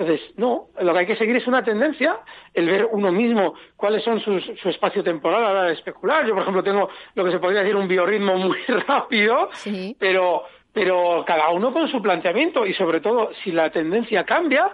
Entonces, 0.00 0.30
no, 0.38 0.68
lo 0.80 0.94
que 0.94 0.98
hay 1.00 1.06
que 1.06 1.16
seguir 1.16 1.36
es 1.36 1.46
una 1.46 1.62
tendencia, 1.62 2.20
el 2.54 2.70
ver 2.70 2.88
uno 2.90 3.12
mismo 3.12 3.52
cuáles 3.76 4.02
son 4.02 4.18
sus, 4.20 4.42
su 4.62 4.70
espacio 4.70 5.04
temporal 5.04 5.44
a 5.44 5.44
la 5.44 5.50
hora 5.50 5.62
de 5.64 5.74
especular. 5.74 6.26
Yo, 6.26 6.32
por 6.32 6.40
ejemplo, 6.40 6.62
tengo 6.62 6.88
lo 7.14 7.22
que 7.22 7.30
se 7.30 7.38
podría 7.38 7.60
decir 7.60 7.76
un 7.76 7.86
biorritmo 7.86 8.34
muy 8.38 8.56
rápido, 8.88 9.50
pero, 9.98 10.44
pero 10.72 11.22
cada 11.26 11.50
uno 11.50 11.70
con 11.70 11.86
su 11.88 12.00
planteamiento 12.00 12.64
y 12.64 12.72
sobre 12.72 13.02
todo, 13.02 13.30
si 13.44 13.52
la 13.52 13.68
tendencia 13.68 14.24
cambia, 14.24 14.72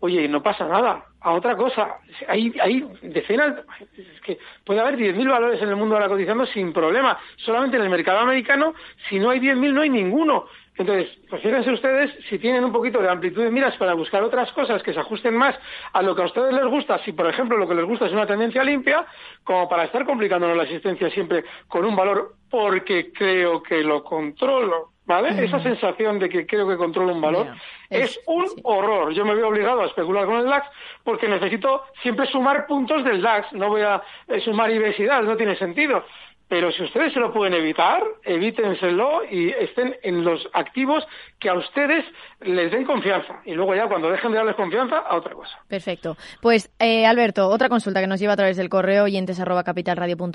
oye, 0.00 0.26
no 0.26 0.42
pasa 0.42 0.66
nada. 0.66 1.04
A 1.20 1.30
otra 1.34 1.54
cosa, 1.56 1.98
hay, 2.26 2.52
hay 2.60 2.84
decenas, 3.00 3.54
es 3.96 4.20
que 4.22 4.38
puede 4.64 4.80
haber 4.80 4.96
10.000 4.96 5.30
valores 5.30 5.62
en 5.62 5.68
el 5.68 5.76
mundo 5.76 5.94
ahora 5.94 6.08
cotizando 6.08 6.46
sin 6.46 6.72
problema. 6.72 7.16
Solamente 7.36 7.76
en 7.76 7.84
el 7.84 7.90
mercado 7.90 8.18
americano, 8.18 8.74
si 9.08 9.20
no 9.20 9.30
hay 9.30 9.38
10.000, 9.38 9.72
no 9.72 9.82
hay 9.82 9.90
ninguno. 9.90 10.46
Entonces, 10.76 11.08
pues 11.30 11.40
fíjense 11.40 11.70
ustedes 11.70 12.10
si 12.28 12.38
tienen 12.38 12.64
un 12.64 12.72
poquito 12.72 13.00
de 13.00 13.08
amplitud 13.08 13.44
de 13.44 13.50
miras 13.50 13.76
para 13.76 13.94
buscar 13.94 14.22
otras 14.24 14.50
cosas 14.52 14.82
que 14.82 14.92
se 14.92 15.00
ajusten 15.00 15.36
más 15.36 15.54
a 15.92 16.02
lo 16.02 16.16
que 16.16 16.22
a 16.22 16.26
ustedes 16.26 16.52
les 16.52 16.66
gusta, 16.66 16.98
si 17.04 17.12
por 17.12 17.28
ejemplo 17.28 17.56
lo 17.56 17.68
que 17.68 17.76
les 17.76 17.84
gusta 17.84 18.06
es 18.06 18.12
una 18.12 18.26
tendencia 18.26 18.64
limpia, 18.64 19.06
como 19.44 19.68
para 19.68 19.84
estar 19.84 20.04
complicándonos 20.04 20.56
la 20.56 20.64
existencia 20.64 21.08
siempre 21.10 21.44
con 21.68 21.84
un 21.84 21.94
valor 21.94 22.34
porque 22.50 23.12
creo 23.12 23.62
que 23.62 23.84
lo 23.84 24.02
controlo, 24.02 24.90
¿vale? 25.06 25.44
Esa 25.44 25.62
sensación 25.62 26.18
de 26.18 26.28
que 26.28 26.44
creo 26.44 26.68
que 26.68 26.76
controlo 26.76 27.12
un 27.12 27.20
valor 27.20 27.54
es, 27.88 28.18
un 28.26 28.46
horror. 28.64 29.12
Yo 29.12 29.24
me 29.24 29.34
veo 29.34 29.48
obligado 29.48 29.82
a 29.82 29.86
especular 29.86 30.26
con 30.26 30.36
el 30.36 30.46
DAX 30.46 30.66
porque 31.04 31.28
necesito 31.28 31.84
siempre 32.02 32.26
sumar 32.26 32.66
puntos 32.66 33.04
del 33.04 33.22
DAX, 33.22 33.52
no 33.52 33.68
voy 33.68 33.82
a 33.82 34.02
eh, 34.26 34.40
sumar 34.40 34.70
DAX, 34.72 35.24
no 35.24 35.36
tiene 35.36 35.56
sentido. 35.56 36.04
Pero 36.48 36.70
si 36.72 36.84
ustedes 36.84 37.12
se 37.12 37.20
lo 37.20 37.32
pueden 37.32 37.54
evitar, 37.54 38.02
evítenselo 38.22 39.22
y 39.30 39.50
estén 39.50 39.96
en 40.02 40.24
los 40.24 40.46
activos 40.52 41.04
que 41.38 41.48
a 41.48 41.54
ustedes 41.54 42.04
les 42.40 42.70
den 42.70 42.84
confianza. 42.84 43.40
Y 43.44 43.54
luego 43.54 43.74
ya 43.74 43.88
cuando 43.88 44.10
dejen 44.10 44.32
de 44.32 44.38
darles 44.38 44.56
confianza, 44.56 44.98
a 44.98 45.16
otra 45.16 45.34
cosa. 45.34 45.58
Perfecto. 45.68 46.16
Pues, 46.40 46.70
eh, 46.78 47.06
Alberto, 47.06 47.48
otra 47.48 47.68
consulta 47.68 48.00
que 48.00 48.06
nos 48.06 48.20
lleva 48.20 48.34
a 48.34 48.36
través 48.36 48.56
del 48.56 48.68
correo 48.68 49.04
oyentes 49.04 49.40
arroba 49.40 49.64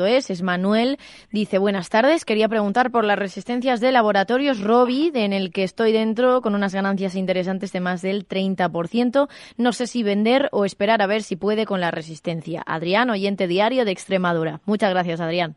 es 0.08 0.42
Manuel. 0.42 0.98
Dice, 1.32 1.58
buenas 1.58 1.90
tardes, 1.90 2.26
quería 2.26 2.50
preguntar 2.50 2.92
por 2.92 3.06
las 3.06 3.18
resistencias 3.18 3.80
de 3.80 3.92
laboratorios 3.92 4.62
Robi, 4.62 5.12
en 5.14 5.34
el 5.34 5.52
que 5.52 5.64
estoy 5.64 5.92
dentro 5.92 6.42
con 6.42 6.56
unas 6.56 6.74
ganancias 6.74 7.16
interesantes 7.16 7.72
de 7.72 7.80
más 7.80 8.02
del 8.02 8.28
30%. 8.28 9.30
No 9.58 9.74
sé 9.74 9.88
si 9.88 10.04
vender 10.04 10.50
o 10.52 10.66
esperar 10.66 11.02
a 11.02 11.08
ver 11.08 11.24
si 11.24 11.36
puede 11.36 11.66
con 11.66 11.80
la 11.80 11.92
resistencia. 11.92 12.64
Adrián, 12.66 13.10
oyente 13.10 13.48
diario 13.48 13.86
de 13.86 13.92
Extremadura. 13.92 14.60
Muchas 14.66 14.90
gracias, 14.90 15.22
Adrián. 15.22 15.56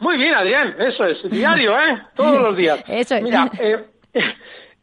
Muy 0.00 0.16
bien, 0.16 0.34
Adrián, 0.34 0.74
eso 0.78 1.04
es, 1.04 1.30
diario, 1.30 1.78
¿eh? 1.78 2.02
Todos 2.16 2.40
los 2.40 2.56
días. 2.56 2.82
Eso 2.88 3.16
es. 3.16 3.22
Mira, 3.22 3.50
eh, 3.58 3.84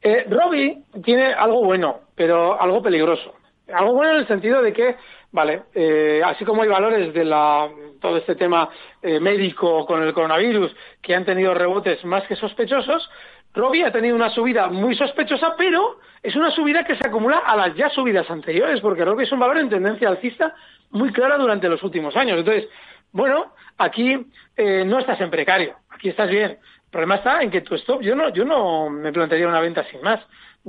eh, 0.02 0.26
Robbie 0.30 0.84
tiene 1.04 1.34
algo 1.34 1.64
bueno, 1.66 2.02
pero 2.16 2.60
algo 2.62 2.82
peligroso. 2.82 3.34
Algo 3.74 3.94
bueno 3.94 4.14
en 4.14 4.20
el 4.20 4.28
sentido 4.28 4.62
de 4.62 4.72
que, 4.72 4.96
vale, 5.32 5.64
eh, 5.74 6.22
así 6.24 6.46
como 6.46 6.62
hay 6.62 6.70
valores 6.70 7.14
de 7.14 7.26
la, 7.26 7.68
todo 8.00 8.18
este 8.18 8.36
tema 8.36 8.70
eh, 9.02 9.20
médico 9.20 9.86
con 9.86 10.02
el 10.04 10.14
coronavirus 10.14 10.74
que 11.02 11.16
han 11.16 11.26
tenido 11.26 11.54
rebotes 11.54 12.06
más 12.06 12.24
que 12.28 12.36
sospechosos, 12.36 13.10
Robbie 13.54 13.86
ha 13.86 13.92
tenido 13.92 14.16
una 14.16 14.30
subida 14.30 14.68
muy 14.68 14.96
sospechosa, 14.96 15.56
pero 15.58 16.00
es 16.22 16.36
una 16.36 16.52
subida 16.52 16.86
que 16.86 16.96
se 16.96 17.08
acumula 17.08 17.40
a 17.40 17.56
las 17.56 17.76
ya 17.76 17.90
subidas 17.90 18.30
anteriores, 18.30 18.80
porque 18.82 19.04
Robbie 19.04 19.26
es 19.26 19.32
un 19.32 19.40
valor 19.40 19.58
en 19.58 19.70
tendencia 19.70 20.10
alcista 20.10 20.54
muy 20.92 21.12
clara 21.12 21.38
durante 21.38 21.68
los 21.68 21.82
últimos 21.84 22.16
años. 22.16 22.38
Entonces, 22.40 22.70
bueno, 23.12 23.54
aquí 23.78 24.28
eh, 24.56 24.84
no 24.86 25.00
estás 25.00 25.20
en 25.22 25.30
precario, 25.30 25.76
aquí 25.90 26.10
estás 26.10 26.30
bien. 26.30 26.52
El 26.52 26.92
problema 26.92 27.16
está 27.16 27.42
en 27.42 27.52
que 27.52 27.62
tu 27.62 27.76
stop, 27.76 28.02
yo 28.02 28.16
no, 28.16 28.30
yo 28.30 28.46
no 28.46 28.90
me 28.90 29.12
plantearía 29.12 29.48
una 29.48 29.60
venta 29.60 29.84
sin 29.86 30.02
más. 30.02 30.20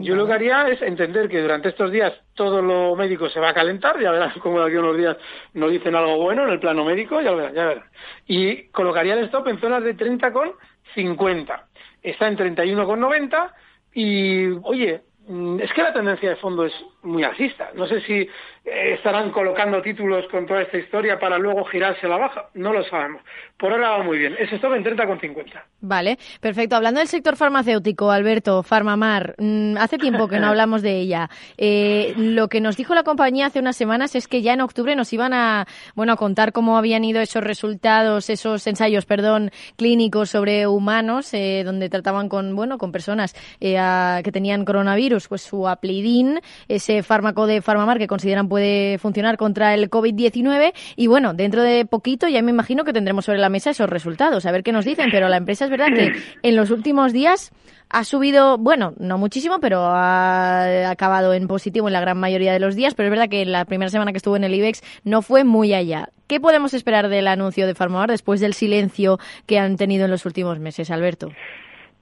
Yo 0.00 0.14
lo 0.14 0.26
que 0.26 0.32
haría 0.32 0.68
es 0.68 0.80
entender 0.80 1.28
que 1.28 1.42
durante 1.42 1.70
estos 1.70 1.90
días 1.90 2.12
todo 2.34 2.62
lo 2.62 2.94
médico 2.94 3.28
se 3.28 3.40
va 3.40 3.48
a 3.48 3.54
calentar, 3.54 4.00
ya 4.00 4.12
verás 4.12 4.32
cómo 4.42 4.60
de 4.60 4.66
aquí 4.66 4.76
a 4.76 4.80
unos 4.80 4.96
días 4.96 5.16
nos 5.54 5.72
dicen 5.72 5.96
algo 5.96 6.18
bueno 6.18 6.44
en 6.44 6.50
el 6.50 6.60
plano 6.60 6.84
médico, 6.84 7.20
ya 7.20 7.32
verás, 7.32 7.52
ya 7.52 7.66
verás. 7.66 7.84
Y 8.26 8.68
colocaría 8.68 9.14
el 9.14 9.24
stop 9.24 9.48
en 9.48 9.60
zonas 9.60 9.82
de 9.82 9.94
30 9.94 10.32
con 10.32 10.52
50. 10.94 11.66
Está 12.02 12.28
en 12.28 12.36
31 12.36 12.86
con 12.86 13.00
90 13.00 13.54
y, 13.94 14.46
oye, 14.62 15.02
mm, 15.26 15.60
es 15.60 15.72
que 15.72 15.82
la 15.82 15.92
tendencia 15.92 16.30
de 16.30 16.36
fondo 16.36 16.64
es 16.64 16.74
muy 17.02 17.24
alcista. 17.24 17.72
No 17.74 17.86
sé 17.88 18.00
si 18.02 18.28
estarán 18.72 19.30
colocando 19.30 19.82
títulos 19.82 20.26
con 20.30 20.46
toda 20.46 20.62
esta 20.62 20.78
historia 20.78 21.18
para 21.18 21.38
luego 21.38 21.64
girarse 21.64 22.06
a 22.06 22.08
la 22.08 22.16
baja. 22.16 22.48
No 22.54 22.72
lo 22.72 22.82
sabemos. 22.84 23.22
Por 23.58 23.72
ahora 23.72 23.90
va 23.90 24.02
muy 24.04 24.18
bien. 24.18 24.34
Ese 24.38 24.56
stop 24.56 24.74
en 24.74 24.84
30,50. 24.84 25.62
Vale, 25.80 26.18
perfecto. 26.40 26.76
Hablando 26.76 27.00
del 27.00 27.08
sector 27.08 27.36
farmacéutico, 27.36 28.10
Alberto, 28.10 28.62
Farmamar, 28.62 29.34
mm, 29.38 29.76
hace 29.78 29.98
tiempo 29.98 30.28
que 30.28 30.38
no 30.38 30.46
hablamos 30.48 30.82
de 30.82 30.98
ella. 30.98 31.28
Eh, 31.56 32.14
lo 32.16 32.48
que 32.48 32.60
nos 32.60 32.76
dijo 32.76 32.94
la 32.94 33.02
compañía 33.02 33.46
hace 33.46 33.58
unas 33.58 33.76
semanas 33.76 34.14
es 34.14 34.28
que 34.28 34.42
ya 34.42 34.52
en 34.52 34.60
octubre 34.60 34.94
nos 34.94 35.12
iban 35.12 35.32
a, 35.32 35.66
bueno, 35.94 36.12
a 36.12 36.16
contar 36.16 36.52
cómo 36.52 36.78
habían 36.78 37.04
ido 37.04 37.20
esos 37.20 37.42
resultados, 37.42 38.30
esos 38.30 38.66
ensayos, 38.66 39.06
perdón, 39.06 39.50
clínicos 39.76 40.30
sobre 40.30 40.66
humanos, 40.66 41.32
eh, 41.34 41.62
donde 41.64 41.88
trataban 41.88 42.28
con, 42.28 42.54
bueno, 42.54 42.78
con 42.78 42.92
personas 42.92 43.34
que 43.58 44.30
tenían 44.32 44.64
coronavirus, 44.64 45.28
pues 45.28 45.42
su 45.42 45.68
aplidin, 45.68 46.40
ese 46.68 47.02
fármaco 47.02 47.46
de 47.46 47.62
Farmamar 47.62 47.98
que 47.98 48.06
consideran 48.06 48.48
puede 48.58 48.98
funcionar 48.98 49.36
contra 49.36 49.72
el 49.72 49.88
COVID-19 49.88 50.72
y 50.96 51.06
bueno, 51.06 51.32
dentro 51.32 51.62
de 51.62 51.86
poquito 51.86 52.26
ya 52.26 52.42
me 52.42 52.50
imagino 52.50 52.82
que 52.82 52.92
tendremos 52.92 53.24
sobre 53.24 53.38
la 53.38 53.48
mesa 53.48 53.70
esos 53.70 53.88
resultados, 53.88 54.46
a 54.46 54.50
ver 54.50 54.64
qué 54.64 54.72
nos 54.72 54.84
dicen, 54.84 55.10
pero 55.12 55.28
la 55.28 55.36
empresa 55.36 55.66
es 55.66 55.70
verdad 55.70 55.86
que 55.94 56.12
en 56.42 56.56
los 56.56 56.72
últimos 56.72 57.12
días 57.12 57.52
ha 57.88 58.02
subido, 58.02 58.58
bueno, 58.58 58.94
no 58.98 59.16
muchísimo, 59.16 59.60
pero 59.60 59.78
ha 59.84 60.90
acabado 60.90 61.34
en 61.34 61.46
positivo 61.46 61.86
en 61.86 61.92
la 61.92 62.00
gran 62.00 62.18
mayoría 62.18 62.52
de 62.52 62.58
los 62.58 62.74
días, 62.74 62.94
pero 62.94 63.06
es 63.06 63.10
verdad 63.10 63.28
que 63.28 63.46
la 63.46 63.64
primera 63.64 63.90
semana 63.90 64.10
que 64.10 64.18
estuvo 64.18 64.34
en 64.34 64.42
el 64.42 64.54
IBEX 64.54 64.82
no 65.04 65.22
fue 65.22 65.44
muy 65.44 65.72
allá. 65.72 66.08
¿Qué 66.26 66.40
podemos 66.40 66.74
esperar 66.74 67.08
del 67.08 67.28
anuncio 67.28 67.64
de 67.68 67.76
Farmamar 67.76 68.10
después 68.10 68.40
del 68.40 68.54
silencio 68.54 69.20
que 69.46 69.60
han 69.60 69.76
tenido 69.76 70.06
en 70.06 70.10
los 70.10 70.26
últimos 70.26 70.58
meses, 70.58 70.90
Alberto? 70.90 71.30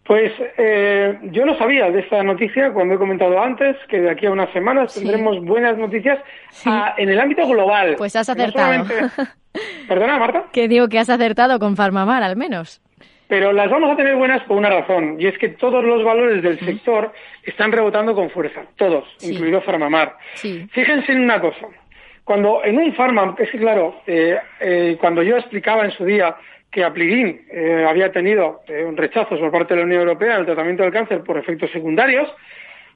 Pues 0.06 0.32
eh, 0.56 1.18
yo 1.32 1.44
no 1.44 1.58
sabía 1.58 1.90
de 1.90 2.00
esta 2.00 2.22
noticia 2.22 2.72
cuando 2.72 2.94
he 2.94 2.98
comentado 2.98 3.40
antes 3.42 3.76
que 3.88 4.00
de 4.00 4.10
aquí 4.10 4.26
a 4.26 4.30
unas 4.30 4.52
semanas 4.52 4.94
tendremos 4.94 5.44
buenas 5.44 5.76
noticias 5.76 6.20
ah, 6.64 6.94
en 6.96 7.08
el 7.08 7.18
ámbito 7.18 7.46
global. 7.46 7.96
Pues 7.98 8.14
has 8.14 8.28
acertado. 8.28 8.84
Perdona, 9.88 10.18
Marta. 10.18 10.44
Que 10.52 10.68
digo 10.68 10.88
que 10.88 10.98
has 10.98 11.10
acertado 11.10 11.58
con 11.58 11.76
Farmamar, 11.76 12.22
al 12.22 12.36
menos. 12.36 12.80
Pero 13.28 13.52
las 13.52 13.68
vamos 13.68 13.90
a 13.90 13.96
tener 13.96 14.14
buenas 14.14 14.42
por 14.44 14.56
una 14.56 14.70
razón, 14.70 15.16
y 15.18 15.26
es 15.26 15.36
que 15.38 15.48
todos 15.48 15.82
los 15.82 16.04
valores 16.04 16.40
del 16.42 16.60
sector 16.60 17.12
están 17.42 17.72
rebotando 17.72 18.14
con 18.14 18.30
fuerza, 18.30 18.62
todos, 18.76 19.04
incluido 19.20 19.60
Farmamar. 19.62 20.16
Fíjense 20.36 21.10
en 21.10 21.22
una 21.22 21.40
cosa, 21.40 21.66
cuando 22.26 22.64
en 22.64 22.76
un 22.76 22.92
farma, 22.94 23.36
es 23.38 23.48
que 23.50 23.58
claro, 23.58 24.02
eh, 24.04 24.36
eh, 24.58 24.96
cuando 25.00 25.22
yo 25.22 25.36
explicaba 25.36 25.84
en 25.84 25.92
su 25.92 26.04
día 26.04 26.34
que 26.70 26.84
Aplidin 26.84 27.46
eh, 27.50 27.86
había 27.88 28.12
tenido 28.12 28.60
eh, 28.66 28.84
un 28.84 28.96
rechazo 28.96 29.38
por 29.38 29.50
parte 29.50 29.74
de 29.74 29.80
la 29.80 29.86
Unión 29.86 30.02
Europea 30.02 30.34
en 30.34 30.40
el 30.40 30.46
tratamiento 30.46 30.82
del 30.82 30.92
cáncer 30.92 31.22
por 31.22 31.38
efectos 31.38 31.70
secundarios, 31.70 32.28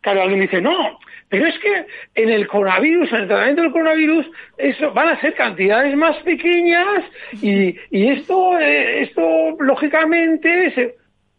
claro, 0.01 0.23
alguien 0.23 0.41
dice, 0.41 0.61
no, 0.61 0.99
pero 1.29 1.47
es 1.47 1.59
que 1.59 1.87
en 2.14 2.29
el 2.31 2.47
coronavirus, 2.47 3.12
en 3.12 3.21
el 3.21 3.29
tratamiento 3.29 3.62
del 3.62 3.73
coronavirus, 3.73 4.31
eso 4.59 4.93
van 4.93 5.09
a 5.09 5.21
ser 5.21 5.35
cantidades 5.35 5.97
más 5.97 6.16
pequeñas 6.18 7.05
y, 7.41 7.77
y 7.91 8.09
esto, 8.09 8.59
eh, 8.59 9.03
esto 9.03 9.57
lógicamente, 9.61 10.73
se... 10.73 10.97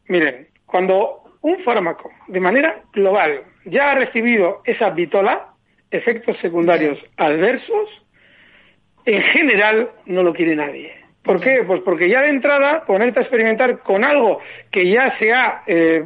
miren, 0.08 0.48
cuando 0.66 1.24
un 1.42 1.60
fármaco 1.64 2.12
de 2.28 2.40
manera 2.40 2.82
global 2.94 3.42
ya 3.66 3.92
ha 3.92 3.96
recibido 3.96 4.62
esa 4.66 4.92
vitola, 4.92 5.48
efectos 5.90 6.38
secundarios 6.38 6.98
adversos, 7.18 7.90
en 9.06 9.22
general 9.24 9.90
no 10.06 10.24
lo 10.24 10.34
quiere 10.34 10.56
nadie. 10.56 11.01
¿Por 11.24 11.40
qué? 11.40 11.64
Pues 11.68 11.82
porque 11.82 12.10
ya 12.10 12.22
de 12.22 12.30
entrada 12.30 12.84
ponerte 12.86 13.20
a 13.20 13.22
experimentar 13.22 13.80
con 13.80 14.04
algo 14.04 14.40
que 14.72 14.90
ya 14.90 15.16
se 15.20 15.32
ha 15.32 15.62
eh, 15.68 16.02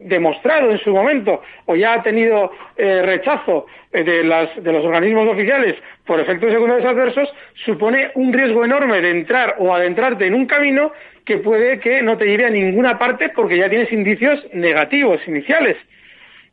demostrado 0.00 0.70
en 0.70 0.78
su 0.78 0.92
momento 0.92 1.40
o 1.64 1.74
ya 1.74 1.94
ha 1.94 2.02
tenido 2.02 2.52
eh, 2.76 3.00
rechazo 3.02 3.66
eh, 3.92 4.04
de, 4.04 4.24
las, 4.24 4.62
de 4.62 4.72
los 4.72 4.84
organismos 4.84 5.26
oficiales 5.28 5.74
por 6.04 6.20
efectos 6.20 6.52
secundarios 6.52 6.86
adversos 6.86 7.32
supone 7.64 8.10
un 8.14 8.30
riesgo 8.30 8.62
enorme 8.62 9.00
de 9.00 9.10
entrar 9.10 9.56
o 9.58 9.74
adentrarte 9.74 10.26
en 10.26 10.34
un 10.34 10.44
camino 10.44 10.92
que 11.24 11.38
puede 11.38 11.80
que 11.80 12.02
no 12.02 12.18
te 12.18 12.26
lleve 12.26 12.44
a 12.44 12.50
ninguna 12.50 12.98
parte 12.98 13.30
porque 13.30 13.56
ya 13.56 13.70
tienes 13.70 13.90
indicios 13.90 14.46
negativos 14.52 15.18
iniciales. 15.26 15.78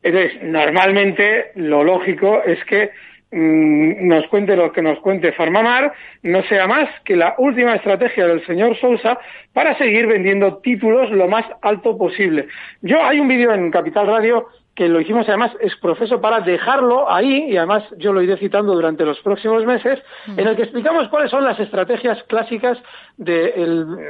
Entonces, 0.02 0.42
normalmente 0.42 1.52
lo 1.56 1.84
lógico 1.84 2.44
es 2.44 2.64
que 2.66 2.92
Mm, 2.92 3.13
nos 3.34 4.28
cuente 4.28 4.56
lo 4.56 4.72
que 4.72 4.82
nos 4.82 5.00
cuente 5.00 5.32
Farmamar, 5.32 5.94
no 6.22 6.44
sea 6.44 6.68
más 6.68 6.88
que 7.04 7.16
la 7.16 7.34
última 7.38 7.76
estrategia 7.76 8.28
del 8.28 8.46
señor 8.46 8.78
Sousa 8.78 9.20
para 9.54 9.78
seguir 9.78 10.06
vendiendo 10.06 10.58
títulos 10.58 11.10
lo 11.12 11.28
más 11.28 11.46
alto 11.62 11.98
posible. 11.98 12.48
Yo 12.82 13.04
hay 13.04 13.20
un 13.20 13.28
vídeo 13.28 13.52
en 13.54 13.72
Capital 13.72 14.08
Radio 14.08 14.48
que 14.76 14.88
lo 14.88 15.00
hicimos 15.00 15.28
además 15.30 15.52
es 15.62 15.76
profeso 15.76 16.20
para 16.20 16.40
dejarlo 16.40 17.12
ahí 17.12 17.52
y 17.52 17.58
además 17.58 17.84
yo 17.98 18.12
lo 18.12 18.24
iré 18.24 18.38
citando 18.38 18.74
durante 18.74 19.06
los 19.06 19.20
próximos 19.20 19.66
meses 19.66 20.00
mm. 20.26 20.40
en 20.40 20.48
el 20.48 20.56
que 20.56 20.64
explicamos 20.64 21.10
cuáles 21.10 21.30
son 21.30 21.44
las 21.44 21.60
estrategias 21.60 22.24
clásicas 22.24 22.80
del 23.18 24.10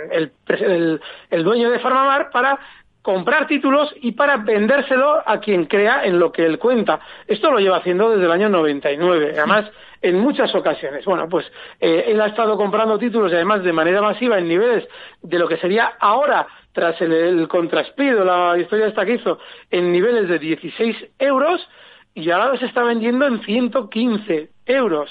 el 1.31 1.43
dueño 1.43 1.69
de 1.69 1.79
Farmamar 1.79 2.29
para 2.31 2.59
comprar 3.03 3.47
títulos 3.47 3.93
y 4.01 4.13
para 4.13 4.37
vendérselo 4.37 5.21
a 5.25 5.39
quien 5.39 5.65
crea 5.65 6.05
en 6.05 6.17
lo 6.17 6.31
que 6.31 6.45
él 6.45 6.57
cuenta. 6.57 7.01
Esto 7.27 7.51
lo 7.51 7.59
lleva 7.59 7.77
haciendo 7.77 8.09
desde 8.09 8.25
el 8.25 8.31
año 8.31 8.49
99, 8.49 9.33
además 9.37 9.69
en 10.01 10.19
muchas 10.19 10.55
ocasiones. 10.55 11.05
Bueno, 11.05 11.27
pues 11.29 11.45
eh, 11.79 12.05
él 12.07 12.19
ha 12.21 12.27
estado 12.27 12.57
comprando 12.57 12.97
títulos 12.97 13.31
y 13.31 13.35
además 13.35 13.63
de 13.63 13.73
manera 13.73 14.01
masiva 14.01 14.39
en 14.39 14.47
niveles 14.47 14.87
de 15.21 15.37
lo 15.37 15.47
que 15.47 15.57
sería 15.57 15.93
ahora, 15.99 16.47
tras 16.71 16.99
el, 17.01 17.11
el 17.11 17.47
contraspido, 17.47 18.23
la 18.23 18.57
historia 18.57 18.87
esta 18.87 19.05
que 19.05 19.15
hizo, 19.15 19.37
en 19.69 19.91
niveles 19.91 20.29
de 20.29 20.39
16 20.39 20.97
euros 21.19 21.69
y 22.15 22.31
ahora 22.31 22.49
los 22.49 22.63
está 22.63 22.83
vendiendo 22.83 23.27
en 23.27 23.41
115 23.41 24.49
euros. 24.65 25.09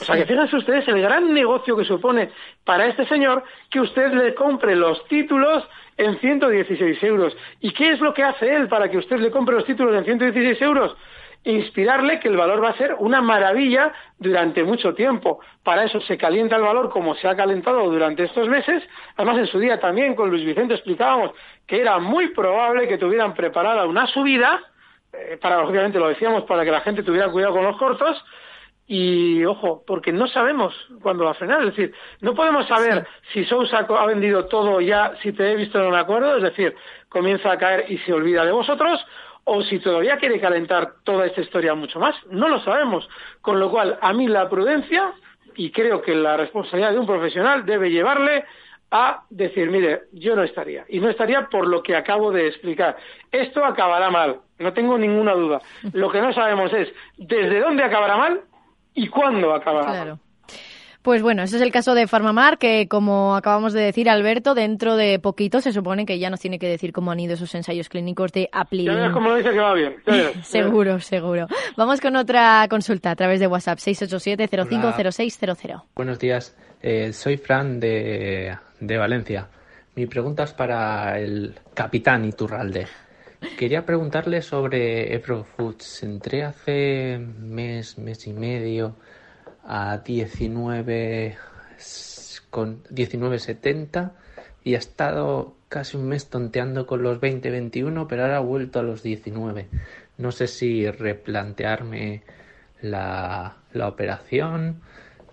O 0.00 0.04
sea, 0.04 0.16
que 0.16 0.26
fíjense 0.26 0.56
ustedes 0.56 0.86
el 0.88 1.00
gran 1.00 1.32
negocio 1.32 1.76
que 1.76 1.84
supone 1.84 2.30
para 2.64 2.86
este 2.86 3.06
señor 3.06 3.44
que 3.70 3.80
usted 3.80 4.12
le 4.12 4.34
compre 4.34 4.76
los 4.76 5.02
títulos 5.08 5.64
en 5.96 6.18
116 6.18 7.02
euros. 7.04 7.36
¿Y 7.60 7.72
qué 7.72 7.90
es 7.90 8.00
lo 8.00 8.12
que 8.12 8.22
hace 8.22 8.54
él 8.54 8.68
para 8.68 8.90
que 8.90 8.98
usted 8.98 9.18
le 9.18 9.30
compre 9.30 9.54
los 9.54 9.64
títulos 9.64 9.94
en 9.94 10.04
116 10.04 10.60
euros? 10.62 10.96
Inspirarle 11.44 12.18
que 12.18 12.28
el 12.28 12.36
valor 12.36 12.62
va 12.62 12.70
a 12.70 12.76
ser 12.76 12.96
una 12.98 13.22
maravilla 13.22 13.92
durante 14.18 14.64
mucho 14.64 14.94
tiempo. 14.94 15.38
Para 15.62 15.84
eso 15.84 16.00
se 16.00 16.18
calienta 16.18 16.56
el 16.56 16.62
valor 16.62 16.90
como 16.90 17.14
se 17.14 17.28
ha 17.28 17.36
calentado 17.36 17.88
durante 17.88 18.24
estos 18.24 18.48
meses. 18.48 18.82
Además, 19.16 19.38
en 19.38 19.46
su 19.46 19.58
día 19.58 19.78
también 19.78 20.14
con 20.14 20.28
Luis 20.28 20.44
Vicente 20.44 20.74
explicábamos 20.74 21.32
que 21.66 21.80
era 21.80 21.98
muy 21.98 22.28
probable 22.28 22.88
que 22.88 22.98
tuvieran 22.98 23.34
preparada 23.34 23.86
una 23.86 24.06
subida, 24.08 24.60
eh, 25.12 25.38
para, 25.40 25.60
obviamente 25.60 25.98
lo 25.98 26.08
decíamos 26.08 26.44
para 26.44 26.64
que 26.64 26.70
la 26.70 26.80
gente 26.80 27.02
tuviera 27.02 27.30
cuidado 27.30 27.54
con 27.54 27.64
los 27.64 27.76
cortos, 27.76 28.24
Y 28.88 29.44
ojo, 29.44 29.82
porque 29.86 30.12
no 30.12 30.28
sabemos 30.28 30.72
cuándo 31.02 31.24
va 31.24 31.32
a 31.32 31.34
frenar. 31.34 31.60
Es 31.60 31.76
decir, 31.76 31.92
no 32.20 32.34
podemos 32.34 32.66
saber 32.68 33.06
si 33.32 33.44
Sousa 33.44 33.86
ha 33.88 34.06
vendido 34.06 34.46
todo 34.46 34.80
ya, 34.80 35.14
si 35.22 35.32
te 35.32 35.52
he 35.52 35.56
visto 35.56 35.78
no 35.78 35.90
me 35.90 35.98
acuerdo, 35.98 36.36
es 36.36 36.42
decir, 36.42 36.74
comienza 37.08 37.50
a 37.50 37.58
caer 37.58 37.86
y 37.90 37.98
se 37.98 38.12
olvida 38.12 38.44
de 38.44 38.52
vosotros, 38.52 39.04
o 39.44 39.62
si 39.62 39.78
todavía 39.80 40.16
quiere 40.18 40.40
calentar 40.40 40.94
toda 41.04 41.26
esta 41.26 41.40
historia 41.40 41.74
mucho 41.74 41.98
más. 41.98 42.14
No 42.30 42.48
lo 42.48 42.60
sabemos. 42.60 43.08
Con 43.40 43.58
lo 43.58 43.70
cual, 43.70 43.98
a 44.00 44.12
mí 44.12 44.28
la 44.28 44.48
prudencia, 44.48 45.12
y 45.56 45.70
creo 45.70 46.02
que 46.02 46.14
la 46.14 46.36
responsabilidad 46.36 46.92
de 46.92 46.98
un 46.98 47.06
profesional 47.06 47.64
debe 47.64 47.90
llevarle 47.90 48.44
a 48.90 49.24
decir, 49.30 49.70
mire, 49.70 50.02
yo 50.12 50.36
no 50.36 50.44
estaría. 50.44 50.84
Y 50.88 51.00
no 51.00 51.08
estaría 51.08 51.48
por 51.48 51.66
lo 51.66 51.82
que 51.82 51.96
acabo 51.96 52.30
de 52.30 52.46
explicar. 52.46 52.96
Esto 53.32 53.64
acabará 53.64 54.10
mal, 54.10 54.40
no 54.58 54.72
tengo 54.72 54.96
ninguna 54.96 55.34
duda. 55.34 55.60
Lo 55.92 56.10
que 56.10 56.20
no 56.20 56.32
sabemos 56.32 56.72
es 56.72 56.92
desde 57.16 57.60
dónde 57.60 57.82
acabará 57.82 58.16
mal 58.16 58.40
y 58.96 59.06
cuándo 59.08 59.54
acabará 59.54 60.04
mal. 60.04 60.18
Pues 61.02 61.22
bueno, 61.22 61.44
ese 61.44 61.54
es 61.54 61.62
el 61.62 61.70
caso 61.70 61.94
de 61.94 62.08
Farmamar, 62.08 62.58
que 62.58 62.88
como 62.88 63.36
acabamos 63.36 63.72
de 63.72 63.80
decir, 63.80 64.10
Alberto, 64.10 64.56
dentro 64.56 64.96
de 64.96 65.20
poquito 65.20 65.60
se 65.60 65.70
supone 65.70 66.04
que 66.04 66.18
ya 66.18 66.30
nos 66.30 66.40
tiene 66.40 66.58
que 66.58 66.66
decir 66.66 66.92
cómo 66.92 67.12
han 67.12 67.20
ido 67.20 67.34
esos 67.34 67.54
ensayos 67.54 67.88
clínicos 67.88 68.32
de 68.32 68.48
Aplidin. 68.50 68.92
Ya 68.92 69.12
como 69.12 69.28
lo 69.28 69.36
dice 69.36 69.52
que 69.52 69.60
va 69.60 69.72
bien. 69.72 69.94
seguro, 70.42 70.98
seguro. 70.98 71.46
Vamos 71.76 72.00
con 72.00 72.16
otra 72.16 72.66
consulta 72.68 73.12
a 73.12 73.14
través 73.14 73.38
de 73.38 73.46
WhatsApp, 73.46 73.78
687-050600. 73.78 75.82
Buenos 75.94 76.18
días, 76.18 76.56
eh, 76.82 77.12
soy 77.12 77.36
Fran 77.36 77.78
de, 77.78 78.56
de 78.80 78.98
Valencia. 78.98 79.46
Mi 79.94 80.06
pregunta 80.06 80.42
es 80.42 80.54
para 80.54 81.20
el 81.20 81.54
capitán 81.72 82.24
Iturralde. 82.24 82.88
Quería 83.58 83.86
preguntarle 83.86 84.42
sobre 84.42 85.14
Eprofoods. 85.14 86.02
Entré 86.02 86.44
hace 86.44 87.18
mes, 87.18 87.98
mes 87.98 88.26
y 88.26 88.32
medio 88.32 88.96
a 89.64 89.98
19 89.98 91.36
con 92.50 92.82
19.70 92.84 94.12
y 94.64 94.74
ha 94.74 94.78
estado 94.78 95.54
casi 95.68 95.96
un 95.96 96.08
mes 96.08 96.28
tonteando 96.28 96.86
con 96.86 97.02
los 97.02 97.20
20-21, 97.20 98.06
pero 98.08 98.22
ahora 98.22 98.38
ha 98.38 98.40
vuelto 98.40 98.80
a 98.80 98.82
los 98.82 99.02
19. 99.02 99.68
No 100.18 100.32
sé 100.32 100.46
si 100.46 100.90
replantearme 100.90 102.22
la, 102.80 103.56
la 103.72 103.88
operación. 103.88 104.80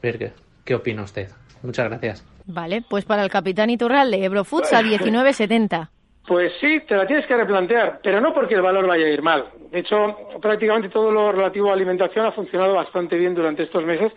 Ver 0.02 0.18
qué, 0.18 0.34
qué 0.66 0.76
opina 0.76 1.04
usted. 1.04 1.30
Muchas 1.62 1.90
gracias. 1.90 2.24
Vale, 2.46 2.84
pues 2.90 3.06
para 3.06 3.24
el 3.24 3.30
capitán 3.30 3.70
Iturralde, 3.70 4.24
Ebrofoods 4.24 4.74
a 4.74 4.82
19.70. 4.82 5.90
Pues 6.26 6.54
sí, 6.62 6.80
te 6.88 6.96
la 6.96 7.06
tienes 7.06 7.26
que 7.26 7.36
replantear, 7.36 8.00
pero 8.02 8.22
no 8.22 8.34
porque 8.34 8.56
el 8.56 8.62
valor 8.62 8.88
vaya 8.88 9.06
a 9.06 9.10
ir 9.10 9.22
mal. 9.22 9.46
De 9.72 9.80
hecho, 9.80 10.18
prácticamente 10.42 10.88
todo 10.90 11.12
lo 11.12 11.32
relativo 11.34 11.70
a 11.70 11.74
alimentación 11.74 12.26
ha 12.26 12.32
funcionado 12.32 12.76
bastante 12.76 13.18
bien 13.18 13.36
durante 13.36 13.64
estos 13.64 13.84
meses 13.84 14.14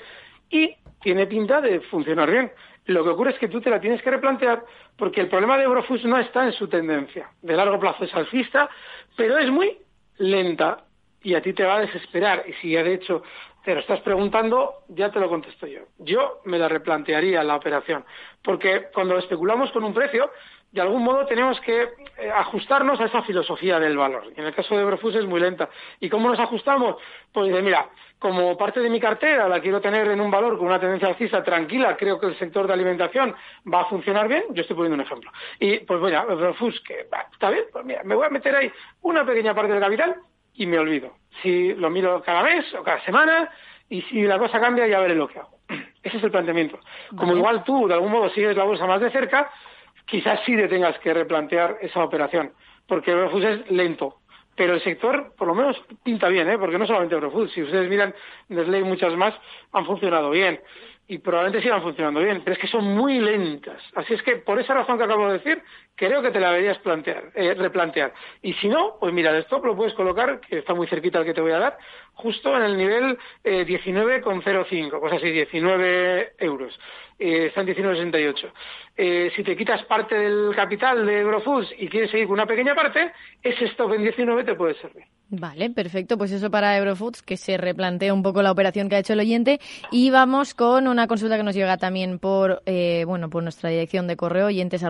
y 0.49 0.77
tiene 1.03 1.27
pinta 1.27 1.61
de 1.61 1.81
funcionar 1.81 2.31
bien. 2.31 2.53
Lo 2.87 3.03
que 3.03 3.11
ocurre 3.11 3.33
es 3.33 3.39
que 3.39 3.49
tú 3.49 3.61
te 3.61 3.71
la 3.71 3.81
tienes 3.81 4.01
que 4.03 4.11
replantear 4.11 4.63
porque 4.97 5.21
el 5.21 5.29
problema 5.29 5.59
de 5.59 5.65
Eurofus 5.65 6.05
no 6.05 6.19
está 6.19 6.45
en 6.45 6.53
su 6.53 6.69
tendencia. 6.69 7.29
De 7.43 7.57
largo 7.57 7.81
plazo 7.81 8.05
es 8.05 8.15
alcista, 8.15 8.71
pero 9.17 9.39
es 9.39 9.51
muy 9.51 9.77
lenta 10.19 10.85
y 11.23 11.35
a 11.35 11.43
ti 11.43 11.53
te 11.53 11.65
va 11.65 11.77
a 11.77 11.81
desesperar. 11.81 12.45
Y 12.47 12.53
si 12.55 12.71
ya 12.71 12.85
de 12.85 12.95
hecho 12.95 13.25
te 13.65 13.75
lo 13.75 13.81
estás 13.81 14.01
preguntando, 14.03 14.85
ya 14.87 15.11
te 15.11 15.19
lo 15.19 15.29
contesto 15.29 15.67
yo. 15.67 15.81
Yo 15.99 16.41
me 16.45 16.57
la 16.57 16.69
replantearía 16.69 17.43
la 17.43 17.57
operación, 17.57 18.05
porque 18.41 18.87
cuando 18.95 19.19
especulamos 19.19 19.73
con 19.73 19.83
un 19.83 19.93
precio, 19.93 20.31
de 20.77 20.83
algún 20.83 21.03
modo 21.03 21.25
tenemos 21.25 21.59
que 21.63 21.89
eh, 22.19 22.31
ajustarnos 22.31 23.01
a 23.01 23.07
esa 23.07 23.23
filosofía 23.23 23.81
del 23.81 23.97
valor. 23.97 24.25
En 24.37 24.45
el 24.45 24.55
caso 24.55 24.77
de 24.77 24.83
Eurofus 24.83 25.15
es 25.15 25.25
muy 25.25 25.41
lenta. 25.41 25.71
¿Y 26.01 26.11
cómo 26.11 26.29
nos 26.29 26.39
ajustamos? 26.39 26.97
Pues 27.33 27.49
dice, 27.49 27.63
mira, 27.63 27.89
como 28.19 28.59
parte 28.59 28.81
de 28.81 28.91
mi 28.91 29.01
cartera 29.01 29.49
la 29.49 29.61
quiero 29.61 29.81
tener 29.81 30.07
en 30.09 30.21
un 30.21 30.31
valor 30.31 30.59
con 30.59 30.67
una 30.67 30.79
tendencia 30.79 31.09
alcista 31.09 31.43
tranquila, 31.43 31.97
creo 31.97 32.21
que 32.21 32.27
el 32.27 32.39
sector 32.39 32.67
de 32.67 32.75
alimentación 32.75 33.35
va 33.73 33.81
a 33.81 33.85
funcionar 33.87 34.29
bien, 34.29 34.45
yo 34.51 34.61
estoy 34.61 34.77
poniendo 34.77 34.97
un 34.97 35.01
ejemplo. 35.01 35.33
Y 35.59 35.79
pues 35.79 35.99
bueno, 35.99 36.27
Eurofus, 36.29 36.79
que 36.83 37.07
está 37.33 37.49
bien, 37.49 37.65
pues 37.73 37.83
mira, 37.87 38.03
me 38.05 38.15
voy 38.15 38.27
a 38.27 38.31
meter 38.31 38.55
ahí 38.55 38.71
una 39.01 39.25
pequeña 39.25 39.55
parte 39.55 39.73
del 39.73 39.81
capital 39.81 40.17
y 40.53 40.67
me 40.67 40.79
olvido. 40.79 41.13
Si 41.41 41.73
lo 41.73 41.89
miro 41.89 42.23
cada 42.23 42.43
mes 42.43 42.67
o 42.75 42.83
cada 42.83 43.03
semana 43.03 43.51
y 43.89 44.03
si 44.03 44.25
la 44.25 44.39
cosa 44.39 44.61
cambia 44.61 44.87
ya 44.87 45.01
veré 45.01 45.15
lo 45.15 45.27
que 45.27 45.39
hago. 45.39 45.57
Ese 46.03 46.19
es 46.19 46.23
el 46.23 46.31
planteamiento. 46.31 46.79
Como 47.17 47.35
igual 47.35 47.65
tú 47.65 47.89
de 47.89 47.95
algún 47.95 48.13
modo 48.13 48.29
sigues 48.29 48.59
la 48.59 48.65
bolsa 48.65 48.87
más 48.87 49.01
de 49.01 49.11
cerca, 49.11 49.51
quizás 50.07 50.41
sí 50.47 50.57
te 50.57 50.69
tengas 50.69 50.99
que 51.01 51.13
replantear 51.13 51.79
esa 51.83 52.03
operación, 52.03 52.53
porque 52.87 53.11
Eurofood 53.11 53.45
es 53.45 53.71
lento. 53.71 54.17
Pero 54.55 54.73
el 54.73 54.83
sector, 54.83 55.35
por 55.37 55.49
lo 55.49 55.55
menos, 55.55 55.77
pinta 56.03 56.29
bien, 56.29 56.49
¿eh? 56.49 56.57
porque 56.59 56.79
no 56.79 56.87
solamente 56.87 57.15
Eurofood, 57.15 57.51
si 57.51 57.63
ustedes 57.63 57.91
miran 57.91 58.15
Nestlé 58.49 58.79
y 58.79 58.85
muchas 58.85 59.15
más, 59.15 59.35
han 59.73 59.85
funcionado 59.85 60.31
bien 60.31 60.61
y 61.09 61.19
probablemente 61.19 61.63
sigan 61.63 61.83
funcionando 61.83 62.21
bien, 62.21 62.41
pero 62.43 62.55
es 62.55 62.59
que 62.59 62.67
son 62.67 62.85
muy 62.85 63.21
lentas. 63.21 63.81
Así 63.95 64.15
es 64.15 64.23
que, 64.23 64.37
por 64.37 64.59
esa 64.59 64.75
razón 64.75 64.99
que 64.99 65.05
acabo 65.05 65.29
de 65.29 65.35
decir, 65.35 65.63
creo 65.97 66.23
que 66.23 66.31
te 66.31 66.39
la 66.39 66.51
deberías 66.51 66.79
plantear, 66.79 67.31
eh, 67.35 67.55
replantear. 67.55 68.13
Y 68.43 68.53
si 68.55 68.69
no, 68.69 68.97
pues 69.01 69.13
mira, 69.13 69.31
el 69.31 69.43
stop 69.43 69.65
lo 69.65 69.77
puedes 69.77 69.95
colocar, 69.95 70.41
que 70.41 70.59
está 70.59 70.75
muy 70.75 70.87
cerquita 70.87 71.19
al 71.19 71.25
que 71.25 71.35
te 71.35 71.41
voy 71.41 71.53
a 71.53 71.59
dar, 71.59 71.79
justo 72.15 72.57
en 72.57 72.63
el 72.63 72.77
nivel 72.77 73.19
eh, 73.43 73.67
19,05, 73.67 75.01
pues 75.01 75.13
así, 75.15 75.31
19 75.31 76.35
euros. 76.39 76.79
Eh, 77.19 77.47
está 77.47 77.63
en 77.63 77.69
19,68. 77.69 78.53
Eh, 78.99 79.31
si 79.35 79.43
te 79.43 79.57
quitas 79.57 79.83
parte 79.85 80.15
del 80.15 80.55
capital 80.55 81.07
de 81.07 81.21
Eurofoods 81.21 81.69
y 81.79 81.89
quieres 81.89 82.11
seguir 82.11 82.27
con 82.27 82.35
una 82.35 82.47
pequeña 82.47 82.75
parte, 82.75 83.13
ese 83.43 83.65
stop 83.67 83.95
en 83.95 84.03
19 84.03 84.45
te 84.45 84.55
puede 84.55 84.75
servir. 84.75 85.05
Vale, 85.29 85.71
perfecto. 85.71 86.17
Pues 86.19 86.31
eso 86.31 86.51
para 86.51 86.77
Eurofoods, 86.77 87.23
que 87.23 87.37
se 87.37 87.57
replantee 87.57 88.13
un 88.13 88.23
poco 88.23 88.43
la 88.43 88.53
operación 88.53 88.89
que 88.89 88.97
ha 88.97 88.99
hecho 88.99 89.15
el 89.15 89.21
oyente. 89.21 89.61
Y 89.91 90.11
vamos 90.11 90.55
con 90.55 90.87
una 90.87 91.07
consulta 91.07 91.37
que 91.37 91.43
nos 91.43 91.55
llega 91.55 91.79
también 91.79 92.19
por, 92.19 92.63
eh, 92.67 93.05
bueno, 93.07 93.29
por 93.29 93.43
nuestra 93.43 93.71
dirección 93.71 94.07
de 94.07 94.17
correo, 94.17 94.47
oyentes 94.47 94.85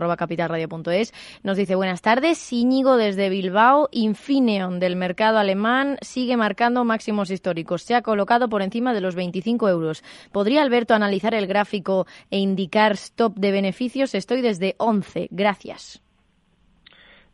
Nos 1.42 1.56
dice, 1.56 1.74
buenas 1.74 2.02
tardes, 2.02 2.52
Íñigo 2.52 2.96
desde 2.96 3.28
Bilbao, 3.28 3.88
Infineon 3.92 4.80
del 4.80 4.96
mercado 4.96 5.38
alemán 5.38 5.98
sigue 6.00 6.36
marcando 6.36 6.84
máximos 6.84 7.30
históricos. 7.30 7.82
Se 7.82 7.94
ha 7.94 8.02
colocado 8.02 8.48
por 8.48 8.62
encima 8.62 8.94
de 8.94 9.00
los 9.00 9.14
25 9.14 9.68
euros. 9.68 10.02
¿Podría 10.32 10.62
Alberto 10.62 10.94
analizar 10.94 11.34
el 11.34 11.46
gráfico 11.46 12.06
e 12.30 12.38
indicar 12.38 12.92
stop 12.92 13.34
de 13.36 13.52
beneficios? 13.52 14.14
Estoy 14.14 14.40
desde 14.40 14.74
11. 14.78 15.28
Gracias. 15.30 16.02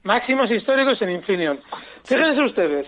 Máximos 0.02 0.50
históricos 0.50 1.00
en 1.02 1.10
Infineon. 1.10 1.60
Fíjense 2.04 2.42
ustedes, 2.42 2.86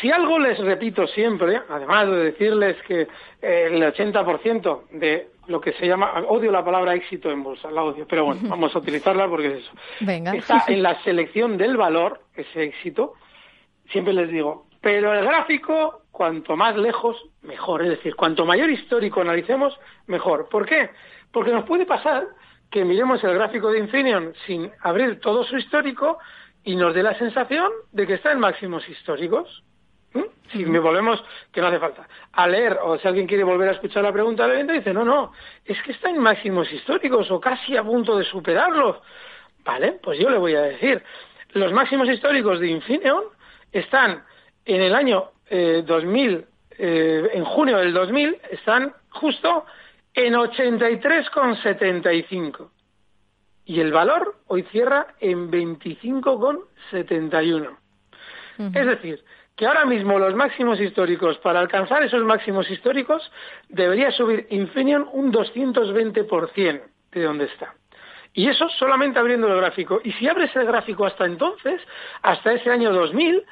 si 0.00 0.12
algo 0.12 0.38
les 0.38 0.56
repito 0.58 1.06
siempre, 1.08 1.60
además 1.68 2.06
de 2.06 2.16
decirles 2.30 2.76
que 2.86 3.08
el 3.40 3.82
80% 3.82 4.82
de 4.92 5.31
lo 5.46 5.60
que 5.60 5.72
se 5.72 5.86
llama, 5.86 6.12
odio 6.28 6.52
la 6.52 6.64
palabra 6.64 6.94
éxito 6.94 7.30
en 7.30 7.42
bolsa, 7.42 7.70
la 7.70 7.82
odio, 7.82 8.06
pero 8.06 8.24
bueno, 8.24 8.42
vamos 8.48 8.74
a 8.74 8.78
utilizarla 8.78 9.28
porque 9.28 9.48
es 9.48 9.64
eso. 9.64 9.72
Está 10.34 10.64
en 10.68 10.82
la 10.82 11.02
selección 11.02 11.56
del 11.56 11.76
valor, 11.76 12.20
ese 12.34 12.64
éxito, 12.64 13.14
siempre 13.90 14.14
les 14.14 14.30
digo, 14.30 14.66
pero 14.80 15.14
el 15.14 15.24
gráfico, 15.24 16.02
cuanto 16.10 16.56
más 16.56 16.76
lejos, 16.76 17.16
mejor. 17.42 17.82
Es 17.82 17.90
decir, 17.90 18.16
cuanto 18.16 18.44
mayor 18.44 18.68
histórico 18.68 19.20
analicemos, 19.20 19.78
mejor. 20.06 20.48
¿Por 20.48 20.66
qué? 20.66 20.90
Porque 21.30 21.52
nos 21.52 21.64
puede 21.64 21.86
pasar 21.86 22.26
que 22.70 22.84
miremos 22.84 23.22
el 23.22 23.34
gráfico 23.34 23.70
de 23.70 23.78
Infineon 23.78 24.34
sin 24.46 24.70
abrir 24.80 25.20
todo 25.20 25.44
su 25.44 25.56
histórico 25.56 26.18
y 26.64 26.74
nos 26.74 26.94
dé 26.94 27.02
la 27.02 27.16
sensación 27.18 27.70
de 27.92 28.06
que 28.06 28.14
está 28.14 28.32
en 28.32 28.40
máximos 28.40 28.88
históricos. 28.88 29.62
Si 30.52 30.66
me 30.66 30.78
volvemos, 30.78 31.24
que 31.50 31.62
no 31.62 31.68
hace 31.68 31.78
falta, 31.78 32.06
a 32.32 32.46
leer, 32.46 32.78
o 32.82 32.98
si 32.98 33.08
alguien 33.08 33.26
quiere 33.26 33.42
volver 33.42 33.70
a 33.70 33.72
escuchar 33.72 34.02
la 34.02 34.12
pregunta 34.12 34.42
del 34.42 34.52
evento, 34.52 34.74
dice, 34.74 34.92
no, 34.92 35.02
no, 35.02 35.32
es 35.64 35.80
que 35.82 35.92
está 35.92 36.10
en 36.10 36.18
máximos 36.18 36.70
históricos 36.70 37.30
o 37.30 37.40
casi 37.40 37.74
a 37.74 37.82
punto 37.82 38.18
de 38.18 38.24
superarlos. 38.24 38.98
Vale, 39.64 39.98
pues 40.02 40.18
yo 40.18 40.28
le 40.28 40.36
voy 40.36 40.54
a 40.54 40.62
decir, 40.62 41.02
los 41.52 41.72
máximos 41.72 42.08
históricos 42.08 42.60
de 42.60 42.68
Infineon 42.68 43.24
están 43.72 44.24
en 44.64 44.82
el 44.82 44.94
año 44.94 45.32
2000, 45.50 46.46
eh, 46.78 47.30
en 47.32 47.44
junio 47.44 47.78
del 47.78 47.92
2000, 47.92 48.38
están 48.50 48.94
justo 49.10 49.66
en 50.14 50.34
83,75. 50.34 52.70
Y 53.64 53.80
el 53.80 53.92
valor 53.92 54.36
hoy 54.48 54.64
cierra 54.64 55.14
en 55.20 55.48
25,71. 55.50 57.78
Es 58.74 58.86
decir, 58.86 59.24
que 59.62 59.66
ahora 59.68 59.84
mismo 59.84 60.18
los 60.18 60.34
máximos 60.34 60.80
históricos, 60.80 61.38
para 61.38 61.60
alcanzar 61.60 62.02
esos 62.02 62.24
máximos 62.24 62.68
históricos, 62.68 63.30
debería 63.68 64.10
subir 64.10 64.48
Infineon 64.50 65.08
un 65.12 65.32
220% 65.32 66.82
de 67.12 67.22
donde 67.22 67.44
está. 67.44 67.72
Y 68.32 68.48
eso 68.48 68.68
solamente 68.70 69.20
abriendo 69.20 69.46
el 69.46 69.56
gráfico. 69.56 70.00
Y 70.02 70.10
si 70.14 70.26
abres 70.26 70.50
el 70.56 70.66
gráfico 70.66 71.06
hasta 71.06 71.26
entonces, 71.26 71.80
hasta 72.22 72.54
ese 72.54 72.70
año 72.70 72.92
2000, 72.92 73.44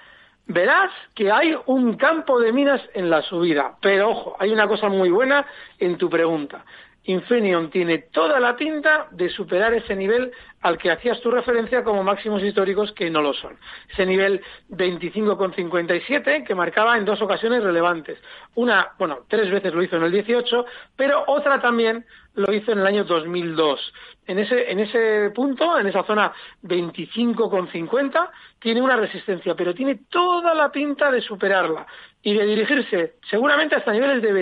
verás 0.46 0.90
que 1.14 1.30
hay 1.30 1.56
un 1.66 1.94
campo 1.96 2.40
de 2.40 2.52
minas 2.52 2.82
en 2.94 3.08
la 3.08 3.22
subida. 3.22 3.76
Pero 3.80 4.10
ojo, 4.10 4.36
hay 4.40 4.50
una 4.50 4.66
cosa 4.66 4.88
muy 4.88 5.10
buena 5.10 5.46
en 5.78 5.96
tu 5.96 6.10
pregunta. 6.10 6.64
Infineon 7.04 7.70
tiene 7.70 7.98
toda 8.12 8.38
la 8.38 8.56
pinta 8.56 9.08
de 9.10 9.30
superar 9.30 9.72
ese 9.72 9.96
nivel 9.96 10.32
al 10.60 10.76
que 10.76 10.90
hacías 10.90 11.20
tu 11.20 11.30
referencia 11.30 11.82
como 11.82 12.04
máximos 12.04 12.42
históricos 12.42 12.92
que 12.92 13.08
no 13.08 13.22
lo 13.22 13.32
son. 13.32 13.56
Ese 13.90 14.04
nivel 14.04 14.42
25,57 14.68 16.46
que 16.46 16.54
marcaba 16.54 16.98
en 16.98 17.06
dos 17.06 17.22
ocasiones 17.22 17.62
relevantes. 17.62 18.18
Una, 18.54 18.92
bueno, 18.98 19.20
tres 19.28 19.50
veces 19.50 19.72
lo 19.72 19.82
hizo 19.82 19.96
en 19.96 20.02
el 20.02 20.12
18, 20.12 20.66
pero 20.94 21.24
otra 21.26 21.60
también 21.60 22.04
lo 22.34 22.52
hizo 22.52 22.72
en 22.72 22.80
el 22.80 22.86
año 22.86 23.04
2002. 23.04 23.92
En 24.26 24.38
ese, 24.38 24.70
en 24.70 24.80
ese 24.80 25.30
punto, 25.34 25.78
en 25.78 25.86
esa 25.86 26.04
zona 26.04 26.32
25,50, 26.62 28.30
tiene 28.60 28.82
una 28.82 28.96
resistencia, 28.96 29.54
pero 29.54 29.74
tiene 29.74 30.00
toda 30.10 30.54
la 30.54 30.70
pinta 30.70 31.10
de 31.10 31.22
superarla 31.22 31.86
y 32.22 32.34
de 32.34 32.44
dirigirse 32.44 33.14
seguramente 33.28 33.74
hasta 33.74 33.92
niveles 33.92 34.22
de 34.22 34.32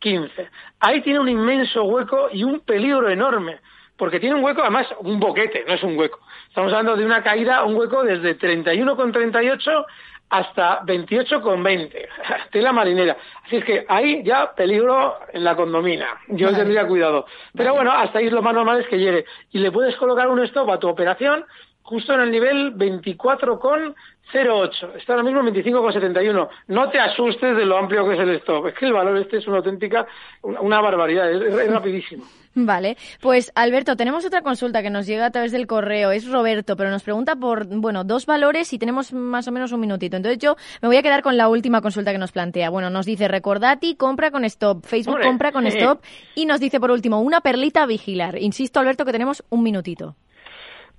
28,15. 0.00 0.48
Ahí 0.80 1.02
tiene 1.02 1.20
un 1.20 1.28
inmenso 1.28 1.84
hueco 1.84 2.28
y 2.32 2.44
un 2.44 2.60
peligro 2.60 3.08
enorme 3.08 3.58
porque 4.00 4.18
tiene 4.18 4.34
un 4.34 4.42
hueco, 4.42 4.62
además, 4.62 4.86
un 5.00 5.20
boquete, 5.20 5.62
no 5.68 5.74
es 5.74 5.82
un 5.82 5.94
hueco. 5.98 6.20
Estamos 6.48 6.72
hablando 6.72 6.96
de 6.96 7.04
una 7.04 7.22
caída, 7.22 7.64
un 7.64 7.74
hueco 7.74 8.02
desde 8.02 8.38
31,38 8.38 9.84
hasta 10.30 10.80
28,20. 10.86 12.08
Tela 12.50 12.72
marinera. 12.72 13.18
Así 13.44 13.56
es 13.56 13.64
que 13.64 13.84
ahí 13.86 14.22
ya 14.24 14.54
peligro 14.54 15.18
en 15.34 15.44
la 15.44 15.54
condomina. 15.54 16.18
Yo 16.28 16.50
tendría 16.54 16.86
cuidado. 16.86 17.26
Pero 17.54 17.74
bueno, 17.74 17.92
hasta 17.92 18.20
ahí 18.20 18.30
lo 18.30 18.40
más 18.40 18.54
normal 18.54 18.80
es 18.80 18.88
que 18.88 18.98
llegue. 18.98 19.26
Y 19.52 19.58
le 19.58 19.70
puedes 19.70 19.94
colocar 19.96 20.28
un 20.28 20.42
stop 20.44 20.70
a 20.70 20.78
tu 20.78 20.88
operación 20.88 21.44
justo 21.90 22.14
en 22.14 22.20
el 22.20 22.30
nivel 22.30 22.74
24,08. 22.76 24.96
Está 24.96 25.14
ahora 25.14 25.24
mismo 25.24 25.40
en 25.40 25.52
25,71. 25.52 26.48
No 26.68 26.88
te 26.88 27.00
asustes 27.00 27.56
de 27.56 27.66
lo 27.66 27.76
amplio 27.76 28.08
que 28.08 28.14
es 28.14 28.20
el 28.20 28.30
stop. 28.36 28.68
Es 28.68 28.74
que 28.74 28.86
el 28.86 28.92
valor 28.92 29.18
este 29.18 29.38
es 29.38 29.48
una 29.48 29.56
auténtica, 29.56 30.06
una 30.42 30.80
barbaridad. 30.80 31.32
es 31.32 31.70
rapidísimo. 31.70 32.24
Vale, 32.54 32.96
pues 33.20 33.52
Alberto, 33.54 33.96
tenemos 33.96 34.24
otra 34.24 34.42
consulta 34.42 34.82
que 34.82 34.90
nos 34.90 35.06
llega 35.06 35.26
a 35.26 35.30
través 35.30 35.52
del 35.52 35.66
correo. 35.66 36.12
Es 36.12 36.28
Roberto, 36.28 36.76
pero 36.76 36.90
nos 36.90 37.02
pregunta 37.02 37.36
por, 37.36 37.66
bueno, 37.66 38.04
dos 38.04 38.26
valores 38.26 38.72
y 38.72 38.78
tenemos 38.78 39.12
más 39.12 39.48
o 39.48 39.52
menos 39.52 39.72
un 39.72 39.80
minutito. 39.80 40.16
Entonces 40.16 40.38
yo 40.38 40.56
me 40.82 40.88
voy 40.88 40.96
a 40.96 41.02
quedar 41.02 41.22
con 41.22 41.36
la 41.36 41.48
última 41.48 41.80
consulta 41.80 42.12
que 42.12 42.18
nos 42.18 42.32
plantea. 42.32 42.70
Bueno, 42.70 42.90
nos 42.90 43.06
dice 43.06 43.26
recordati, 43.26 43.96
compra 43.96 44.30
con 44.30 44.44
stop, 44.44 44.84
Facebook 44.84 45.20
compra 45.22 45.52
con 45.52 45.66
stop 45.66 46.02
y 46.34 46.46
nos 46.46 46.60
dice 46.60 46.78
por 46.78 46.90
último 46.90 47.20
una 47.20 47.40
perlita 47.40 47.82
a 47.82 47.86
vigilar. 47.86 48.38
Insisto, 48.38 48.78
Alberto, 48.78 49.04
que 49.04 49.12
tenemos 49.12 49.42
un 49.48 49.62
minutito. 49.62 50.16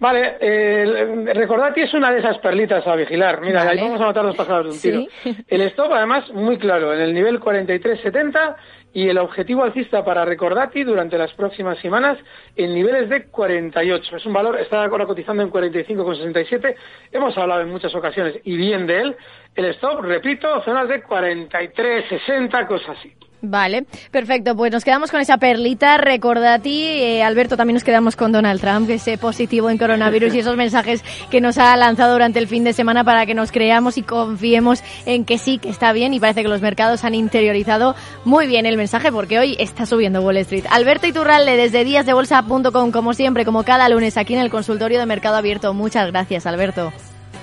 Vale, 0.02 0.38
eh, 0.40 1.32
recordati 1.36 1.82
es 1.82 1.94
una 1.94 2.12
de 2.12 2.22
esas 2.22 2.40
perlitas 2.40 2.88
a 2.88 2.96
vigilar. 2.96 3.40
Mira, 3.40 3.62
ahí 3.70 3.80
vamos 3.80 4.02
a 4.02 4.06
notar 4.06 4.26
los 4.26 4.36
pasados 4.36 4.66
de 4.66 4.72
un 4.72 4.82
tiro. 4.82 5.44
El 5.48 5.62
stop, 5.62 5.94
además, 5.94 6.28
muy 6.32 6.58
claro, 6.58 6.92
en 6.92 7.02
el 7.02 7.14
nivel 7.14 7.40
43.70 7.40 8.56
y 8.94 9.10
el 9.10 9.20
objetivo 9.20 9.64
alcista 9.64 10.04
para 10.04 10.26
Recordati 10.26 10.84
durante 10.84 11.20
las 11.20 11.32
próximas 11.34 11.78
semanas 11.78 12.18
en 12.56 12.74
niveles 12.74 13.10
de 13.10 13.26
48. 13.26 14.18
Es 14.18 14.26
un 14.26 14.34
valor, 14.34 14.60
está 14.60 14.84
ahora 14.84 15.06
cotizando 15.06 15.44
en 15.44 15.52
45,67. 15.52 16.76
Hemos 17.12 17.38
hablado 17.38 17.62
en 17.62 17.70
muchas 17.70 17.94
ocasiones 17.94 18.40
y 18.44 18.58
bien 18.58 18.88
de 18.88 19.02
él. 19.02 19.16
El 19.56 19.66
stop, 19.66 20.02
repito, 20.02 20.64
zonas 20.64 20.90
de 20.90 21.04
43, 21.04 22.10
60, 22.10 22.66
cosas 22.66 22.98
así. 22.98 23.14
Vale, 23.42 23.86
perfecto. 24.12 24.56
Pues 24.56 24.72
nos 24.72 24.84
quedamos 24.84 25.10
con 25.10 25.20
esa 25.20 25.38
perlita. 25.38 25.98
Recuerda 25.98 26.54
a 26.54 26.60
ti, 26.60 26.84
eh, 26.84 27.24
Alberto, 27.24 27.58
también 27.58 27.74
nos 27.74 27.84
quedamos 27.84 28.16
con 28.16 28.32
Donald 28.32 28.62
Trump, 28.62 28.90
ese 28.90 29.18
positivo 29.18 29.70
en 29.70 29.80
coronavirus 29.80 30.36
y 30.36 30.40
esos 30.40 30.56
mensajes 30.56 31.04
que 31.32 31.42
nos 31.42 31.58
ha 31.58 31.76
lanzado 31.76 32.14
durante 32.14 32.38
el 32.38 32.48
fin 32.48 32.64
de 32.64 32.74
semana 32.74 33.04
para 33.04 33.26
que 33.26 33.34
nos 33.34 33.52
creamos 33.52 33.98
y 33.98 34.04
confiemos 34.04 34.84
en 35.08 35.26
que 35.26 35.40
sí, 35.40 35.58
que 35.58 35.70
está 35.70 35.92
bien 35.92 36.14
y 36.14 36.20
parece 36.20 36.44
que 36.44 36.50
los 36.50 36.62
mercados 36.62 37.04
han 37.04 37.16
interiorizado 37.16 37.96
muy 38.26 38.46
bien 38.46 38.68
el 38.68 38.78
mensaje 38.78 39.12
porque 39.12 39.40
hoy 39.40 39.56
está 39.60 39.88
subiendo 39.88 40.22
Wall 40.22 40.38
Street. 40.38 40.66
Alberto 40.70 41.08
Iturralde 41.08 41.58
desde 41.58 41.84
díasdebolsa.com, 41.84 42.92
como 42.92 43.14
siempre, 43.14 43.44
como 43.44 43.64
cada 43.64 43.90
lunes 43.90 44.18
aquí 44.18 44.36
en 44.36 44.42
el 44.42 44.52
consultorio 44.52 45.00
de 45.00 45.08
Mercado 45.08 45.38
Abierto. 45.38 45.74
Muchas 45.74 46.12
gracias, 46.12 46.46
Alberto. 46.46 46.94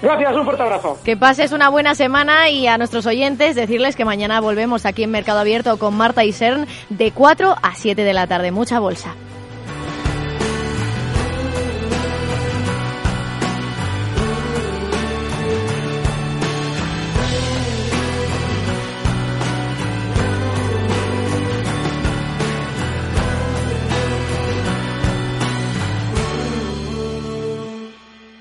Gracias, 0.01 0.36
un 0.36 0.44
fuerte 0.44 0.62
abrazo. 0.62 0.99
Que 1.05 1.16
pases 1.16 1.53
una 1.53 1.68
buena 1.70 1.94
semana 1.94 2.51
y 2.51 2.66
a 2.68 2.78
nuestros 2.78 3.07
oyentes 3.07 3.57
decirles 3.57 3.96
que 3.96 4.05
mañana 4.05 4.40
volvemos 4.40 4.86
aquí 4.86 5.03
en 5.03 5.11
Mercado 5.11 5.40
Abierto 5.40 5.76
con 5.78 5.96
Marta 5.96 6.24
y 6.24 6.32
Cern 6.32 6.66
de 6.88 7.11
4 7.11 7.57
a 7.61 7.74
7 7.74 8.05
de 8.05 8.12
la 8.12 8.26
tarde. 8.26 8.53
Mucha 8.53 8.78
bolsa. 8.78 9.14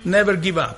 Never 0.05 0.37
give 0.37 0.57
up. 0.57 0.77